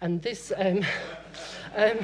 And 0.00 0.20
this, 0.20 0.52
um, 0.56 0.84
um, 1.76 1.98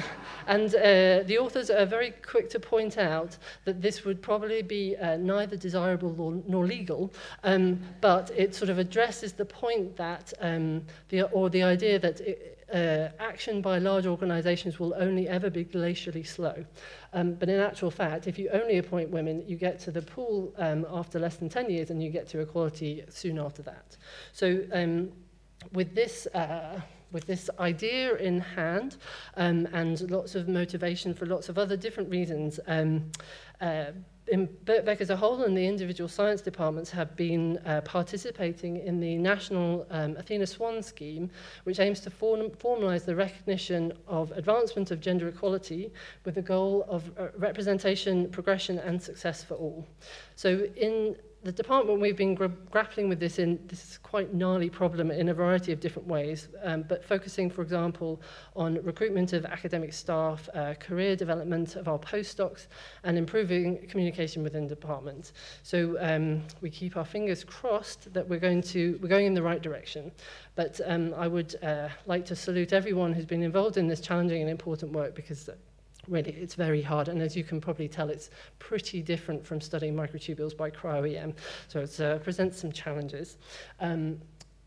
and 0.47 0.73
uh, 0.75 1.23
the 1.23 1.37
authors 1.39 1.69
are 1.69 1.85
very 1.85 2.11
quick 2.25 2.49
to 2.51 2.59
point 2.59 2.97
out 2.97 3.37
that 3.65 3.81
this 3.81 4.05
would 4.05 4.21
probably 4.21 4.61
be 4.61 4.95
uh, 4.95 5.17
neither 5.17 5.55
desirable 5.55 6.11
nor, 6.11 6.41
nor 6.47 6.65
legal, 6.65 7.13
um, 7.43 7.79
but 8.01 8.31
it 8.35 8.55
sort 8.55 8.69
of 8.69 8.79
addresses 8.79 9.33
the 9.33 9.45
point 9.45 9.95
that, 9.97 10.33
um, 10.39 10.81
the, 11.09 11.23
or 11.23 11.49
the 11.49 11.63
idea 11.63 11.99
that 11.99 12.19
it, 12.21 12.56
uh, 12.73 13.09
action 13.19 13.61
by 13.61 13.77
large 13.77 14.05
organisations 14.05 14.79
will 14.79 14.93
only 14.97 15.27
ever 15.27 15.49
be 15.49 15.63
glacially 15.63 16.25
slow. 16.25 16.65
Um, 17.13 17.33
but 17.33 17.49
in 17.49 17.59
actual 17.59 17.91
fact, 17.91 18.27
if 18.27 18.37
you 18.37 18.49
only 18.49 18.77
appoint 18.77 19.09
women, 19.09 19.43
you 19.47 19.55
get 19.55 19.79
to 19.81 19.91
the 19.91 20.01
pool 20.01 20.53
um, 20.57 20.85
after 20.91 21.19
less 21.19 21.37
than 21.37 21.49
10 21.49 21.69
years 21.69 21.89
and 21.89 22.03
you 22.03 22.09
get 22.09 22.27
to 22.29 22.39
equality 22.39 23.03
soon 23.09 23.39
after 23.39 23.61
that. 23.63 23.97
So 24.33 24.63
um, 24.73 25.11
with 25.73 25.95
this... 25.95 26.27
Uh, 26.27 26.81
with 27.09 27.25
this 27.25 27.49
idea 27.57 28.15
in 28.15 28.41
hand 28.41 28.97
um, 29.37 29.65
and 29.71 30.11
lots 30.11 30.35
of 30.35 30.49
motivation 30.49 31.13
for 31.13 31.25
lots 31.25 31.47
of 31.47 31.57
other 31.57 31.77
different 31.77 32.09
reasons. 32.09 32.59
Um, 32.67 33.11
uh, 33.61 33.91
in 34.27 34.47
Birkbeck 34.65 35.01
as 35.01 35.09
a 35.09 35.15
whole 35.15 35.43
and 35.43 35.55
the 35.55 35.65
individual 35.65 36.07
science 36.07 36.41
departments 36.41 36.89
have 36.91 37.15
been 37.15 37.57
uh, 37.65 37.81
participating 37.81 38.77
in 38.77 38.99
the 38.99 39.17
National 39.17 39.85
um, 39.89 40.15
Athena 40.17 40.45
Swan 40.45 40.83
scheme, 40.83 41.29
which 41.63 41.79
aims 41.79 41.99
to 42.01 42.09
form 42.09 42.49
formalise 42.51 43.05
the 43.05 43.15
recognition 43.15 43.93
of 44.07 44.31
advancement 44.33 44.91
of 44.91 44.99
gender 44.99 45.27
equality 45.27 45.91
with 46.25 46.35
the 46.35 46.41
goal 46.41 46.85
of 46.89 47.11
uh, 47.17 47.27
representation, 47.37 48.29
progression 48.29 48.79
and 48.79 49.01
success 49.01 49.43
for 49.43 49.55
all. 49.55 49.87
So 50.35 50.67
in 50.75 51.15
the 51.43 51.51
department 51.51 51.99
we've 51.99 52.17
been 52.17 52.35
gra 52.35 52.49
grappling 52.71 53.07
with 53.09 53.19
this 53.19 53.39
in 53.39 53.59
this 53.67 53.97
quite 53.99 54.33
gnarly 54.33 54.69
problem 54.69 55.11
in 55.11 55.29
a 55.29 55.33
variety 55.33 55.71
of 55.71 55.79
different 55.79 56.07
ways, 56.07 56.49
um, 56.63 56.83
but 56.83 57.03
focusing, 57.05 57.49
for 57.49 57.61
example, 57.61 58.21
on 58.55 58.75
recruitment 58.83 59.33
of 59.33 59.45
academic 59.45 59.93
staff, 59.93 60.49
uh, 60.53 60.73
career 60.75 61.15
development 61.15 61.75
of 61.75 61.87
our 61.87 61.99
postdocs, 61.99 62.67
and 63.03 63.17
improving 63.17 63.87
communication 63.87 64.43
within 64.43 64.67
departments. 64.67 65.33
So 65.63 65.95
um, 65.99 66.41
we 66.61 66.69
keep 66.69 66.97
our 66.97 67.05
fingers 67.05 67.43
crossed 67.43 68.13
that 68.13 68.27
we're 68.27 68.39
going 68.39 68.61
to 68.63 68.99
we're 69.01 69.09
going 69.09 69.27
in 69.27 69.33
the 69.33 69.43
right 69.43 69.61
direction. 69.61 70.11
But 70.55 70.81
um, 70.85 71.13
I 71.15 71.27
would 71.27 71.55
uh, 71.63 71.89
like 72.07 72.25
to 72.25 72.35
salute 72.35 72.73
everyone 72.73 73.13
who's 73.13 73.25
been 73.25 73.43
involved 73.43 73.77
in 73.77 73.87
this 73.87 74.01
challenging 74.01 74.41
and 74.41 74.49
important 74.49 74.91
work 74.91 75.13
because 75.15 75.49
really 76.07 76.31
it's 76.31 76.55
very 76.55 76.81
hard 76.81 77.07
and 77.07 77.21
as 77.21 77.35
you 77.35 77.43
can 77.43 77.59
probably 77.59 77.87
tell 77.87 78.09
it's 78.09 78.29
pretty 78.59 79.01
different 79.01 79.45
from 79.45 79.59
studying 79.59 79.95
microtubules 79.95 80.55
by 80.55 80.69
cryo-EM 80.69 81.33
so 81.67 81.81
it 81.81 81.99
uh, 81.99 82.17
presents 82.19 82.59
some 82.59 82.71
challenges. 82.71 83.37
Um, 83.79 84.19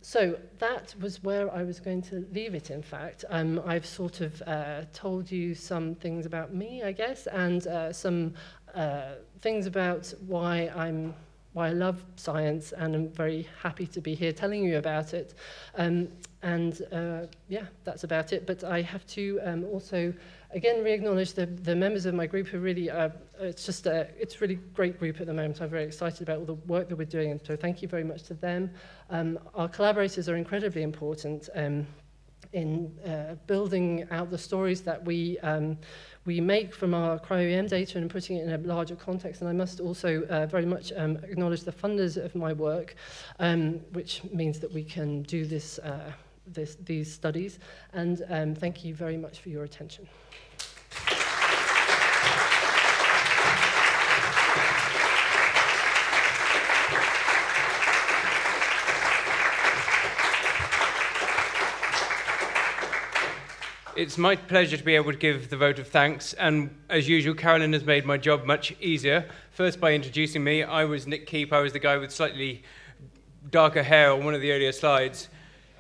so 0.03 0.39
that 0.59 0.95
was 1.01 1.23
where 1.23 1.53
I 1.55 1.63
was 1.63 1.79
going 1.79 2.01
to 2.03 2.27
leave 2.33 2.55
it 2.55 2.71
in 2.71 2.83
fact. 2.83 3.25
Um, 3.29 3.61
I've 3.67 3.85
sort 3.85 4.23
of 4.23 4.41
uh, 4.43 4.83
told 4.95 5.31
you 5.31 5.55
some 5.55 5.95
things 5.95 6.25
about 6.27 6.55
me 6.55 6.83
I 6.83 6.93
guess 6.93 7.27
and 7.27 7.67
uh, 7.67 7.93
some 7.93 8.35
uh, 8.75 9.15
things 9.41 9.67
about 9.67 10.13
why 10.27 10.71
I'm 10.75 11.15
why 11.53 11.69
I 11.69 11.73
love 11.73 12.05
science 12.15 12.73
and 12.73 12.95
I'm 12.95 13.09
very 13.09 13.49
happy 13.61 13.87
to 13.89 14.01
be 14.01 14.15
here 14.15 14.33
telling 14.33 14.63
you 14.63 14.79
about 14.79 15.15
it. 15.15 15.35
Um, 15.75 16.09
and 16.43 16.81
uh, 16.93 17.27
yeah 17.49 17.67
that's 17.85 18.05
about 18.05 18.33
it. 18.33 18.47
But 18.47 18.65
I 18.65 18.83
have 18.83 19.07
to 19.09 19.41
um, 19.45 19.65
also 19.65 20.15
again 20.53 20.83
re-acknowledge 20.83 21.33
the, 21.33 21.47
the 21.47 21.75
members 21.75 22.07
of 22.07 22.15
my 22.15 22.27
group 22.27 22.47
who 22.47 22.59
really 22.59 22.91
uh, 22.91 23.09
it's 23.41 23.65
just 23.65 23.87
a 23.87 24.09
it's 24.19 24.41
really 24.41 24.57
great 24.75 24.99
group 24.99 25.21
at 25.21 25.27
the 25.27 25.33
moment 25.33 25.61
i'm 25.61 25.69
very 25.69 25.85
excited 25.85 26.23
about 26.23 26.39
all 26.39 26.45
the 26.45 26.55
work 26.55 26.89
that 26.89 26.97
we're 26.97 27.05
doing 27.05 27.31
and 27.31 27.41
so 27.45 27.57
thank 27.57 27.83
you 27.83 27.89
very 27.89 28.05
much 28.05 28.23
to 28.25 28.35
them 28.35 28.71
um, 29.11 29.39
our 29.55 29.69
collaborators 29.69 30.29
are 30.29 30.37
incredibly 30.37 30.83
important 30.83 31.49
um, 31.55 31.87
in 32.53 32.93
uh, 33.07 33.37
building 33.47 34.07
out 34.11 34.31
the 34.31 34.39
stories 34.39 34.81
that 34.81 35.05
we 35.05 35.39
um, 35.41 35.79
we 36.27 36.41
make 36.41 36.75
from 36.75 36.95
our 36.95 37.19
cryo-EM 37.19 37.67
data 37.67 37.99
and 37.99 38.11
putting 38.11 38.37
it 38.37 38.47
in 38.47 38.53
a 38.53 38.59
larger 38.59 38.95
context. 38.95 39.41
And 39.41 39.49
I 39.49 39.53
must 39.53 39.81
also 39.81 40.23
uh, 40.25 40.47
very 40.47 40.67
much 40.67 40.93
um, 40.97 41.17
acknowledge 41.23 41.63
the 41.63 41.73
funders 41.73 42.23
of 42.23 42.35
my 42.35 42.53
work, 42.53 42.95
um, 43.39 43.81
which 43.93 44.23
means 44.25 44.61
that 44.61 44.73
we 44.73 44.85
can 44.85 45.23
do 45.23 45.47
this 45.47 45.79
uh, 45.79 46.13
this 46.53 46.77
these 46.85 47.13
studies. 47.13 47.59
And 47.93 48.25
um, 48.29 48.55
thank 48.55 48.85
you 48.85 48.95
very 48.95 49.17
much 49.17 49.41
for 49.41 49.49
your 49.49 49.65
attention. 49.65 50.09
It's 63.97 64.17
my 64.17 64.35
pleasure 64.35 64.79
to 64.79 64.83
be 64.83 64.95
able 64.95 65.13
to 65.13 65.19
give 65.19 65.51
the 65.51 65.59
vote 65.59 65.79
of 65.79 65.87
thanks, 65.87 66.33
and 66.33 66.75
as 66.89 67.07
usual, 67.07 67.35
Carolyn 67.35 67.75
has 67.75 67.85
made 67.85 68.07
my 68.07 68.17
job 68.17 68.47
much 68.47 68.75
easier. 68.81 69.29
First, 69.51 69.79
by 69.79 69.93
introducing 69.93 70.43
me, 70.43 70.63
I 70.63 70.87
was 70.87 71.07
Nick 71.07 71.27
Keep, 71.27 71.53
I 71.53 71.61
was 71.61 71.75
the 71.75 71.81
guy 71.81 71.99
with 71.99 72.11
slightly 72.11 72.63
darker 73.51 73.83
hair 73.83 74.11
on 74.13 74.25
one 74.25 74.33
of 74.33 74.41
the 74.41 74.53
earlier 74.53 74.73
slides. 74.73 75.29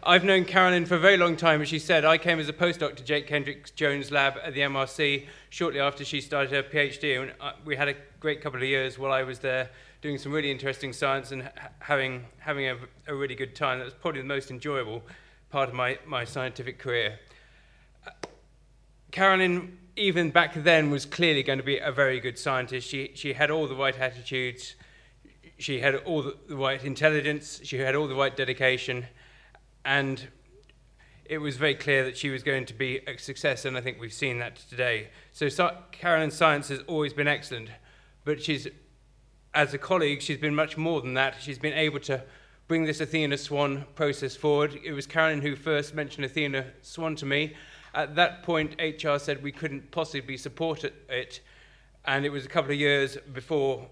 I've 0.02 0.24
known 0.24 0.46
Carolyn 0.46 0.86
for 0.86 0.94
a 0.94 0.98
very 0.98 1.18
long 1.18 1.36
time. 1.36 1.60
As 1.60 1.68
she 1.68 1.78
said, 1.78 2.06
I 2.06 2.16
came 2.16 2.40
as 2.40 2.48
a 2.48 2.54
postdoc 2.54 2.96
to 2.96 3.04
Jake 3.04 3.26
Kendrick 3.26 3.74
Jones' 3.74 4.10
lab 4.10 4.38
at 4.42 4.54
the 4.54 4.60
MRC 4.60 5.26
shortly 5.50 5.78
after 5.78 6.06
she 6.06 6.22
started 6.22 6.52
her 6.52 6.62
PhD, 6.62 7.20
and 7.20 7.32
uh, 7.38 7.52
we 7.66 7.76
had 7.76 7.88
a 7.88 7.94
great 8.18 8.40
couple 8.40 8.62
of 8.62 8.66
years 8.66 8.98
while 8.98 9.12
I 9.12 9.24
was 9.24 9.40
there 9.40 9.68
doing 10.00 10.16
some 10.16 10.32
really 10.32 10.50
interesting 10.50 10.94
science 10.94 11.32
and 11.32 11.50
having, 11.80 12.24
having 12.38 12.66
a, 12.66 12.78
a 13.08 13.14
really 13.14 13.34
good 13.34 13.54
time. 13.54 13.78
That 13.78 13.84
was 13.84 13.92
probably 13.92 14.22
the 14.22 14.26
most 14.26 14.50
enjoyable 14.50 15.02
part 15.50 15.68
of 15.68 15.74
my, 15.74 15.98
my 16.06 16.24
scientific 16.24 16.78
career. 16.78 17.18
Carolyn, 19.10 19.76
even 19.96 20.30
back 20.30 20.54
then, 20.54 20.90
was 20.90 21.04
clearly 21.04 21.42
going 21.42 21.58
to 21.58 21.64
be 21.64 21.76
a 21.76 21.92
very 21.92 22.20
good 22.20 22.38
scientist. 22.38 22.88
She, 22.88 23.12
she 23.14 23.34
had 23.34 23.50
all 23.50 23.68
the 23.68 23.74
right 23.74 23.98
attitudes, 23.98 24.76
she 25.58 25.80
had 25.80 25.94
all 25.94 26.22
the 26.22 26.56
right 26.56 26.82
intelligence, 26.82 27.60
she 27.64 27.76
had 27.76 27.94
all 27.94 28.08
the 28.08 28.14
right 28.14 28.34
dedication, 28.34 29.06
and 29.84 30.28
it 31.24 31.38
was 31.38 31.56
very 31.56 31.74
clear 31.74 32.04
that 32.04 32.16
she 32.16 32.30
was 32.30 32.42
going 32.42 32.66
to 32.66 32.74
be 32.74 33.00
a 33.06 33.16
success, 33.18 33.64
and 33.64 33.76
I 33.76 33.80
think 33.80 34.00
we've 34.00 34.12
seen 34.12 34.38
that 34.40 34.56
today. 34.56 35.08
So, 35.32 35.48
Carolyn's 35.92 36.34
science 36.34 36.68
has 36.68 36.80
always 36.86 37.12
been 37.12 37.28
excellent, 37.28 37.70
but 38.24 38.42
she's, 38.42 38.66
as 39.54 39.72
a 39.74 39.78
colleague, 39.78 40.22
she's 40.22 40.38
been 40.38 40.54
much 40.54 40.76
more 40.76 41.00
than 41.00 41.14
that. 41.14 41.36
She's 41.40 41.58
been 41.58 41.74
able 41.74 42.00
to 42.00 42.22
bring 42.68 42.84
this 42.84 43.00
Athena 43.00 43.38
Swan 43.38 43.84
process 43.94 44.36
forward. 44.36 44.78
It 44.84 44.92
was 44.92 45.06
Carolyn 45.06 45.42
who 45.42 45.56
first 45.56 45.94
mentioned 45.94 46.24
Athena 46.24 46.66
Swan 46.82 47.16
to 47.16 47.26
me, 47.26 47.54
at 47.94 48.14
that 48.16 48.42
point, 48.42 48.80
HR 48.80 49.18
said 49.18 49.42
we 49.42 49.52
couldn't 49.52 49.90
possibly 49.90 50.36
support 50.36 50.84
it, 50.84 51.40
and 52.04 52.24
it 52.24 52.30
was 52.30 52.44
a 52.44 52.48
couple 52.48 52.70
of 52.70 52.78
years 52.78 53.16
before 53.32 53.86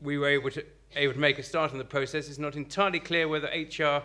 we 0.00 0.18
were 0.18 0.28
able 0.28 0.50
to, 0.50 0.64
able 0.96 1.14
to 1.14 1.18
make 1.18 1.38
a 1.38 1.42
start 1.42 1.72
on 1.72 1.78
the 1.78 1.84
process. 1.84 2.28
It's 2.28 2.38
not 2.38 2.54
entirely 2.54 3.00
clear 3.00 3.26
whether 3.26 3.48
HR 3.48 4.02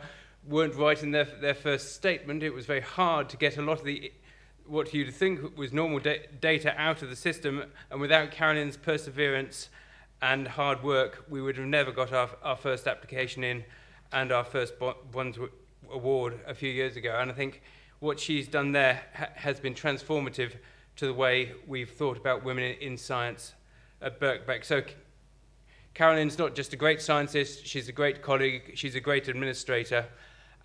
weren't 0.49 0.75
right 0.75 1.01
in 1.01 1.11
their, 1.11 1.25
their 1.25 1.53
first 1.53 1.93
statement. 1.93 2.43
It 2.43 2.53
was 2.53 2.65
very 2.65 2.81
hard 2.81 3.29
to 3.29 3.37
get 3.37 3.57
a 3.57 3.61
lot 3.61 3.79
of 3.79 3.85
the 3.85 4.11
what 4.65 4.93
you'd 4.93 5.13
think 5.13 5.57
was 5.57 5.73
normal 5.73 5.99
da- 5.99 6.21
data 6.39 6.73
out 6.79 7.01
of 7.01 7.09
the 7.09 7.15
system, 7.15 7.63
and 7.89 7.99
without 7.99 8.29
Carolyn's 8.29 8.77
perseverance 8.77 9.69
and 10.21 10.47
hard 10.47 10.83
work, 10.83 11.25
we 11.27 11.41
would 11.41 11.57
have 11.57 11.65
never 11.65 11.91
got 11.91 12.13
our, 12.13 12.29
our 12.43 12.55
first 12.55 12.87
application 12.87 13.43
in 13.43 13.63
and 14.11 14.31
our 14.31 14.43
first 14.43 14.73
Bronze 15.11 15.39
award 15.91 16.39
a 16.45 16.53
few 16.53 16.69
years 16.69 16.97
ago. 16.97 17.17
And 17.19 17.31
I 17.31 17.33
think 17.33 17.61
what 17.99 18.19
she's 18.19 18.47
done 18.47 18.71
there 18.71 19.01
ha- 19.15 19.29
has 19.35 19.59
been 19.59 19.73
transformative 19.73 20.53
to 20.97 21.07
the 21.07 21.13
way 21.13 21.53
we've 21.67 21.89
thought 21.89 22.17
about 22.17 22.43
women 22.43 22.63
in, 22.63 22.97
science 22.97 23.53
at 24.01 24.19
Birkbeck. 24.19 24.65
So, 24.65 24.83
Carolyn's 25.93 26.37
not 26.37 26.55
just 26.55 26.73
a 26.73 26.75
great 26.75 27.01
scientist, 27.01 27.65
she's 27.65 27.89
a 27.89 27.91
great 27.91 28.21
colleague, 28.21 28.73
she's 28.75 28.95
a 28.95 28.99
great 28.99 29.27
administrator, 29.27 30.05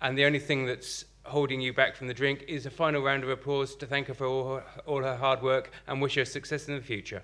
and 0.01 0.17
the 0.17 0.25
only 0.25 0.39
thing 0.39 0.65
that's 0.65 1.05
holding 1.25 1.59
you 1.59 1.73
back 1.73 1.95
from 1.95 2.07
the 2.07 2.13
drink 2.13 2.45
is 2.47 2.65
a 2.65 2.69
final 2.69 3.01
round 3.01 3.23
of 3.23 3.29
applause 3.29 3.75
to 3.75 3.85
thank 3.85 4.07
her 4.07 4.13
for 4.13 4.27
all 4.27 4.55
her, 4.55 4.63
all 4.85 5.01
her 5.01 5.15
hard 5.15 5.41
work 5.41 5.71
and 5.87 6.01
wish 6.01 6.15
her 6.15 6.25
success 6.25 6.67
in 6.67 6.75
the 6.75 6.81
future. 6.81 7.23